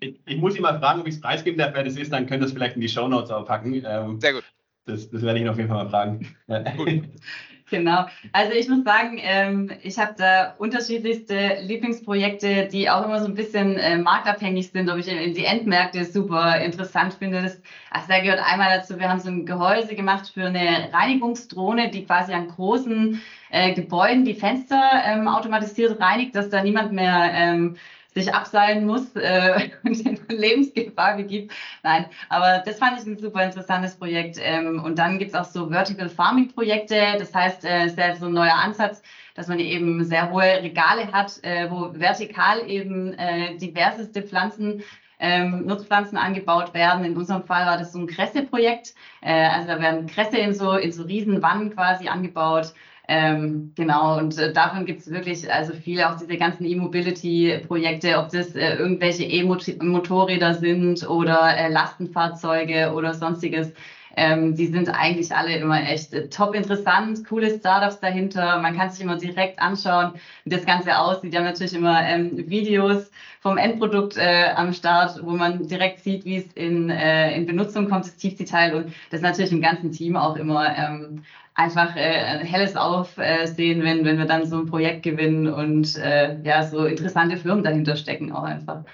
Ich, 0.00 0.08
ich, 0.08 0.20
ich 0.26 0.36
muss 0.36 0.56
ihn 0.56 0.62
mal 0.62 0.78
fragen, 0.78 1.00
ob 1.00 1.06
ich 1.06 1.14
es 1.14 1.20
preisgeben 1.20 1.58
darf, 1.58 1.74
wer 1.74 1.84
das 1.84 1.96
ist, 1.96 2.12
dann 2.12 2.26
könnt 2.26 2.42
ihr 2.42 2.46
es 2.46 2.52
vielleicht 2.52 2.76
in 2.76 2.80
die 2.80 2.88
Shownotes 2.88 3.30
auch 3.30 3.46
packen. 3.46 3.82
Ähm, 3.84 4.20
Sehr 4.20 4.34
gut. 4.34 4.44
Das, 4.84 5.08
das, 5.10 5.22
werde 5.22 5.38
ich 5.38 5.44
ihn 5.44 5.48
auf 5.48 5.56
jeden 5.56 5.68
Fall 5.68 5.84
mal 5.84 5.90
fragen. 5.90 6.36
Gut. 6.76 6.88
Genau. 7.72 8.04
Also 8.32 8.52
ich 8.52 8.68
muss 8.68 8.84
sagen, 8.84 9.18
ähm, 9.22 9.70
ich 9.82 9.98
habe 9.98 10.12
da 10.18 10.54
unterschiedlichste 10.58 11.56
Lieblingsprojekte, 11.62 12.68
die 12.70 12.90
auch 12.90 13.02
immer 13.02 13.18
so 13.18 13.24
ein 13.24 13.34
bisschen 13.34 13.78
äh, 13.78 13.96
marktabhängig 13.96 14.70
sind, 14.70 14.90
ob 14.90 14.98
ich 14.98 15.08
in 15.08 15.32
die 15.32 15.46
Endmärkte 15.46 16.04
super 16.04 16.60
interessant 16.60 17.14
finde. 17.14 17.40
Das, 17.40 17.62
also 17.90 18.08
da 18.08 18.20
gehört 18.20 18.40
einmal 18.40 18.76
dazu, 18.76 18.98
wir 18.98 19.08
haben 19.08 19.20
so 19.20 19.30
ein 19.30 19.46
Gehäuse 19.46 19.94
gemacht 19.94 20.30
für 20.34 20.44
eine 20.44 20.90
Reinigungsdrohne, 20.92 21.90
die 21.90 22.04
quasi 22.04 22.34
an 22.34 22.48
großen 22.48 23.22
äh, 23.48 23.72
Gebäuden 23.72 24.26
die 24.26 24.34
Fenster 24.34 24.82
ähm, 25.06 25.26
automatisiert 25.26 25.98
reinigt, 25.98 26.36
dass 26.36 26.50
da 26.50 26.62
niemand 26.62 26.92
mehr 26.92 27.30
ähm, 27.32 27.76
sich 28.14 28.34
abseilen 28.34 28.86
muss 28.86 29.14
äh, 29.16 29.70
und 29.84 30.00
in 30.00 30.18
Lebensgefahr 30.28 31.16
begibt. 31.16 31.52
Nein, 31.82 32.06
aber 32.28 32.62
das 32.64 32.78
fand 32.78 33.00
ich 33.00 33.06
ein 33.06 33.18
super 33.18 33.44
interessantes 33.44 33.96
Projekt. 33.96 34.38
Ähm, 34.40 34.82
und 34.84 34.98
dann 34.98 35.18
gibt's 35.18 35.34
auch 35.34 35.44
so 35.44 35.68
Vertical 35.68 36.08
Farming 36.08 36.48
Projekte. 36.52 37.16
Das 37.18 37.34
heißt, 37.34 37.64
äh, 37.64 37.86
ist 37.86 37.98
ja 37.98 38.14
so 38.16 38.26
ein 38.26 38.34
neuer 38.34 38.54
Ansatz, 38.54 39.02
dass 39.34 39.48
man 39.48 39.58
eben 39.58 40.04
sehr 40.04 40.30
hohe 40.30 40.62
Regale 40.62 41.10
hat, 41.12 41.42
äh, 41.42 41.70
wo 41.70 41.90
vertikal 41.94 42.68
eben 42.68 43.14
äh, 43.14 43.56
diverseste 43.56 44.22
Pflanzen 44.22 44.82
ähm, 45.22 45.66
Nutzpflanzen 45.66 46.18
angebaut 46.18 46.74
werden. 46.74 47.04
In 47.04 47.16
unserem 47.16 47.44
Fall 47.44 47.64
war 47.64 47.78
das 47.78 47.92
so 47.92 48.00
ein 48.00 48.08
Kresse-Projekt. 48.08 48.94
Äh, 49.20 49.48
also 49.48 49.68
da 49.68 49.80
werden 49.80 50.06
Kresse 50.06 50.36
in 50.36 50.52
so, 50.52 50.72
in 50.72 50.90
so 50.90 51.04
Riesenwannen 51.04 51.72
quasi 51.72 52.08
angebaut. 52.08 52.74
Ähm, 53.08 53.72
genau, 53.74 54.18
und 54.18 54.38
äh, 54.38 54.52
davon 54.52 54.86
gibt 54.86 55.00
es 55.00 55.10
wirklich 55.10 55.52
also 55.52 55.72
viele, 55.74 56.08
auch 56.08 56.16
diese 56.16 56.36
ganzen 56.36 56.64
E-Mobility-Projekte, 56.64 58.16
ob 58.18 58.30
das 58.30 58.54
äh, 58.54 58.76
irgendwelche 58.76 59.24
E-Motorräder 59.24 60.54
sind 60.54 61.08
oder 61.08 61.56
äh, 61.56 61.68
Lastenfahrzeuge 61.68 62.92
oder 62.92 63.12
sonstiges. 63.14 63.72
Ähm, 64.16 64.54
die 64.54 64.66
sind 64.66 64.88
eigentlich 64.88 65.34
alle 65.34 65.56
immer 65.56 65.82
echt 65.88 66.12
äh, 66.12 66.28
top 66.28 66.54
interessant, 66.54 67.24
coole 67.26 67.58
Startups 67.58 68.00
dahinter. 68.00 68.60
Man 68.60 68.76
kann 68.76 68.90
sich 68.90 69.02
immer 69.02 69.16
direkt 69.16 69.58
anschauen, 69.60 70.12
wie 70.44 70.50
das 70.50 70.66
Ganze 70.66 70.98
aussieht. 70.98 71.32
Die 71.32 71.36
haben 71.36 71.44
natürlich 71.44 71.74
immer 71.74 72.02
ähm, 72.02 72.48
Videos 72.48 73.10
vom 73.40 73.58
Endprodukt 73.58 74.16
äh, 74.16 74.50
am 74.54 74.72
Start, 74.72 75.20
wo 75.22 75.30
man 75.30 75.66
direkt 75.66 76.00
sieht, 76.00 76.24
wie 76.24 76.36
es 76.36 76.52
in, 76.52 76.90
äh, 76.90 77.34
in 77.36 77.46
Benutzung 77.46 77.88
kommt, 77.88 78.04
das 78.04 78.16
Tiefziehteil. 78.16 78.74
Und 78.74 78.86
das 79.10 79.20
ist 79.20 79.22
natürlich 79.22 79.52
im 79.52 79.62
ganzen 79.62 79.90
Team 79.92 80.16
auch 80.16 80.36
immer 80.36 80.76
ähm, 80.76 81.22
einfach 81.54 81.96
äh, 81.96 82.44
helles 82.44 82.76
Aufsehen, 82.76 83.82
wenn, 83.82 84.04
wenn 84.04 84.18
wir 84.18 84.26
dann 84.26 84.46
so 84.46 84.58
ein 84.58 84.66
Projekt 84.66 85.02
gewinnen 85.02 85.48
und 85.52 85.96
äh, 85.96 86.40
ja, 86.42 86.62
so 86.62 86.84
interessante 86.84 87.36
Firmen 87.36 87.64
dahinter 87.64 87.96
stecken 87.96 88.32
auch 88.32 88.44
einfach. 88.44 88.84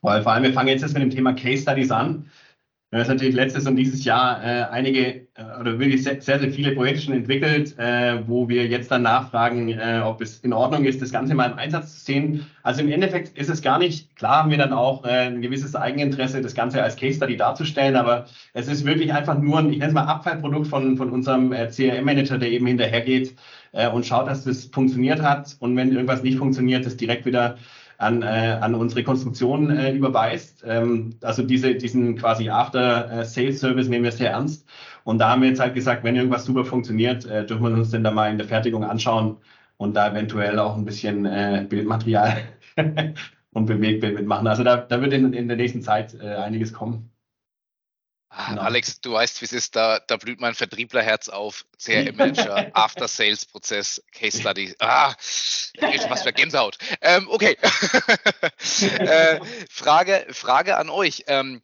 Vor 0.00 0.12
allem, 0.12 0.44
wir 0.44 0.52
fangen 0.52 0.68
jetzt 0.68 0.82
mit 0.82 1.02
dem 1.02 1.10
Thema 1.10 1.32
Case 1.32 1.62
Studies 1.62 1.90
an. 1.90 2.30
Wir 2.90 3.00
haben 3.00 3.08
natürlich 3.08 3.34
letztes 3.34 3.66
und 3.66 3.76
dieses 3.76 4.02
Jahr 4.06 4.42
äh, 4.42 4.62
einige 4.70 5.26
äh, 5.34 5.60
oder 5.60 5.78
wirklich 5.78 6.04
sehr, 6.04 6.22
sehr, 6.22 6.38
sehr 6.38 6.50
viele 6.50 6.72
Projekte 6.72 7.02
schon 7.02 7.12
entwickelt, 7.12 7.78
äh, 7.78 8.26
wo 8.26 8.48
wir 8.48 8.66
jetzt 8.66 8.90
dann 8.90 9.02
nachfragen, 9.02 9.68
äh, 9.68 10.00
ob 10.02 10.22
es 10.22 10.38
in 10.38 10.54
Ordnung 10.54 10.86
ist, 10.86 11.02
das 11.02 11.12
Ganze 11.12 11.34
mal 11.34 11.50
im 11.50 11.58
Einsatz 11.58 11.98
zu 11.98 12.04
sehen. 12.06 12.46
Also 12.62 12.80
im 12.80 12.90
Endeffekt 12.90 13.36
ist 13.36 13.50
es 13.50 13.60
gar 13.60 13.78
nicht, 13.78 14.16
klar 14.16 14.38
haben 14.38 14.50
wir 14.50 14.56
dann 14.56 14.72
auch 14.72 15.04
äh, 15.04 15.26
ein 15.26 15.42
gewisses 15.42 15.76
Eigeninteresse, 15.76 16.40
das 16.40 16.54
Ganze 16.54 16.82
als 16.82 16.96
Case 16.96 17.18
Study 17.18 17.36
darzustellen, 17.36 17.94
aber 17.94 18.24
es 18.54 18.68
ist 18.68 18.86
wirklich 18.86 19.12
einfach 19.12 19.38
nur 19.38 19.58
ein, 19.58 19.70
ich 19.70 19.80
nenne 19.80 19.88
es 19.88 19.94
mal 19.94 20.04
Abfallprodukt 20.04 20.68
von, 20.68 20.96
von 20.96 21.10
unserem 21.10 21.52
äh, 21.52 21.68
CRM-Manager, 21.68 22.38
der 22.38 22.50
eben 22.50 22.66
hinterhergeht 22.66 23.34
äh, 23.72 23.90
und 23.90 24.06
schaut, 24.06 24.28
dass 24.28 24.44
das 24.44 24.64
funktioniert 24.64 25.20
hat 25.20 25.56
und 25.60 25.76
wenn 25.76 25.92
irgendwas 25.92 26.22
nicht 26.22 26.38
funktioniert, 26.38 26.86
das 26.86 26.96
direkt 26.96 27.26
wieder 27.26 27.58
an, 27.98 28.22
äh, 28.22 28.58
an 28.60 28.74
unsere 28.74 29.02
Konstruktion 29.02 29.70
äh, 29.70 29.92
überweist. 29.92 30.64
Ähm, 30.66 31.10
also 31.22 31.42
diese, 31.42 31.74
diesen 31.74 32.16
quasi 32.16 32.48
After-Sales-Service 32.48 33.88
nehmen 33.88 34.04
wir 34.04 34.12
sehr 34.12 34.30
ernst. 34.30 34.66
Und 35.04 35.18
da 35.18 35.30
haben 35.30 35.42
wir 35.42 35.48
jetzt 35.48 35.60
halt 35.60 35.74
gesagt, 35.74 36.04
wenn 36.04 36.16
irgendwas 36.16 36.44
super 36.44 36.64
funktioniert, 36.64 37.26
äh, 37.26 37.44
dürfen 37.44 37.64
wir 37.64 37.72
uns 37.72 37.90
denn 37.90 38.04
da 38.04 38.12
mal 38.12 38.30
in 38.30 38.38
der 38.38 38.46
Fertigung 38.46 38.84
anschauen 38.84 39.38
und 39.76 39.94
da 39.94 40.10
eventuell 40.10 40.58
auch 40.58 40.76
ein 40.76 40.84
bisschen 40.84 41.26
äh, 41.26 41.66
Bildmaterial 41.68 42.38
und 43.52 43.66
Bewegbild 43.66 44.14
mitmachen. 44.14 44.46
Also 44.46 44.62
da, 44.62 44.76
da 44.76 45.00
wird 45.00 45.12
in, 45.12 45.32
in 45.32 45.48
der 45.48 45.56
nächsten 45.56 45.82
Zeit 45.82 46.14
äh, 46.14 46.36
einiges 46.36 46.72
kommen. 46.72 47.10
Genau. 48.48 48.62
Alex, 48.62 49.00
du 49.00 49.12
weißt, 49.12 49.40
wie 49.40 49.46
es 49.46 49.52
ist, 49.52 49.74
da, 49.74 50.00
da 50.00 50.16
blüht 50.16 50.38
mein 50.40 50.54
Vertrieblerherz 50.54 51.28
auf. 51.28 51.64
CRM-Manager, 51.78 52.70
After-Sales-Prozess, 52.74 54.02
Case 54.12 54.40
Study. 54.40 54.74
Ah, 54.80 55.14
was 56.08 56.22
für 56.22 56.32
Gänsehaut. 56.32 56.76
Ähm, 57.00 57.26
okay. 57.30 57.56
äh, 58.98 59.40
Frage, 59.70 60.26
Frage 60.30 60.76
an 60.76 60.90
euch. 60.90 61.24
Ähm, 61.26 61.62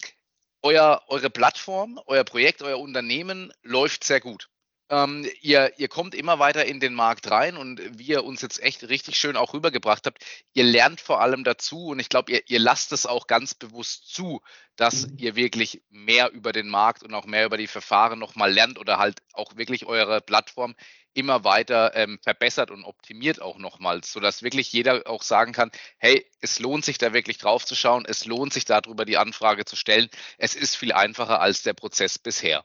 euer, 0.63 1.03
eure 1.09 1.29
Plattform, 1.29 2.01
euer 2.07 2.25
Projekt, 2.25 2.63
euer 2.63 2.81
Unternehmen 2.81 3.53
läuft 3.63 4.03
sehr 4.03 4.21
gut. 4.21 4.49
Ähm, 4.91 5.27
ihr, 5.41 5.73
ihr 5.79 5.89
kommt 5.89 6.15
immer 6.15 6.39
weiter 6.39 6.67
in 6.67 6.79
den 6.79 6.93
Markt 6.93 7.31
rein 7.31 7.57
und 7.57 7.81
wie 7.99 8.09
ihr 8.09 8.25
uns 8.25 8.43
jetzt 8.43 8.63
echt 8.63 8.87
richtig 8.89 9.19
schön 9.19 9.37
auch 9.37 9.55
rübergebracht 9.55 10.05
habt, 10.07 10.23
ihr 10.53 10.65
lernt 10.65 11.01
vor 11.01 11.23
allem 11.23 11.43
dazu 11.43 11.87
und 11.87 12.01
ich 12.01 12.11
glaube, 12.11 12.33
ihr, 12.33 12.43
ihr 12.49 12.59
lasst 12.59 12.93
es 12.93 13.07
auch 13.07 13.27
ganz 13.27 13.55
bewusst 13.55 14.15
zu, 14.15 14.43
dass 14.77 15.07
mhm. 15.07 15.17
ihr 15.19 15.37
wirklich 15.37 15.83
mehr 15.89 16.33
über 16.33 16.53
den 16.53 16.69
Markt 16.69 17.03
und 17.03 17.15
auch 17.15 17.25
mehr 17.25 17.47
über 17.47 17.57
die 17.57 17.67
Verfahren 17.67 18.19
nochmal 18.19 18.53
lernt 18.53 18.79
oder 18.79 18.99
halt 18.99 19.23
auch 19.33 19.57
wirklich 19.57 19.87
eure 19.87 20.21
Plattform 20.21 20.75
immer 21.15 21.45
weiter 21.45 21.93
ähm, 21.95 22.19
verbessert 22.23 22.71
und 22.71 22.85
optimiert 22.85 23.41
auch 23.41 23.57
nochmals, 23.59 24.13
sodass 24.13 24.43
wirklich 24.43 24.73
jeder 24.73 25.07
auch 25.07 25.23
sagen 25.23 25.53
kann, 25.53 25.71
hey, 25.99 26.27
es 26.41 26.59
lohnt 26.59 26.85
sich 26.85 26.99
da 26.99 27.13
wirklich 27.15 27.39
drauf 27.39 27.65
zu 27.65 27.75
schauen, 27.75 28.05
es 28.07 28.27
lohnt 28.27 28.53
sich 28.53 28.65
darüber 28.65 29.05
die 29.05 29.17
Anfrage 29.17 29.65
zu 29.65 29.77
stellen. 29.77 30.09
Es 30.37 30.55
ist 30.55 30.77
viel 30.77 30.93
einfacher 30.93 31.41
als 31.41 31.63
der 31.63 31.73
Prozess 31.73 32.19
bisher. 32.19 32.65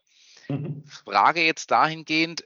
Mhm. 0.49 0.83
Frage 1.05 1.41
jetzt 1.41 1.71
dahingehend, 1.71 2.45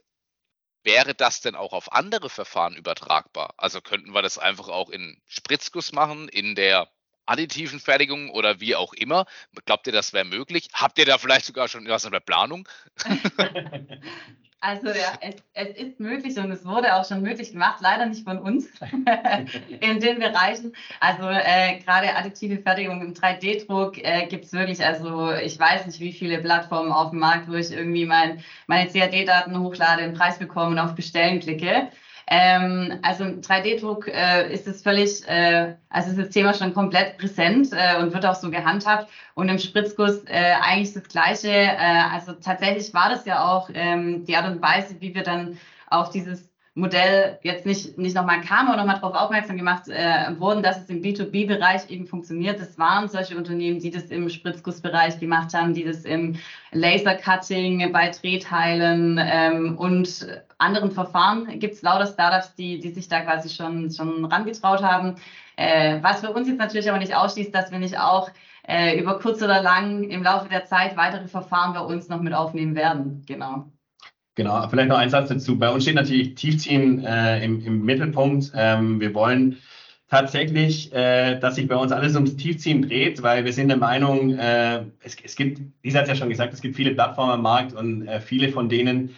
wäre 0.82 1.14
das 1.14 1.40
denn 1.40 1.54
auch 1.56 1.72
auf 1.72 1.92
andere 1.92 2.30
Verfahren 2.30 2.76
übertragbar? 2.76 3.54
Also 3.56 3.80
könnten 3.80 4.12
wir 4.12 4.22
das 4.22 4.38
einfach 4.38 4.68
auch 4.68 4.90
in 4.90 5.20
Spritzguss 5.26 5.92
machen, 5.92 6.28
in 6.28 6.54
der 6.54 6.90
additiven 7.26 7.80
Fertigung 7.80 8.30
oder 8.30 8.60
wie 8.60 8.76
auch 8.76 8.92
immer? 8.92 9.26
Glaubt 9.64 9.86
ihr, 9.86 9.92
das 9.92 10.12
wäre 10.12 10.26
möglich? 10.26 10.68
Habt 10.74 10.98
ihr 10.98 11.06
da 11.06 11.18
vielleicht 11.18 11.46
sogar 11.46 11.68
schon 11.68 11.88
was 11.88 12.04
in 12.04 12.12
der 12.12 12.20
Planung? 12.20 12.68
Also 14.66 14.88
ja, 14.88 15.12
es, 15.20 15.34
es, 15.52 15.76
ist 15.76 16.00
möglich 16.00 16.38
und 16.38 16.50
es 16.50 16.64
wurde 16.64 16.94
auch 16.94 17.04
schon 17.04 17.20
möglich 17.20 17.52
gemacht, 17.52 17.80
leider 17.82 18.06
nicht 18.06 18.24
von 18.24 18.38
uns 18.38 18.66
in 19.80 20.00
den 20.00 20.20
Bereichen. 20.20 20.74
Also 21.00 21.28
äh, 21.28 21.80
gerade 21.80 22.16
additive 22.16 22.62
Fertigung 22.62 23.02
im 23.02 23.12
3D-Druck 23.12 23.98
äh, 23.98 24.26
gibt 24.26 24.46
es 24.46 24.54
wirklich, 24.54 24.82
also 24.82 25.32
ich 25.32 25.58
weiß 25.58 25.84
nicht, 25.84 26.00
wie 26.00 26.14
viele 26.14 26.38
Plattformen 26.38 26.92
auf 26.92 27.10
dem 27.10 27.18
Markt, 27.18 27.46
wo 27.50 27.52
ich 27.52 27.72
irgendwie 27.72 28.06
mein, 28.06 28.42
meine 28.66 28.90
CAD-Daten 28.90 29.60
hochlade, 29.60 30.00
den 30.00 30.14
Preis 30.14 30.38
bekomme 30.38 30.70
und 30.70 30.78
auf 30.78 30.94
Bestellen 30.94 31.40
klicke. 31.40 31.90
Ähm, 32.26 32.98
also 33.02 33.24
im 33.24 33.40
3D-Druck 33.40 34.08
äh, 34.08 34.52
ist 34.52 34.66
es 34.66 34.82
völlig, 34.82 35.26
äh, 35.28 35.74
also 35.90 36.10
ist 36.10 36.18
das 36.18 36.30
Thema 36.30 36.54
schon 36.54 36.72
komplett 36.72 37.18
präsent 37.18 37.68
äh, 37.72 38.00
und 38.00 38.14
wird 38.14 38.24
auch 38.24 38.34
so 38.34 38.50
gehandhabt. 38.50 39.10
Und 39.34 39.48
im 39.48 39.58
Spritzguss 39.58 40.24
äh, 40.26 40.54
eigentlich 40.62 40.94
das 40.94 41.08
Gleiche. 41.08 41.50
Äh, 41.50 42.02
also 42.12 42.32
tatsächlich 42.32 42.94
war 42.94 43.10
das 43.10 43.26
ja 43.26 43.44
auch 43.44 43.68
ähm, 43.74 44.24
die 44.24 44.36
Art 44.36 44.50
und 44.50 44.62
Weise, 44.62 45.00
wie 45.00 45.14
wir 45.14 45.22
dann 45.22 45.58
auf 45.90 46.10
dieses 46.10 46.53
Modell 46.76 47.38
jetzt 47.42 47.66
nicht, 47.66 47.96
nicht 47.98 48.16
nochmal 48.16 48.40
kam 48.40 48.68
und 48.68 48.76
nochmal 48.76 48.96
darauf 48.96 49.14
aufmerksam 49.14 49.56
gemacht 49.56 49.88
äh, 49.88 50.38
wurden, 50.40 50.60
dass 50.60 50.82
es 50.82 50.88
im 50.88 51.02
B2B-Bereich 51.02 51.88
eben 51.88 52.04
funktioniert. 52.04 52.58
Das 52.58 52.76
waren 52.78 53.08
solche 53.08 53.36
Unternehmen, 53.36 53.78
die 53.78 53.92
das 53.92 54.04
im 54.04 54.28
Spritzgussbereich 54.28 55.20
gemacht 55.20 55.54
haben, 55.54 55.72
die 55.72 55.84
das 55.84 56.04
im 56.04 56.36
Lasercutting 56.72 57.92
bei 57.92 58.10
Drehteilen 58.10 59.20
ähm, 59.22 59.78
und 59.78 60.26
anderen 60.58 60.90
Verfahren 60.90 61.60
gibt 61.60 61.74
es 61.74 61.82
lauter 61.82 62.06
Startups, 62.06 62.54
die, 62.56 62.80
die 62.80 62.90
sich 62.90 63.06
da 63.06 63.20
quasi 63.20 63.50
schon, 63.50 63.92
schon 63.92 64.24
rangetraut 64.24 64.82
haben. 64.82 65.14
Äh, 65.56 66.02
was 66.02 66.20
für 66.20 66.32
uns 66.32 66.48
jetzt 66.48 66.58
natürlich 66.58 66.88
aber 66.88 66.98
nicht 66.98 67.14
ausschließt, 67.14 67.54
dass 67.54 67.70
wir 67.70 67.78
nicht 67.78 68.00
auch 68.00 68.30
äh, 68.66 68.98
über 68.98 69.20
kurz 69.20 69.40
oder 69.42 69.62
lang 69.62 70.02
im 70.04 70.24
Laufe 70.24 70.48
der 70.48 70.64
Zeit 70.64 70.96
weitere 70.96 71.28
Verfahren 71.28 71.74
bei 71.74 71.80
uns 71.80 72.08
noch 72.08 72.20
mit 72.20 72.34
aufnehmen 72.34 72.74
werden. 72.74 73.22
Genau. 73.26 73.66
Genau, 74.36 74.66
vielleicht 74.68 74.88
noch 74.88 74.98
ein 74.98 75.10
Satz 75.10 75.28
dazu. 75.28 75.58
Bei 75.58 75.70
uns 75.70 75.84
steht 75.84 75.94
natürlich 75.94 76.34
Tiefziehen 76.34 77.04
äh, 77.04 77.44
im, 77.44 77.64
im, 77.64 77.84
Mittelpunkt. 77.84 78.50
Ähm, 78.56 79.00
wir 79.00 79.14
wollen 79.14 79.58
tatsächlich, 80.08 80.92
äh, 80.92 81.38
dass 81.38 81.54
sich 81.54 81.68
bei 81.68 81.76
uns 81.76 81.92
alles 81.92 82.16
ums 82.16 82.36
Tiefziehen 82.36 82.82
dreht, 82.82 83.22
weil 83.22 83.44
wir 83.44 83.52
sind 83.52 83.68
der 83.68 83.76
Meinung, 83.76 84.36
äh, 84.36 84.82
es, 85.04 85.16
es, 85.22 85.36
gibt, 85.36 85.60
Lisa 85.84 85.98
hat 85.98 86.04
es 86.04 86.10
ja 86.10 86.16
schon 86.16 86.30
gesagt, 86.30 86.52
es 86.52 86.60
gibt 86.60 86.74
viele 86.74 86.94
Plattformen 86.94 87.32
am 87.32 87.42
Markt 87.42 87.74
und 87.74 88.08
äh, 88.08 88.20
viele 88.20 88.48
von 88.48 88.68
denen, 88.68 89.10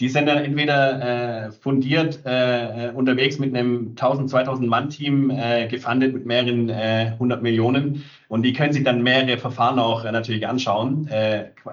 die 0.00 0.08
sind 0.08 0.26
dann 0.26 0.38
entweder 0.38 1.46
äh, 1.46 1.52
fundiert 1.52 2.20
äh, 2.24 2.90
unterwegs 2.94 3.38
mit 3.38 3.54
einem 3.54 3.90
1000, 3.90 4.30
2000 4.30 4.68
Mann-Team, 4.68 5.32
gefundet 5.68 6.14
mit 6.14 6.26
mehreren 6.26 7.18
hundert 7.18 7.42
Millionen 7.42 8.04
und 8.28 8.42
die 8.42 8.52
können 8.52 8.72
sich 8.72 8.84
dann 8.84 9.02
mehrere 9.02 9.38
Verfahren 9.38 9.78
auch 9.78 10.04
natürlich 10.04 10.46
anschauen. 10.46 11.08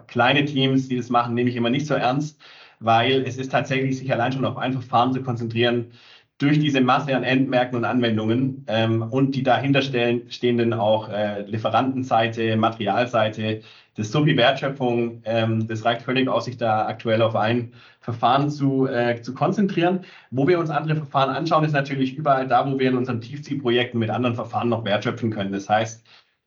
kleine 0.07 0.45
Teams, 0.45 0.87
die 0.87 0.97
das 0.97 1.09
machen, 1.09 1.35
nehme 1.35 1.49
ich 1.49 1.55
immer 1.55 1.69
nicht 1.69 1.85
so 1.85 1.93
ernst 1.93 2.39
weil 2.79 3.23
es 3.25 3.37
ist 3.37 3.51
tatsächlich 3.51 3.97
sich 3.97 4.11
allein 4.11 4.31
schon 4.31 4.45
auf 4.45 4.57
ein 4.57 4.73
Verfahren 4.73 5.13
zu 5.13 5.21
konzentrieren, 5.23 5.91
durch 6.37 6.59
diese 6.59 6.81
Masse 6.81 7.15
an 7.15 7.23
Endmärkten 7.23 7.77
und 7.77 7.85
Anwendungen 7.85 8.65
ähm, 8.67 9.01
und 9.03 9.35
die 9.35 9.43
dahinter 9.43 9.81
stehen, 9.81 10.29
stehenden 10.29 10.73
auch 10.73 11.07
äh, 11.07 11.43
Lieferantenseite, 11.43 12.57
Materialseite, 12.57 13.61
das 13.95 14.11
so 14.11 14.25
viel 14.25 14.35
Wertschöpfung, 14.35 15.21
ähm, 15.23 15.67
das 15.67 15.85
reicht 15.85 16.01
völlig 16.01 16.27
aus, 16.27 16.45
sich 16.45 16.57
da 16.57 16.87
aktuell 16.87 17.21
auf 17.21 17.35
ein 17.37 17.71
Verfahren 18.01 18.49
zu, 18.49 18.87
äh, 18.87 19.21
zu 19.21 19.33
konzentrieren. 19.33 20.01
Wo 20.29 20.45
wir 20.47 20.59
uns 20.59 20.69
andere 20.69 20.97
Verfahren 20.97 21.29
anschauen, 21.29 21.63
ist 21.63 21.71
natürlich 21.71 22.15
überall 22.15 22.47
da, 22.47 22.69
wo 22.69 22.77
wir 22.77 22.89
in 22.89 22.97
unseren 22.97 23.21
Tiefziehprojekten 23.21 23.97
mit 23.97 24.09
anderen 24.09 24.35
Verfahren 24.35 24.67
noch 24.67 24.83
wertschöpfen 24.83 25.31
können. 25.31 25.53
Das 25.53 25.69
heißt, 25.69 26.05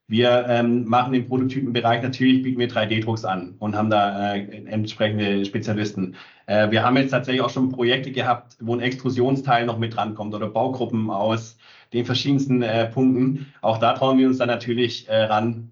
wir 0.09 0.47
ähm, 0.49 0.87
machen 0.87 1.13
im 1.13 1.27
Prototypenbereich 1.27 2.03
natürlich, 2.03 2.43
bieten 2.43 2.59
wir 2.59 2.71
3D-Drucks 2.71 3.27
an 3.27 3.55
und 3.59 3.77
haben 3.77 3.91
da 3.91 4.35
äh, 4.35 4.65
entsprechende 4.65 5.45
Spezialisten. 5.45 6.17
Äh, 6.47 6.71
wir 6.71 6.83
haben 6.83 6.97
jetzt 6.97 7.11
tatsächlich 7.11 7.43
auch 7.43 7.51
schon 7.51 7.71
Projekte 7.71 8.11
gehabt, 8.11 8.57
wo 8.61 8.75
ein 8.75 8.81
Extrusionsteil 8.81 9.67
noch 9.67 9.79
mit 9.79 9.95
drankommt 9.95 10.35
oder 10.35 10.49
Baugruppen 10.49 11.11
aus 11.11 11.59
den 11.93 12.07
verschiedensten 12.07 12.63
äh, 12.63 12.87
Punkten. 12.87 13.53
Auch 13.61 13.77
da 13.77 13.93
trauen 13.93 14.19
wir 14.19 14.27
uns 14.27 14.39
dann 14.39 14.49
natürlich 14.49 15.07
äh, 15.09 15.25
ran. 15.25 15.71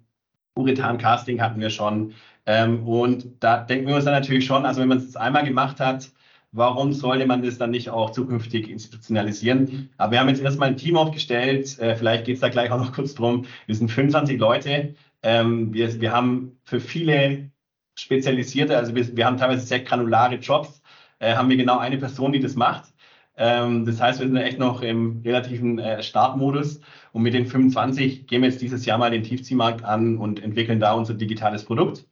Urethan-Casting 0.55 1.41
hatten 1.41 1.61
wir 1.61 1.71
schon. 1.71 2.13
Ähm, 2.45 2.87
und 2.87 3.27
da 3.41 3.57
denken 3.57 3.89
wir 3.89 3.97
uns 3.97 4.05
dann 4.05 4.15
natürlich 4.15 4.45
schon, 4.45 4.67
also 4.67 4.83
wenn 4.83 4.89
man 4.89 4.99
es 4.99 5.17
einmal 5.17 5.45
gemacht 5.45 5.81
hat, 5.81 6.11
warum 6.57 6.93
sollte 6.93 7.27
man 7.27 7.43
das 7.43 7.59
dann 7.59 7.71
nicht 7.71 7.91
auch 7.91 8.11
zukünftig 8.11 8.69
institutionalisieren? 8.69 9.91
Aber 9.99 10.13
wir 10.13 10.21
haben 10.21 10.29
jetzt 10.29 10.43
erstmal 10.43 10.69
ein 10.69 10.77
Team 10.77 10.97
aufgestellt, 10.97 11.79
äh, 11.79 11.97
vielleicht 11.97 12.25
geht 12.25 12.37
es 12.37 12.41
da 12.41 12.49
gleich 12.49 12.71
auch 12.71 12.79
noch 12.79 12.93
kurz 12.93 13.15
drum. 13.15 13.45
Wir 13.67 13.75
sind 13.75 13.91
25 13.91 14.39
Leute. 14.39 14.95
Ähm, 15.23 15.73
wir, 15.73 16.01
wir 16.01 16.13
haben 16.13 16.59
für 16.65 16.81
viele 16.81 17.51
spezialisierte, 17.95 18.77
also 18.77 18.95
wir, 18.95 19.17
wir 19.17 19.27
haben 19.27 19.39
teilweise 19.39 19.67
sehr 19.67 19.81
granulare 19.81 20.37
Jobs, 20.37 20.83
äh, 21.19 21.35
haben 21.35 21.49
wir 21.49 21.57
genau 21.57 21.79
eine 21.79 21.99
Person, 21.99 22.33
die 22.33 22.41
das 22.41 22.55
macht. 22.57 22.93
Ähm, 23.37 23.85
das 23.85 24.01
heißt, 24.01 24.21
wir 24.21 24.27
sind 24.27 24.37
echt 24.37 24.59
noch 24.59 24.83
im 24.83 25.21
relativen 25.25 25.79
äh, 25.79 26.03
Startmodus 26.03 26.81
und 27.13 27.23
mit 27.23 27.35
den 27.35 27.47
25 27.47 28.27
gehen 28.27 28.43
wir 28.43 28.49
jetzt 28.49 28.63
dieses 28.63 28.87
Jahr 28.87 28.99
mal 28.99 29.11
den 29.11 29.23
Tiefziehmarkt 29.25 29.85
an 29.85 30.17
und 30.19 30.43
entwickeln 30.43 30.81
da 30.81 30.95
unser 30.95 31.15
digitales 31.15 31.65
Produkt 31.65 32.07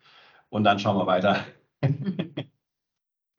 und 0.50 0.64
dann 0.64 0.78
schauen 0.78 0.98
wir 0.98 1.06
weiter. 1.06 1.44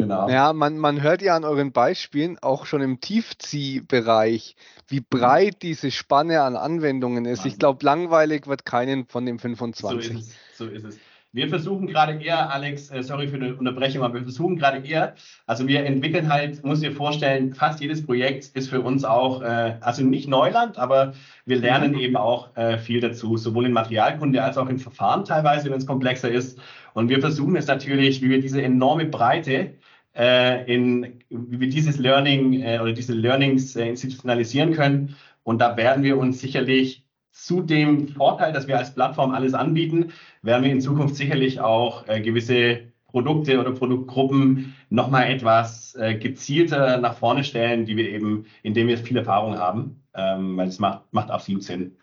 Genau. 0.07 0.29
Ja, 0.29 0.53
man, 0.53 0.77
man 0.77 1.01
hört 1.01 1.21
ja 1.21 1.35
an 1.35 1.43
euren 1.43 1.71
Beispielen 1.71 2.37
auch 2.41 2.65
schon 2.65 2.81
im 2.81 2.99
Tiefziehbereich, 2.99 4.55
wie 4.87 5.01
breit 5.01 5.61
diese 5.61 5.91
Spanne 5.91 6.41
an 6.41 6.55
Anwendungen 6.55 7.25
ist. 7.25 7.45
Ich 7.45 7.57
glaube, 7.57 7.83
langweilig 7.83 8.47
wird 8.47 8.65
keinen 8.65 9.07
von 9.07 9.25
den 9.25 9.39
25. 9.39 9.83
So 9.83 9.97
ist 9.97 10.13
es. 10.13 10.57
So 10.57 10.65
ist 10.67 10.85
es. 10.85 10.99
Wir 11.35 11.49
versuchen 11.49 11.87
gerade 11.87 12.13
eher, 12.23 12.49
Alex, 12.49 12.89
äh, 12.91 13.03
sorry 13.03 13.27
für 13.27 13.37
die 13.37 13.51
Unterbrechung, 13.51 14.03
aber 14.03 14.13
wir 14.13 14.21
versuchen 14.21 14.55
gerade 14.55 14.87
eher, 14.87 15.15
also 15.45 15.67
wir 15.67 15.85
entwickeln 15.85 16.31
halt, 16.31 16.63
muss 16.63 16.79
dir 16.79 16.93
vorstellen, 16.93 17.53
fast 17.53 17.81
jedes 17.81 18.05
Projekt 18.05 18.55
ist 18.55 18.69
für 18.69 18.79
uns 18.79 19.03
auch, 19.03 19.41
äh, 19.41 19.75
also 19.81 20.01
nicht 20.01 20.29
Neuland, 20.29 20.77
aber 20.77 21.13
wir 21.45 21.57
lernen 21.57 21.91
mhm. 21.91 21.99
eben 21.99 22.15
auch 22.15 22.55
äh, 22.55 22.77
viel 22.77 23.01
dazu, 23.01 23.35
sowohl 23.35 23.65
in 23.65 23.73
Materialkunde 23.73 24.41
als 24.41 24.57
auch 24.57 24.69
in 24.69 24.79
Verfahren 24.79 25.25
teilweise, 25.25 25.69
wenn 25.69 25.77
es 25.77 25.85
komplexer 25.85 26.31
ist. 26.31 26.57
Und 26.93 27.09
wir 27.09 27.19
versuchen 27.19 27.57
es 27.57 27.67
natürlich, 27.67 28.21
wie 28.21 28.29
wir 28.29 28.39
diese 28.39 28.61
enorme 28.61 29.03
Breite 29.03 29.73
äh, 30.15 30.73
in, 30.73 31.19
wie 31.29 31.59
wir 31.59 31.69
dieses 31.69 31.97
Learning 31.97 32.61
äh, 32.61 32.79
oder 32.79 32.93
diese 32.93 33.13
Learnings 33.13 33.75
äh, 33.75 33.87
institutionalisieren 33.87 34.73
können. 34.73 35.15
Und 35.43 35.59
da 35.59 35.77
werden 35.77 36.03
wir 36.03 36.17
uns 36.17 36.39
sicherlich 36.39 37.05
zu 37.31 37.61
dem 37.61 38.07
Vorteil, 38.07 38.53
dass 38.53 38.67
wir 38.67 38.77
als 38.77 38.93
Plattform 38.93 39.31
alles 39.31 39.53
anbieten, 39.53 40.11
werden 40.41 40.63
wir 40.63 40.71
in 40.71 40.81
Zukunft 40.81 41.15
sicherlich 41.15 41.59
auch 41.59 42.07
äh, 42.07 42.21
gewisse 42.21 42.93
Produkte 43.07 43.59
oder 43.59 43.71
Produktgruppen 43.71 44.75
nochmal 44.89 45.29
etwas 45.29 45.95
äh, 45.95 46.15
gezielter 46.15 46.97
nach 46.97 47.17
vorne 47.17 47.43
stellen, 47.43 47.85
die 47.85 47.97
wir 47.97 48.09
eben, 48.09 48.45
indem 48.63 48.87
wir 48.87 48.97
viel 48.97 49.17
Erfahrung 49.17 49.57
haben, 49.57 50.01
ähm, 50.13 50.57
weil 50.57 50.67
es 50.67 50.79
macht, 50.79 51.03
macht 51.11 51.29
absolut 51.29 51.63
Sinn. 51.63 51.97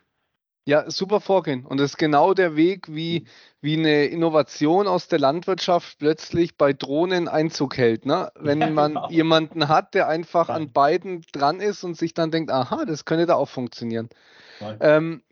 Ja, 0.65 0.89
super 0.91 1.21
Vorgehen. 1.21 1.67
Und 1.67 1.79
das 1.79 1.93
ist 1.93 1.97
genau 1.97 2.35
der 2.35 2.55
Weg, 2.55 2.87
wie, 2.95 3.27
wie 3.61 3.77
eine 3.77 4.05
Innovation 4.05 4.87
aus 4.87 5.09
der 5.09 5.19
Landwirtschaft 5.19 5.99
plötzlich 5.99 6.57
bei 6.57 6.73
Drohnen 6.73 7.27
Einzug 7.27 7.77
hält. 7.77 8.07
Ne? 8.07 8.31
Wenn 8.39 8.61
ja, 8.61 8.71
man 8.71 8.95
genau. 8.95 9.11
jemanden 9.11 9.69
hat, 9.69 9.95
der 9.95 10.07
einfach 10.07 10.49
ja. 10.49 10.55
an 10.55 10.73
beiden 10.73 11.23
dran 11.33 11.61
ist 11.61 11.83
und 11.83 11.97
sich 11.97 12.15
dann 12.15 12.31
denkt, 12.31 12.53
aha, 12.53 12.85
das 12.85 13.05
könnte 13.05 13.27
da 13.27 13.35
auch 13.35 13.49
funktionieren. 13.49 14.09
Ähm, 14.81 15.23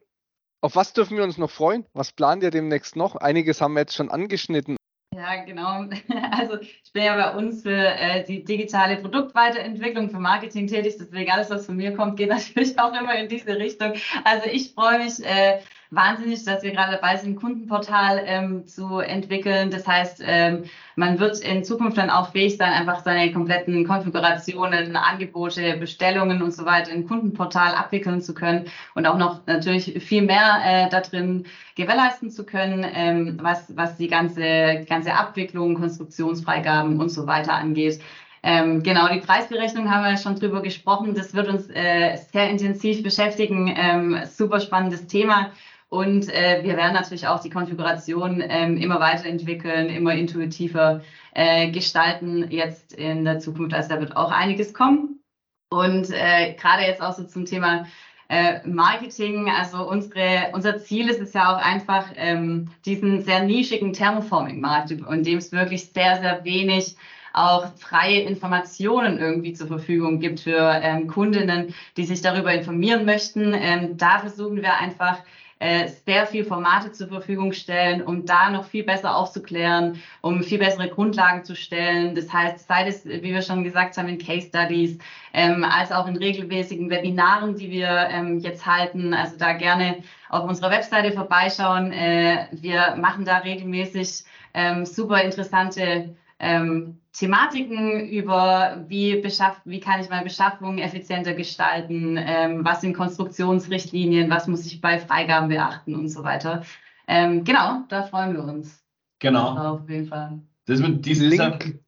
auf 0.60 0.74
was 0.74 0.92
dürfen 0.92 1.16
wir 1.16 1.22
uns 1.22 1.38
noch 1.38 1.50
freuen? 1.50 1.86
Was 1.92 2.10
plant 2.10 2.42
ihr 2.42 2.50
demnächst 2.50 2.96
noch? 2.96 3.14
Einiges 3.14 3.60
haben 3.60 3.74
wir 3.74 3.80
jetzt 3.80 3.94
schon 3.94 4.10
angeschnitten. 4.10 4.76
Ja, 5.20 5.44
genau. 5.44 5.84
Also 6.32 6.58
ich 6.60 6.92
bin 6.94 7.02
ja 7.02 7.14
bei 7.14 7.36
uns 7.36 7.62
für 7.62 7.70
äh, 7.70 8.24
die 8.24 8.42
digitale 8.42 8.96
Produktweiterentwicklung 8.96 10.08
für 10.08 10.18
Marketing 10.18 10.66
tätig. 10.66 10.96
Deswegen 10.98 11.30
alles, 11.30 11.50
was 11.50 11.66
von 11.66 11.76
mir 11.76 11.94
kommt, 11.94 12.16
geht 12.16 12.30
natürlich 12.30 12.78
auch 12.78 12.92
immer 12.98 13.14
in 13.16 13.28
diese 13.28 13.56
Richtung. 13.58 13.92
Also 14.24 14.46
ich 14.50 14.72
freue 14.72 14.98
mich 14.98 15.22
äh, 15.24 15.60
wahnsinnig, 15.90 16.44
dass 16.44 16.62
wir 16.62 16.70
gerade 16.70 16.92
dabei 16.92 17.16
sind, 17.16 17.30
ein 17.30 17.36
Kundenportal 17.36 18.22
ähm, 18.24 18.66
zu 18.66 18.98
entwickeln. 18.98 19.70
Das 19.70 19.86
heißt, 19.86 20.22
ähm, 20.24 20.64
man 20.94 21.18
wird 21.18 21.40
in 21.40 21.64
Zukunft 21.64 21.98
dann 21.98 22.10
auch 22.10 22.30
fähig 22.30 22.56
sein, 22.56 22.72
einfach 22.72 23.02
seine 23.02 23.32
kompletten 23.32 23.86
Konfigurationen, 23.86 24.94
Angebote, 24.96 25.76
Bestellungen 25.76 26.42
und 26.42 26.52
so 26.52 26.64
weiter 26.64 26.92
in 26.92 27.06
Kundenportal 27.06 27.74
abwickeln 27.74 28.20
zu 28.20 28.34
können 28.34 28.66
und 28.94 29.06
auch 29.06 29.18
noch 29.18 29.46
natürlich 29.46 30.02
viel 30.02 30.22
mehr 30.22 30.60
äh, 30.64 30.88
da 30.90 31.00
drin 31.00 31.46
gewährleisten 31.74 32.30
zu 32.30 32.44
können, 32.44 32.86
ähm, 32.94 33.38
was, 33.42 33.76
was 33.76 33.96
die 33.96 34.08
ganze, 34.08 34.84
ganze 34.88 35.14
Abwicklung, 35.14 35.74
Konstruktionsfreigaben 35.74 37.00
und 37.00 37.08
so 37.08 37.26
weiter 37.26 37.54
angeht. 37.54 38.00
Ähm, 38.42 38.82
genau, 38.82 39.08
die 39.08 39.20
Preisberechnung 39.20 39.90
haben 39.90 40.04
wir 40.04 40.16
schon 40.16 40.36
drüber 40.36 40.62
gesprochen. 40.62 41.14
Das 41.14 41.34
wird 41.34 41.48
uns 41.48 41.68
äh, 41.70 42.16
sehr 42.32 42.48
intensiv 42.48 43.02
beschäftigen. 43.02 43.74
Ähm, 43.76 44.18
super 44.24 44.60
spannendes 44.60 45.06
Thema. 45.06 45.50
Und 45.90 46.28
äh, 46.28 46.60
wir 46.62 46.76
werden 46.76 46.94
natürlich 46.94 47.26
auch 47.26 47.40
die 47.40 47.50
Konfiguration 47.50 48.42
ähm, 48.46 48.76
immer 48.76 49.00
weiterentwickeln, 49.00 49.88
immer 49.88 50.14
intuitiver 50.14 51.02
äh, 51.34 51.70
gestalten 51.72 52.48
jetzt 52.50 52.92
in 52.92 53.24
der 53.24 53.40
Zukunft. 53.40 53.74
Also 53.74 53.88
da 53.88 54.00
wird 54.00 54.16
auch 54.16 54.30
einiges 54.30 54.72
kommen. 54.72 55.20
Und 55.68 56.10
äh, 56.10 56.54
gerade 56.54 56.84
jetzt 56.84 57.02
auch 57.02 57.12
so 57.12 57.24
zum 57.24 57.44
Thema 57.44 57.86
äh, 58.28 58.64
Marketing, 58.68 59.50
also 59.50 59.88
unsere, 59.88 60.50
unser 60.52 60.78
Ziel 60.78 61.08
ist 61.08 61.20
es 61.20 61.32
ja 61.32 61.52
auch 61.52 61.60
einfach, 61.60 62.06
ähm, 62.14 62.70
diesen 62.86 63.22
sehr 63.22 63.42
nischigen 63.42 63.92
Thermoforming-Markt, 63.92 64.92
in 64.92 65.24
dem 65.24 65.38
es 65.38 65.50
wirklich 65.50 65.90
sehr, 65.90 66.20
sehr 66.20 66.44
wenig 66.44 66.94
auch 67.32 67.66
freie 67.76 68.20
Informationen 68.20 69.18
irgendwie 69.18 69.52
zur 69.52 69.66
Verfügung 69.66 70.20
gibt 70.20 70.40
für 70.40 70.80
ähm, 70.82 71.08
Kundinnen, 71.08 71.74
die 71.96 72.04
sich 72.04 72.22
darüber 72.22 72.52
informieren 72.52 73.04
möchten. 73.04 73.54
Ähm, 73.54 73.96
da 73.96 74.20
versuchen 74.20 74.56
wir 74.56 74.78
einfach 74.78 75.18
äh, 75.60 75.88
sehr 76.06 76.26
viel 76.26 76.44
Formate 76.44 76.90
zur 76.90 77.08
Verfügung 77.08 77.52
stellen, 77.52 78.02
um 78.02 78.24
da 78.24 78.50
noch 78.50 78.64
viel 78.64 78.82
besser 78.82 79.14
aufzuklären, 79.14 80.00
um 80.22 80.42
viel 80.42 80.58
bessere 80.58 80.88
Grundlagen 80.88 81.44
zu 81.44 81.54
stellen. 81.54 82.14
Das 82.14 82.32
heißt, 82.32 82.66
sei 82.66 82.88
es, 82.88 83.04
wie 83.04 83.22
wir 83.22 83.42
schon 83.42 83.62
gesagt 83.62 83.98
haben, 83.98 84.08
in 84.08 84.18
Case 84.18 84.48
Studies, 84.48 84.98
ähm, 85.34 85.62
als 85.62 85.92
auch 85.92 86.08
in 86.08 86.16
regelmäßigen 86.16 86.88
Webinaren, 86.88 87.56
die 87.56 87.70
wir 87.70 88.08
ähm, 88.10 88.38
jetzt 88.38 88.64
halten. 88.64 89.12
Also 89.12 89.36
da 89.36 89.52
gerne 89.52 89.98
auf 90.30 90.48
unserer 90.48 90.70
Webseite 90.70 91.12
vorbeischauen. 91.12 91.92
Äh, 91.92 92.48
wir 92.52 92.96
machen 92.96 93.26
da 93.26 93.38
regelmäßig 93.38 94.24
ähm, 94.54 94.86
super 94.86 95.22
interessante 95.22 96.14
ähm, 96.38 96.99
Thematiken 97.12 98.08
über, 98.08 98.84
wie, 98.86 99.16
beschaff, 99.20 99.60
wie 99.64 99.80
kann 99.80 100.00
ich 100.00 100.08
meine 100.08 100.24
Beschaffung 100.24 100.78
effizienter 100.78 101.34
gestalten, 101.34 102.16
ähm, 102.16 102.64
was 102.64 102.82
sind 102.82 102.94
Konstruktionsrichtlinien, 102.94 104.30
was 104.30 104.46
muss 104.46 104.64
ich 104.66 104.80
bei 104.80 104.98
Freigaben 104.98 105.48
beachten 105.48 105.94
und 105.96 106.08
so 106.08 106.22
weiter. 106.22 106.62
Ähm, 107.08 107.42
genau, 107.42 107.82
da 107.88 108.04
freuen 108.04 108.34
wir 108.34 108.44
uns. 108.44 108.84
Genau. 109.18 109.56
Auf 109.56 109.88
jeden 109.88 110.06
Fall. 110.06 110.40
Das 110.66 110.80
wird 110.80 111.04
Link, 111.04 111.80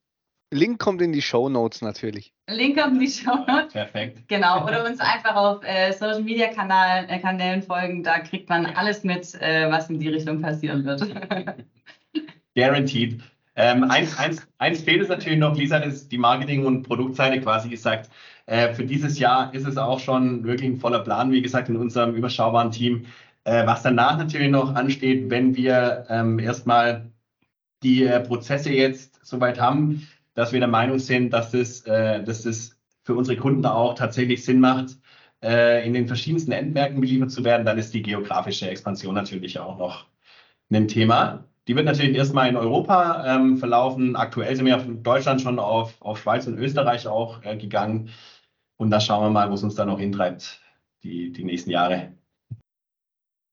Link 0.51 0.79
kommt 0.79 1.01
in 1.01 1.13
die 1.13 1.21
Show 1.21 1.47
Notes 1.47 1.81
natürlich. 1.81 2.33
Link 2.49 2.77
kommt 2.77 2.95
in 2.95 2.99
die 2.99 3.07
Show 3.07 3.35
Notes. 3.47 3.71
Perfekt. 3.71 4.27
Genau. 4.27 4.65
Oder 4.65 4.85
uns 4.85 4.99
einfach 4.99 5.35
auf 5.35 5.63
äh, 5.63 5.93
Social 5.93 6.21
Media 6.21 6.53
Kanal, 6.53 7.05
äh, 7.09 7.19
Kanälen 7.19 7.63
folgen. 7.63 8.03
Da 8.03 8.19
kriegt 8.19 8.49
man 8.49 8.65
alles 8.65 9.03
mit, 9.03 9.33
äh, 9.41 9.71
was 9.71 9.89
in 9.89 9.99
die 9.99 10.09
Richtung 10.09 10.41
passieren 10.41 10.83
wird. 10.83 11.01
Guaranteed. 12.55 13.21
Ähm, 13.55 13.83
eins, 13.83 14.17
eins, 14.17 14.47
eins 14.57 14.81
fehlt 14.81 15.01
es 15.01 15.09
natürlich 15.09 15.39
noch, 15.39 15.55
Lisa, 15.55 15.77
ist 15.77 16.11
die 16.11 16.17
Marketing- 16.17 16.65
und 16.65 16.83
Produktseite 16.83 17.39
quasi 17.41 17.69
gesagt. 17.69 18.09
Äh, 18.45 18.73
für 18.73 18.85
dieses 18.85 19.19
Jahr 19.19 19.53
ist 19.53 19.67
es 19.67 19.77
auch 19.77 19.99
schon 19.99 20.43
wirklich 20.43 20.69
ein 20.71 20.77
voller 20.79 20.99
Plan, 20.99 21.31
wie 21.31 21.41
gesagt, 21.41 21.69
in 21.69 21.77
unserem 21.77 22.15
überschaubaren 22.15 22.71
Team. 22.71 23.05
Äh, 23.43 23.65
was 23.67 23.83
danach 23.83 24.17
natürlich 24.17 24.49
noch 24.49 24.73
ansteht, 24.75 25.29
wenn 25.29 25.55
wir 25.55 26.05
ähm, 26.09 26.39
erstmal 26.39 27.11
die 27.83 28.03
äh, 28.05 28.19
Prozesse 28.21 28.71
jetzt 28.71 29.19
soweit 29.25 29.59
haben, 29.59 30.07
dass 30.35 30.53
wir 30.53 30.59
der 30.59 30.69
Meinung 30.69 30.99
sind, 30.99 31.31
dass 31.31 31.51
das, 31.51 31.81
äh, 31.85 32.23
dass 32.23 32.43
das 32.43 32.77
für 33.03 33.15
unsere 33.15 33.37
Kunden 33.37 33.65
auch 33.65 33.95
tatsächlich 33.95 34.43
Sinn 34.45 34.59
macht, 34.59 34.97
äh, 35.43 35.85
in 35.85 35.93
den 35.93 36.07
verschiedensten 36.07 36.51
Endmärkten 36.53 37.01
beliefert 37.01 37.31
zu 37.31 37.43
werden, 37.43 37.65
dann 37.65 37.77
ist 37.77 37.93
die 37.93 38.01
geografische 38.01 38.69
Expansion 38.69 39.13
natürlich 39.13 39.59
auch 39.59 39.77
noch 39.77 40.05
ein 40.71 40.87
Thema. 40.87 41.45
Die 41.67 41.75
wird 41.75 41.85
natürlich 41.85 42.15
erstmal 42.15 42.49
in 42.49 42.57
Europa 42.57 43.35
ähm, 43.35 43.57
verlaufen. 43.57 44.15
Aktuell 44.15 44.55
sind 44.55 44.65
wir 44.65 44.79
von 44.79 45.01
Deutschland 45.01 45.41
schon 45.41 45.59
auf, 45.59 46.01
auf 46.01 46.19
Schweiz 46.19 46.45
und 46.45 46.57
Österreich 46.57 47.07
auch 47.07 47.43
äh, 47.43 47.55
gegangen. 47.55 48.09
Und 48.77 48.89
da 48.89 48.99
schauen 48.99 49.23
wir 49.23 49.29
mal, 49.29 49.49
wo 49.49 49.53
es 49.53 49.63
uns 49.63 49.75
da 49.75 49.85
noch 49.85 49.99
hintreibt, 49.99 50.59
die, 51.03 51.31
die 51.31 51.45
nächsten 51.45 51.69
Jahre. 51.69 52.17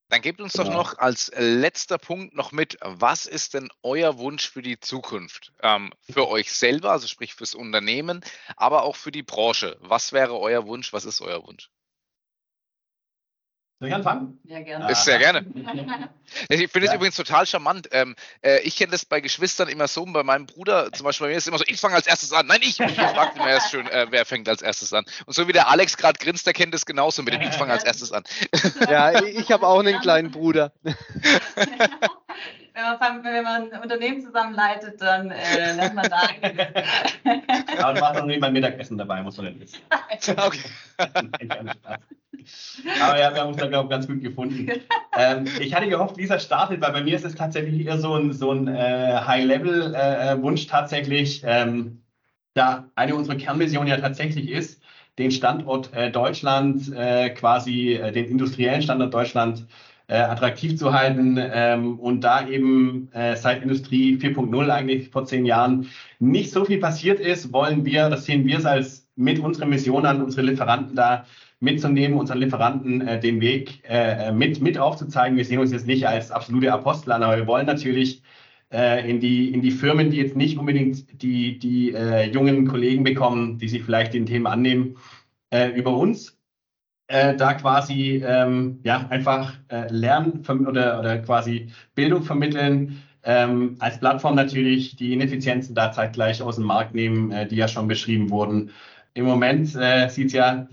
Dann 0.08 0.22
gebt 0.22 0.40
uns 0.40 0.54
genau. 0.54 0.64
doch 0.64 0.74
noch 0.74 0.98
als 0.98 1.30
letzter 1.36 1.96
Punkt 1.98 2.34
noch 2.34 2.50
mit, 2.50 2.78
was 2.80 3.26
ist 3.26 3.54
denn 3.54 3.68
euer 3.84 4.18
Wunsch 4.18 4.50
für 4.50 4.60
die 4.60 4.80
Zukunft? 4.80 5.52
Ähm, 5.62 5.92
für 6.00 6.28
euch 6.28 6.52
selber, 6.52 6.90
also 6.90 7.06
sprich 7.06 7.34
fürs 7.34 7.54
Unternehmen, 7.54 8.22
aber 8.56 8.82
auch 8.82 8.96
für 8.96 9.12
die 9.12 9.22
Branche. 9.22 9.76
Was 9.80 10.12
wäre 10.12 10.36
euer 10.36 10.66
Wunsch? 10.66 10.92
Was 10.92 11.04
ist 11.04 11.20
euer 11.20 11.46
Wunsch? 11.46 11.70
Soll 13.80 13.88
ich 13.88 13.94
anfangen? 13.94 14.38
Ja, 14.44 14.60
gerne. 14.60 14.92
Ist 14.92 15.04
sehr 15.04 15.18
gerne. 15.18 15.46
Ich 16.48 16.70
finde 16.70 16.86
es 16.86 16.92
ja. 16.92 16.94
übrigens 16.94 17.16
total 17.16 17.44
charmant. 17.44 17.88
Ähm, 17.90 18.14
äh, 18.42 18.60
ich 18.60 18.76
kenne 18.76 18.92
das 18.92 19.04
bei 19.04 19.20
Geschwistern 19.20 19.68
immer 19.68 19.88
so. 19.88 20.04
Bei 20.04 20.22
meinem 20.22 20.46
Bruder, 20.46 20.92
zum 20.92 21.02
Beispiel 21.02 21.26
bei 21.26 21.30
mir, 21.32 21.36
ist 21.36 21.42
es 21.42 21.48
immer 21.48 21.58
so: 21.58 21.64
Ich 21.66 21.80
fange 21.80 21.96
als 21.96 22.06
erstes 22.06 22.32
an. 22.32 22.46
Nein, 22.46 22.60
ich. 22.62 22.78
Und 22.78 22.88
ich 22.88 22.96
frage 22.96 23.32
immer 23.34 23.48
erst 23.48 23.72
schön, 23.72 23.88
äh, 23.88 24.06
wer 24.10 24.24
fängt 24.24 24.48
als 24.48 24.62
erstes 24.62 24.92
an. 24.92 25.04
Und 25.26 25.34
so 25.34 25.48
wie 25.48 25.52
der 25.52 25.68
Alex 25.68 25.96
gerade 25.96 26.20
grinst, 26.20 26.46
der 26.46 26.52
kennt 26.52 26.72
es 26.72 26.86
genauso 26.86 27.24
mit 27.24 27.34
dem 27.34 27.42
Ich 27.42 27.54
fange 27.54 27.72
als 27.72 27.82
erstes 27.82 28.12
an. 28.12 28.22
Ja, 28.88 29.24
ich 29.24 29.50
habe 29.50 29.66
auch 29.66 29.80
einen 29.80 30.00
kleinen 30.00 30.30
Bruder. 30.30 30.72
Wenn 32.80 32.98
man, 32.98 33.24
wenn 33.24 33.44
man 33.44 33.72
ein 33.72 33.82
Unternehmen 33.82 34.20
zusammenleitet, 34.20 35.00
dann 35.00 35.30
äh, 35.30 35.74
lernt 35.74 35.94
man 35.94 36.08
da. 36.08 36.22
Aber 37.82 37.94
du 37.94 38.00
machst 38.00 38.18
noch 38.20 38.26
nicht 38.26 38.40
mal 38.40 38.50
Mittagessen 38.50 38.98
dabei, 38.98 39.22
muss 39.22 39.36
man 39.36 39.46
nicht 39.46 39.60
wissen. 39.60 39.80
Okay. 40.36 40.60
Aber 43.00 43.18
ja, 43.18 43.32
wir 43.34 43.40
haben 43.40 43.48
uns 43.48 43.58
da, 43.58 43.66
glaube 43.66 43.86
ich, 43.86 43.90
ganz 43.90 44.06
gut 44.06 44.22
gefunden. 44.22 44.68
Ähm, 45.16 45.46
ich 45.60 45.74
hatte 45.74 45.88
gehofft, 45.88 46.16
Lisa 46.16 46.38
startet, 46.38 46.80
weil 46.80 46.92
bei 46.92 47.02
mir 47.02 47.16
ist 47.16 47.24
es 47.24 47.34
tatsächlich 47.34 47.86
eher 47.86 47.98
so 47.98 48.14
ein, 48.14 48.32
so 48.32 48.52
ein 48.52 48.66
äh, 48.66 49.20
High-Level-Wunsch 49.26 50.64
äh, 50.64 50.68
tatsächlich, 50.68 51.42
ähm, 51.44 52.02
da 52.54 52.88
eine 52.94 53.14
unserer 53.14 53.36
Kernmissionen 53.36 53.88
ja 53.88 53.98
tatsächlich 53.98 54.50
ist, 54.50 54.82
den 55.18 55.30
Standort 55.30 55.92
äh, 55.92 56.10
Deutschland, 56.10 56.92
äh, 56.94 57.30
quasi 57.30 57.94
äh, 57.94 58.10
den 58.12 58.26
industriellen 58.26 58.82
Standort 58.82 59.12
Deutschland 59.12 59.66
äh, 60.10 60.16
attraktiv 60.16 60.76
zu 60.76 60.92
halten 60.92 61.38
ähm, 61.40 61.98
und 61.98 62.22
da 62.22 62.46
eben 62.48 63.08
seit 63.12 63.62
Industrie 63.62 64.16
4.0 64.16 64.68
eigentlich 64.68 65.08
vor 65.08 65.24
zehn 65.24 65.46
Jahren 65.46 65.86
nicht 66.18 66.50
so 66.50 66.64
viel 66.64 66.78
passiert 66.78 67.20
ist, 67.20 67.52
wollen 67.52 67.84
wir, 67.84 68.10
das 68.10 68.24
sehen 68.24 68.44
wir 68.44 68.58
es 68.58 68.66
als 68.66 69.08
mit 69.16 69.38
unserer 69.38 69.66
Mission 69.66 70.06
an 70.06 70.22
unsere 70.22 70.42
Lieferanten 70.46 70.96
da 70.96 71.24
mitzunehmen, 71.60 72.18
unseren 72.18 72.38
Lieferanten 72.38 73.06
äh, 73.06 73.20
den 73.20 73.40
Weg 73.40 73.82
äh, 73.84 74.32
mit, 74.32 74.60
mit 74.60 74.78
aufzuzeigen. 74.78 75.36
Wir 75.36 75.44
sehen 75.44 75.60
uns 75.60 75.72
jetzt 75.72 75.86
nicht 75.86 76.08
als 76.08 76.30
absolute 76.30 76.72
Apostel 76.72 77.12
an, 77.12 77.22
aber 77.22 77.36
wir 77.36 77.46
wollen 77.46 77.66
natürlich 77.66 78.22
äh, 78.72 79.08
in, 79.08 79.20
die, 79.20 79.52
in 79.52 79.60
die 79.60 79.70
Firmen, 79.70 80.10
die 80.10 80.16
jetzt 80.16 80.36
nicht 80.36 80.58
unbedingt 80.58 81.22
die, 81.22 81.58
die 81.58 81.92
äh, 81.92 82.30
jungen 82.30 82.66
Kollegen 82.66 83.04
bekommen, 83.04 83.58
die 83.58 83.68
sich 83.68 83.82
vielleicht 83.82 84.14
den 84.14 84.26
Themen 84.26 84.46
annehmen, 84.46 84.96
äh, 85.50 85.68
über 85.68 85.96
uns 85.96 86.39
äh, 87.10 87.34
da 87.34 87.54
quasi 87.54 88.22
ähm, 88.24 88.78
ja, 88.84 89.06
einfach 89.10 89.54
äh, 89.68 89.92
Lernen 89.92 90.44
oder, 90.48 91.00
oder 91.00 91.18
quasi 91.18 91.68
Bildung 91.96 92.22
vermitteln. 92.22 93.02
Ähm, 93.24 93.76
als 93.80 93.98
Plattform 93.98 94.36
natürlich 94.36 94.96
die 94.96 95.12
Ineffizienzen 95.12 95.74
da 95.74 95.90
zeitgleich 95.90 96.40
aus 96.40 96.56
dem 96.56 96.64
Markt 96.64 96.94
nehmen, 96.94 97.32
äh, 97.32 97.48
die 97.48 97.56
ja 97.56 97.66
schon 97.66 97.88
beschrieben 97.88 98.30
wurden. 98.30 98.70
Im 99.14 99.24
Moment 99.24 99.74
äh, 99.74 100.08
sieht 100.08 100.28
es 100.28 100.32
ja 100.34 100.68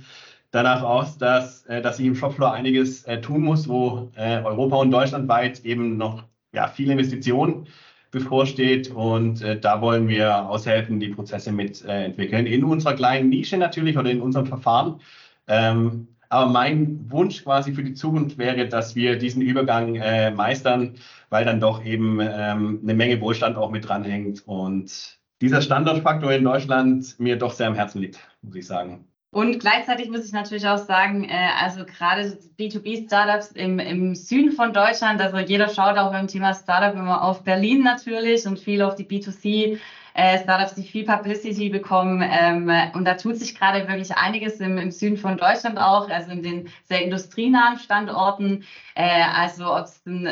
danach 0.51 0.83
aus, 0.83 1.17
dass, 1.17 1.65
äh, 1.65 1.81
dass 1.81 1.97
sich 1.97 2.05
im 2.05 2.15
Shopfloor 2.15 2.53
einiges 2.53 3.03
äh, 3.05 3.19
tun 3.19 3.41
muss, 3.41 3.67
wo 3.67 4.11
äh, 4.15 4.41
Europa 4.43 4.77
und 4.77 4.91
Deutschland 4.91 5.27
weit 5.27 5.65
eben 5.65 5.97
noch 5.97 6.23
ja, 6.53 6.67
viele 6.67 6.93
Investitionen 6.93 7.65
bevorsteht. 8.11 8.91
Und 8.91 9.41
äh, 9.41 9.59
da 9.59 9.81
wollen 9.81 10.07
wir 10.07 10.47
aushelfen, 10.47 10.99
die 10.99 11.09
Prozesse 11.09 11.51
mitentwickeln. 11.51 12.45
in 12.45 12.63
unserer 12.63 12.93
kleinen 12.93 13.29
Nische 13.29 13.57
natürlich 13.57 13.97
oder 13.97 14.11
in 14.11 14.21
unserem 14.21 14.45
Verfahren. 14.45 15.01
Ähm, 15.47 16.09
aber 16.29 16.51
mein 16.51 17.09
Wunsch 17.09 17.43
quasi 17.43 17.73
für 17.73 17.83
die 17.83 17.93
Zukunft 17.93 18.37
wäre, 18.37 18.67
dass 18.67 18.95
wir 18.95 19.17
diesen 19.17 19.41
Übergang 19.41 19.95
äh, 19.95 20.31
meistern, 20.31 20.95
weil 21.29 21.45
dann 21.45 21.59
doch 21.59 21.83
eben 21.83 22.19
ähm, 22.21 22.79
eine 22.83 22.93
Menge 22.93 23.21
Wohlstand 23.21 23.57
auch 23.57 23.71
mit 23.71 23.87
dranhängt 23.87 24.47
und 24.47 25.17
dieser 25.41 25.61
Standortfaktor 25.61 26.31
in 26.31 26.43
Deutschland 26.43 27.19
mir 27.19 27.37
doch 27.37 27.53
sehr 27.53 27.67
am 27.67 27.75
Herzen 27.75 28.01
liegt, 28.01 28.19
muss 28.41 28.55
ich 28.55 28.65
sagen. 28.65 29.05
Und 29.31 29.59
gleichzeitig 29.59 30.09
muss 30.09 30.25
ich 30.25 30.31
natürlich 30.31 30.67
auch 30.67 30.77
sagen, 30.77 31.25
äh, 31.25 31.49
also 31.61 31.85
gerade 31.85 32.39
B2B-Startups 32.57 33.51
im, 33.51 33.77
im 33.77 34.15
Süden 34.15 34.51
von 34.53 34.73
Deutschland, 34.73 35.21
also 35.21 35.37
jeder 35.37 35.67
schaut 35.69 35.97
auch 35.97 36.11
beim 36.11 36.27
Thema 36.27 36.53
Startup 36.53 36.95
immer 36.95 37.21
auf 37.21 37.43
Berlin 37.43 37.83
natürlich 37.83 38.47
und 38.47 38.57
viel 38.57 38.81
auf 38.81 38.95
die 38.95 39.05
B2C. 39.05 39.79
Äh, 40.17 40.39
Startups, 40.39 40.73
die 40.73 40.81
viel 40.81 41.05
Publicity 41.05 41.69
bekommen. 41.69 42.27
Ähm, 42.27 42.71
und 42.95 43.05
da 43.05 43.13
tut 43.13 43.37
sich 43.37 43.53
gerade 43.53 43.87
wirklich 43.87 44.17
einiges 44.17 44.59
im, 44.59 44.79
im 44.79 44.89
Süden 44.89 45.15
von 45.15 45.37
Deutschland 45.37 45.77
auch, 45.77 46.09
also 46.09 46.31
in 46.31 46.41
den 46.41 46.69
sehr 46.85 47.03
industrienahen 47.03 47.77
Standorten. 47.77 48.63
Äh, 48.95 49.21
also 49.35 49.71
ob 49.71 49.85
es 49.85 50.01
ein, 50.07 50.27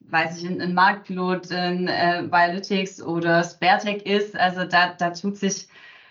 weiß 0.00 0.36
ich, 0.36 0.46
ein, 0.46 0.60
ein 0.60 0.74
Marktpilot, 0.74 1.50
ein 1.52 1.88
äh, 1.88 2.22
Biolytics 2.30 3.00
oder 3.00 3.42
Sparetech 3.42 4.02
ist, 4.02 4.36
also 4.36 4.66
da, 4.66 4.92
da 4.98 5.08
tut 5.08 5.38
sich 5.38 5.68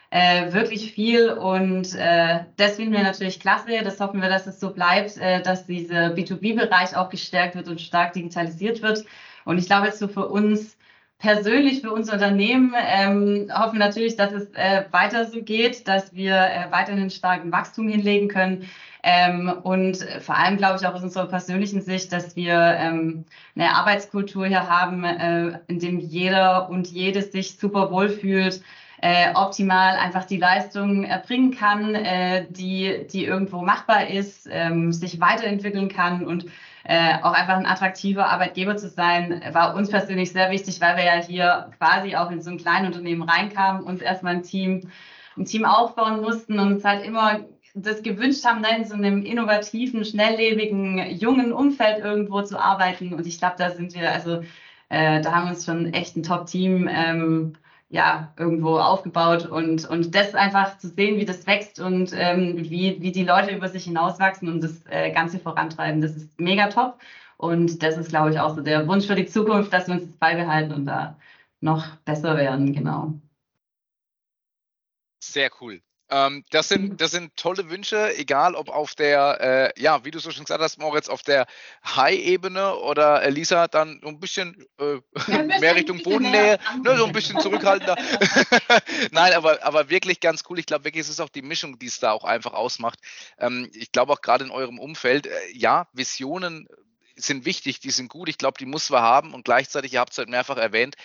äh, 0.10 0.52
wirklich 0.52 0.92
viel 0.92 1.30
und 1.30 1.94
äh, 1.94 2.40
das 2.58 2.78
finden 2.78 2.94
wir 2.94 3.04
natürlich 3.04 3.40
klasse. 3.40 3.84
Das 3.84 4.00
hoffen 4.00 4.24
wir, 4.24 4.30
dass 4.30 4.48
es 4.48 4.60
so 4.60 4.74
bleibt, 4.74 5.18
äh, 5.18 5.44
dass 5.44 5.68
dieser 5.68 6.16
B2B-Bereich 6.16 6.98
auch 6.98 7.10
gestärkt 7.10 7.54
wird 7.54 7.68
und 7.68 7.80
stark 7.80 8.14
digitalisiert 8.14 8.82
wird. 8.82 9.06
Und 9.46 9.60
ich 9.60 9.68
glaube, 9.68 9.86
jetzt 9.86 10.00
so 10.00 10.08
für 10.08 10.28
uns 10.30 10.79
persönlich, 11.20 11.82
für 11.82 11.92
unser 11.92 12.14
Unternehmen 12.14 12.74
ähm, 12.78 13.52
hoffen 13.54 13.78
natürlich, 13.78 14.16
dass 14.16 14.32
es 14.32 14.50
äh, 14.54 14.86
weiter 14.92 15.26
so 15.26 15.44
geht, 15.44 15.88
dass 15.88 16.14
wir 16.14 16.34
äh, 16.34 16.72
weiterhin 16.72 17.10
starken 17.10 17.52
Wachstum 17.52 17.90
hinlegen 17.90 18.30
können. 18.30 18.70
Ähm, 19.04 19.54
und 19.64 19.98
vor 20.22 20.38
allem 20.38 20.58
glaube 20.58 20.78
ich 20.80 20.88
auch 20.88 20.94
aus 20.94 21.04
unserer 21.04 21.28
persönlichen 21.28 21.82
Sicht, 21.82 22.12
dass 22.12 22.36
wir 22.36 22.56
ähm, 22.56 23.26
eine 23.56 23.76
Arbeitskultur 23.76 24.48
hier 24.48 24.68
haben, 24.68 25.04
äh, 25.04 25.60
in 25.68 25.80
dem 25.80 26.00
jeder 26.00 26.70
und 26.70 26.88
jede 26.88 27.22
sich 27.22 27.58
super 27.58 27.92
wohl 27.92 28.10
fühlt, 28.10 28.62
äh, 29.02 29.34
optimal 29.34 29.95
einfach 29.95 30.26
die 30.26 30.38
Leistung 30.38 31.04
erbringen 31.04 31.52
kann, 31.52 31.95
äh, 31.95 32.45
die, 32.50 33.08
die 33.12 33.26
irgendwo 33.26 33.62
machbar 33.62 34.08
ist, 34.08 34.47
ähm, 34.52 34.91
sich 34.91 35.20
weiterentwickeln 35.22 35.89
kann 35.89 36.26
und 36.26 36.45
äh, 36.84 37.16
auch 37.22 37.34
einfach 37.34 37.58
ein 37.58 37.66
attraktiver 37.66 38.28
Arbeitgeber 38.30 38.76
zu 38.76 38.89
sein, 38.89 39.41
war 39.54 39.76
uns 39.76 39.89
persönlich 39.89 40.32
sehr 40.32 40.50
wichtig, 40.52 40.82
weil 40.82 40.97
wir 40.97 41.06
ja 41.06 41.22
hier 41.22 41.72
quasi 41.78 42.16
auch 42.16 42.32
in 42.32 42.41
so 42.41 42.50
ein 42.50 42.58
kleines 42.58 42.88
Unternehmen 42.88 43.24
reinkamen, 43.24 43.84
uns 43.84 44.02
erstmal 44.02 44.36
ein 44.36 44.43
Team, 44.43 44.89
ein 45.38 45.45
Team 45.45 45.66
aufbauen 45.66 46.22
mussten 46.22 46.60
und 46.60 46.78
es 46.78 46.84
halt 46.84 47.06
immer 47.06 47.41
das 47.76 48.02
gewünscht 48.02 48.43
haben, 48.45 48.64
in 48.64 48.86
so 48.86 48.95
einem 48.95 49.24
innovativen, 49.24 50.04
schnelllebigen, 50.04 51.12
jungen 51.12 51.54
Umfeld 51.54 52.00
irgendwo 52.00 52.41
zu 52.41 52.60
arbeiten. 52.60 53.14
Und 53.14 53.28
ich 53.28 53.38
glaube, 53.38 53.56
da 53.58 53.70
sind 53.70 53.93
wir, 53.93 54.12
also 54.12 54.41
äh, 54.89 55.22
da 55.22 55.34
haben 55.34 55.45
wir 55.45 55.52
uns 55.52 55.66
schon 55.66 55.93
echt 55.93 56.18
ein 56.18 56.24
Top-Team 56.24 56.89
ähm, 56.91 57.54
ja, 57.90 58.34
irgendwo 58.38 58.78
aufgebaut 58.78 59.48
und, 59.48 59.86
und 59.90 60.14
das 60.16 60.36
einfach 60.36 60.78
zu 60.78 60.90
sehen, 60.90 61.18
wie 61.20 61.26
das 61.26 61.48
wächst 61.48 61.80
und 61.80 62.12
ähm, 62.14 62.58
wie, 62.58 63.02
wie 63.02 63.12
die 63.12 63.24
Leute 63.24 63.56
über 63.56 63.68
sich 63.68 63.86
hinauswachsen 63.86 64.48
und 64.48 64.62
das 64.62 64.86
äh, 64.88 65.12
Ganze 65.12 65.40
vorantreiben, 65.40 66.02
das 66.02 66.16
ist 66.16 66.40
mega 66.40 66.70
top. 66.70 67.00
Und 67.38 67.82
das 67.84 67.98
ist, 67.98 68.10
glaube 68.10 68.32
ich, 68.32 68.40
auch 68.40 68.54
so 68.56 68.62
der 68.62 68.88
Wunsch 68.88 69.08
für 69.08 69.16
die 69.16 69.26
Zukunft, 69.26 69.72
dass 69.74 69.88
wir 69.88 69.96
uns 69.96 70.06
das 70.06 70.18
beibehalten 70.18 70.74
und 70.74 70.86
da 70.86 71.18
noch 71.62 71.96
besser 71.98 72.38
werden, 72.38 72.74
genau. 72.74 73.14
Sehr 75.24 75.50
cool. 75.62 75.82
Ähm, 76.12 76.43
das, 76.49 76.70
sind, 76.70 76.99
das 77.01 77.12
sind 77.12 77.36
tolle 77.36 77.70
Wünsche, 77.70 78.16
egal 78.18 78.55
ob 78.55 78.70
auf 78.70 78.95
der, 78.95 79.74
äh, 79.76 79.82
ja, 79.82 80.03
wie 80.05 80.12
du 80.12 80.20
so 80.20 80.32
schon 80.32 80.45
gesagt 80.45 80.62
hast, 80.62 80.80
Moritz, 80.80 81.07
auf 81.07 81.22
der 81.22 81.45
High-Ebene 81.86 82.76
oder 82.78 83.22
Elisa 83.22 83.68
dann 83.68 83.99
so 84.01 84.10
ein 84.10 84.20
bisschen 84.20 84.66
äh, 84.80 84.99
ja, 85.28 85.43
mehr 85.60 85.76
Richtung 85.76 86.01
Bodennähe, 86.01 86.60
ne, 86.84 86.97
so 86.97 87.05
ein 87.05 87.12
bisschen 87.12 87.39
zurückhaltender. 87.39 87.95
Nein, 89.12 89.34
aber, 89.34 89.64
aber 89.64 89.89
wirklich 89.89 90.20
ganz 90.20 90.43
cool. 90.49 90.60
Ich 90.60 90.66
glaube 90.66 90.86
wirklich, 90.86 91.01
es 91.01 91.10
ist 91.10 91.20
auch 91.20 91.30
die 91.30 91.43
Mischung, 91.43 91.78
die 91.78 91.88
es 91.88 91.99
da 91.99 92.12
auch 92.12 92.24
einfach 92.24 92.53
ausmacht. 92.53 92.99
Ähm, 93.38 93.70
ich 93.74 93.91
glaube 93.91 94.14
auch 94.14 94.22
gerade 94.22 94.43
in 94.45 94.51
eurem 94.51 94.80
Umfeld, 94.80 95.28
äh, 95.28 95.32
ja, 95.53 95.88
Visionen 95.93 96.68
sind 97.16 97.45
wichtig, 97.45 97.80
die 97.80 97.91
sind 97.91 98.10
gut. 98.10 98.30
Ich 98.30 98.38
glaube, 98.38 98.57
die 98.57 98.66
muss 98.66 98.89
man 98.89 99.01
haben 99.01 99.34
und 99.34 99.45
gleichzeitig, 99.45 99.93
ihr 99.93 99.99
habt 99.99 100.14
es 100.14 100.18
halt 100.18 100.30
mehrfach 100.30 100.57
erwähnt, 100.57 100.95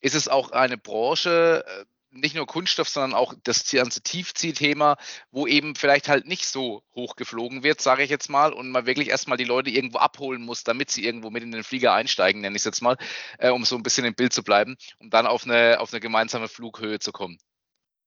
ist 0.00 0.14
es 0.14 0.28
auch 0.28 0.50
eine 0.50 0.76
Branche, 0.76 1.64
äh, 1.66 1.84
nicht 2.12 2.34
nur 2.34 2.46
Kunststoff, 2.46 2.88
sondern 2.88 3.14
auch 3.14 3.34
das 3.42 3.70
ganze 3.70 4.02
Tiefziehthema, 4.02 4.96
wo 5.30 5.46
eben 5.46 5.74
vielleicht 5.74 6.08
halt 6.08 6.26
nicht 6.26 6.46
so 6.46 6.82
hoch 6.94 7.16
geflogen 7.16 7.62
wird, 7.62 7.80
sage 7.80 8.02
ich 8.02 8.10
jetzt 8.10 8.28
mal, 8.28 8.52
und 8.52 8.70
man 8.70 8.86
wirklich 8.86 9.08
erstmal 9.08 9.38
die 9.38 9.44
Leute 9.44 9.70
irgendwo 9.70 9.98
abholen 9.98 10.42
muss, 10.42 10.64
damit 10.64 10.90
sie 10.90 11.04
irgendwo 11.04 11.30
mit 11.30 11.42
in 11.42 11.52
den 11.52 11.64
Flieger 11.64 11.94
einsteigen, 11.94 12.42
nenne 12.42 12.56
ich 12.56 12.60
es 12.60 12.66
jetzt 12.66 12.82
mal, 12.82 12.96
äh, 13.38 13.50
um 13.50 13.64
so 13.64 13.76
ein 13.76 13.82
bisschen 13.82 14.04
im 14.04 14.14
Bild 14.14 14.32
zu 14.32 14.42
bleiben, 14.42 14.76
um 14.98 15.10
dann 15.10 15.26
auf 15.26 15.44
eine, 15.44 15.80
auf 15.80 15.92
eine 15.92 16.00
gemeinsame 16.00 16.48
Flughöhe 16.48 16.98
zu 16.98 17.12
kommen. 17.12 17.38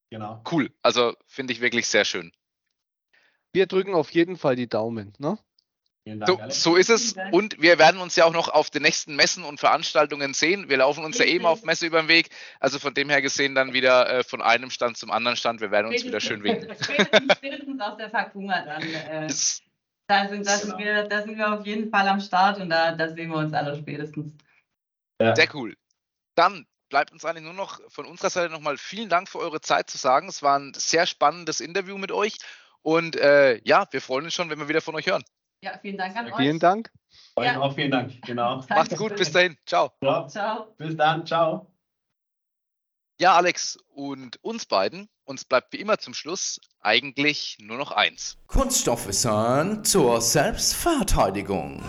Genau. 0.10 0.41
Cool. 0.49 0.72
Also 0.82 1.16
finde 1.26 1.53
ich 1.53 1.62
wirklich 1.62 1.88
sehr 1.88 2.06
schön. 2.06 2.32
Wir 3.51 3.66
drücken 3.66 3.95
auf 3.95 4.12
jeden 4.12 4.38
Fall 4.38 4.56
die 4.56 4.68
Daumen. 4.68 5.14
Ne? 5.18 5.38
Dank, 6.08 6.28
so, 6.28 6.39
so, 6.49 6.76
ist 6.76 6.91
es. 6.91 7.16
Und 7.32 7.60
wir 7.60 7.80
werden 7.80 7.99
uns 7.99 8.16
ja 8.16 8.26
auch 8.26 8.34
noch 8.34 8.47
auf 8.47 8.70
den 8.70 8.84
nächsten 8.84 9.16
Messen 9.16 9.43
und 9.43 9.60
Veranstaltungen 9.60 10.36
sehen. 10.36 10.70
Wir 10.70 10.78
laufen 10.78 11.03
uns 11.03 11.18
ja 11.18 11.26
eben 11.26 11.47
auf 11.47 11.64
Messe 11.64 11.88
über 11.88 11.99
den 11.99 12.08
Weg. 12.08 12.30
Also 12.60 12.78
von 12.78 12.93
dem 12.93 13.10
her 13.10 13.24
gesehen 13.24 13.56
dann 13.56 13.74
wieder 13.74 14.08
äh, 14.08 14.24
von 14.24 14.43
einem 14.43 14.70
Stand 14.70 14.97
zum 14.97 15.10
anderen 15.10 15.36
Stand. 15.36 15.62
Wir 15.62 15.72
werden 15.72 15.88
uns 15.88 16.06
wieder 16.06 16.20
schön 16.20 16.43
winken. 16.43 16.76
Spätestens 17.36 17.82
auf 17.82 17.97
der 17.97 18.12
Fakuma 18.12 18.62
dann. 18.62 18.84
Äh, 18.84 19.28
da, 20.08 20.28
sind, 20.28 20.45
da, 20.45 20.58
sind 20.58 20.78
wir, 20.78 21.08
da 21.08 21.24
sind 21.24 21.39
wir 21.39 21.51
auf 21.51 21.66
jeden 21.66 21.89
Fall 21.89 22.08
am 22.08 22.20
Start 22.20 22.60
und 22.60 22.70
da, 22.70 22.91
da 22.91 23.10
sehen 23.10 23.32
wir 23.32 23.38
uns 23.38 23.53
alle 23.53 23.76
spätestens. 23.76 24.32
Ja. 25.20 25.36
Sehr 25.36 25.47
cool. 25.56 25.76
Dann 26.36 26.68
bleibt 26.89 27.14
uns 27.14 27.26
eigentlich 27.26 27.45
nur 27.45 27.53
noch 27.53 27.80
von 27.89 28.06
unserer 28.06 28.30
Seite 28.30 28.53
nochmal 28.53 28.78
vielen 28.78 29.10
Dank 29.10 29.28
für 29.28 29.39
eure 29.39 29.60
Zeit 29.60 29.89
zu 29.89 29.97
sagen. 29.97 30.28
Es 30.28 30.43
war 30.43 30.60
ein 30.60 30.74
sehr 30.76 31.08
spannendes 31.08 31.62
Interview 31.62 31.97
mit 31.97 32.12
euch. 32.12 32.38
Und 32.84 33.16
äh, 33.16 33.60
ja, 33.64 33.88
wir 33.89 34.01
freuen 34.01 34.26
uns 34.26 34.36
schon, 34.36 34.51
wenn 34.51 34.60
wir 34.60 34.68
wieder 34.68 34.82
von 34.82 34.93
euch 34.93 35.08
hören. 35.08 35.24
Ja, 35.66 35.80
vielen 35.82 35.97
Dank 35.97 36.16
an 36.16 36.28
euch. 36.28 36.36
Vielen 36.36 36.59
Dank. 36.59 36.91
Euch 37.38 37.47
ja. 37.47 37.59
auch 37.59 37.74
vielen 37.74 37.89
Dank. 37.89 38.22
Genau. 38.22 38.63
Macht's 38.70 38.95
gut, 38.95 39.16
bis 39.16 39.32
dahin. 39.32 39.57
Ciao. 39.66 39.91
Ja. 39.99 40.28
Ciao. 40.28 40.68
Bis 40.78 40.95
dann. 40.95 41.26
Ciao. 41.26 41.66
Ja, 43.20 43.36
Alex, 43.36 43.76
und 43.88 44.38
uns 44.43 44.68
beiden, 44.68 45.09
uns 45.24 45.43
bleibt 45.43 45.74
wie 45.74 45.78
immer 45.78 45.97
zum 45.97 46.13
Schluss 46.13 46.61
eigentlich 46.82 47.57
nur 47.59 47.80
noch 47.80 47.91
eins. 47.91 48.38
Kunststoffwissen 48.45 49.84
zur 49.84 50.22
Selbstverteidigung. 50.22 51.82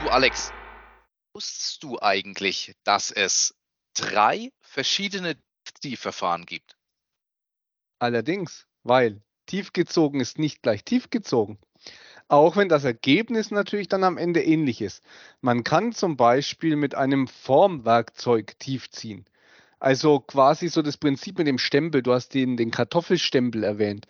Du, 0.00 0.08
Alex, 0.08 0.50
wusstest 1.34 1.82
du 1.82 2.00
eigentlich, 2.00 2.74
dass 2.84 3.10
es 3.10 3.54
drei 3.92 4.50
verschiedene 4.72 5.36
Tiefverfahren 5.82 6.46
gibt. 6.46 6.76
Allerdings, 7.98 8.66
weil 8.82 9.22
tiefgezogen 9.46 10.20
ist 10.20 10.38
nicht 10.38 10.62
gleich 10.62 10.82
tiefgezogen. 10.82 11.58
Auch 12.28 12.56
wenn 12.56 12.70
das 12.70 12.84
Ergebnis 12.84 13.50
natürlich 13.50 13.88
dann 13.88 14.02
am 14.02 14.16
Ende 14.16 14.42
ähnlich 14.42 14.80
ist. 14.80 15.04
Man 15.42 15.62
kann 15.62 15.92
zum 15.92 16.16
Beispiel 16.16 16.76
mit 16.76 16.94
einem 16.94 17.28
Formwerkzeug 17.28 18.58
tiefziehen. 18.58 19.26
Also 19.78 20.20
quasi 20.20 20.68
so 20.68 20.80
das 20.80 20.96
Prinzip 20.96 21.36
mit 21.38 21.46
dem 21.46 21.58
Stempel, 21.58 22.02
du 22.02 22.12
hast 22.14 22.32
den, 22.32 22.56
den 22.56 22.70
Kartoffelstempel 22.70 23.64
erwähnt. 23.64 24.06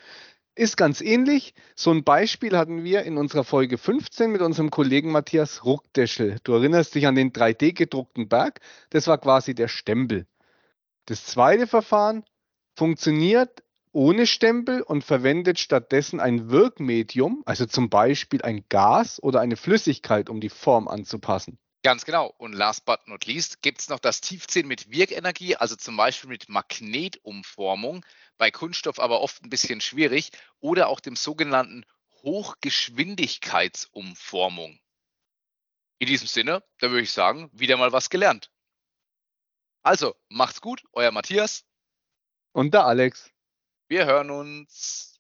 Ist 0.55 0.77
ganz 0.77 1.01
ähnlich. 1.01 1.55
So 1.75 1.91
ein 1.91 2.05
Beispiel 2.05 2.57
hatten 2.57 2.85
wir 2.85 3.03
in 3.03 3.17
unserer 3.17 3.43
Folge 3.43 3.79
15 3.79 4.31
mit 4.31 4.43
unserem 4.43 4.71
Kollegen 4.71 5.11
Matthias 5.11 5.65
Ruckdeschel. 5.65 6.39
Du 6.45 6.53
erinnerst 6.53 6.95
dich 6.95 7.07
an 7.07 7.15
den 7.15 7.33
3D 7.33 7.73
gedruckten 7.73 8.29
Berg. 8.29 8.61
Das 8.91 9.07
war 9.07 9.19
quasi 9.19 9.55
der 9.55 9.69
Stempel. 9.69 10.27
Das 11.07 11.27
zweite 11.27 11.67
Verfahren 11.67 12.25
funktioniert 12.77 13.63
ohne 13.93 14.27
Stempel 14.27 14.83
und 14.83 15.05
verwendet 15.05 15.59
stattdessen 15.59 16.21
ein 16.21 16.51
Wirkmedium, 16.51 17.43
also 17.45 17.67
zum 17.67 17.91
Beispiel 17.91 18.41
ein 18.43 18.65
Gas 18.69 19.23
oder 19.23 19.41
eine 19.41 19.57
Flüssigkeit, 19.57 20.31
um 20.31 20.41
die 20.41 20.49
Form 20.49 20.89
anzupassen. 20.89 21.59
Ganz 21.83 22.05
genau. 22.05 22.33
Und 22.39 22.53
last 22.53 22.85
but 22.85 23.01
not 23.07 23.27
least 23.27 23.61
gibt 23.61 23.81
es 23.81 23.89
noch 23.89 23.99
das 23.99 24.21
Tiefziehen 24.21 24.69
mit 24.69 24.91
Wirkenergie, 24.91 25.57
also 25.57 25.75
zum 25.75 25.97
Beispiel 25.97 26.31
mit 26.31 26.49
Magnetumformung, 26.49 28.07
bei 28.39 28.53
Kunststoff 28.53 29.01
aber 29.01 29.21
oft 29.21 29.45
ein 29.45 29.51
bisschen 29.51 29.81
schwierig, 29.81 30.31
oder 30.61 30.87
auch 30.89 31.01
dem 31.01 31.17
sogenannten 31.17 31.85
Hochgeschwindigkeitsumformung. 32.23 34.79
In 35.99 36.07
diesem 36.07 36.29
Sinne, 36.29 36.63
da 36.79 36.91
würde 36.91 37.03
ich 37.03 37.13
sagen, 37.13 37.51
wieder 37.53 37.77
mal 37.77 37.93
was 37.93 38.09
gelernt. 38.11 38.53
Also, 39.83 40.15
macht's 40.29 40.61
gut, 40.61 40.85
euer 40.93 41.11
Matthias. 41.11 41.65
Und 42.53 42.73
der 42.73 42.85
Alex. 42.85 43.31
Wir 43.89 44.07
hören 44.07 44.31
uns. 44.31 45.12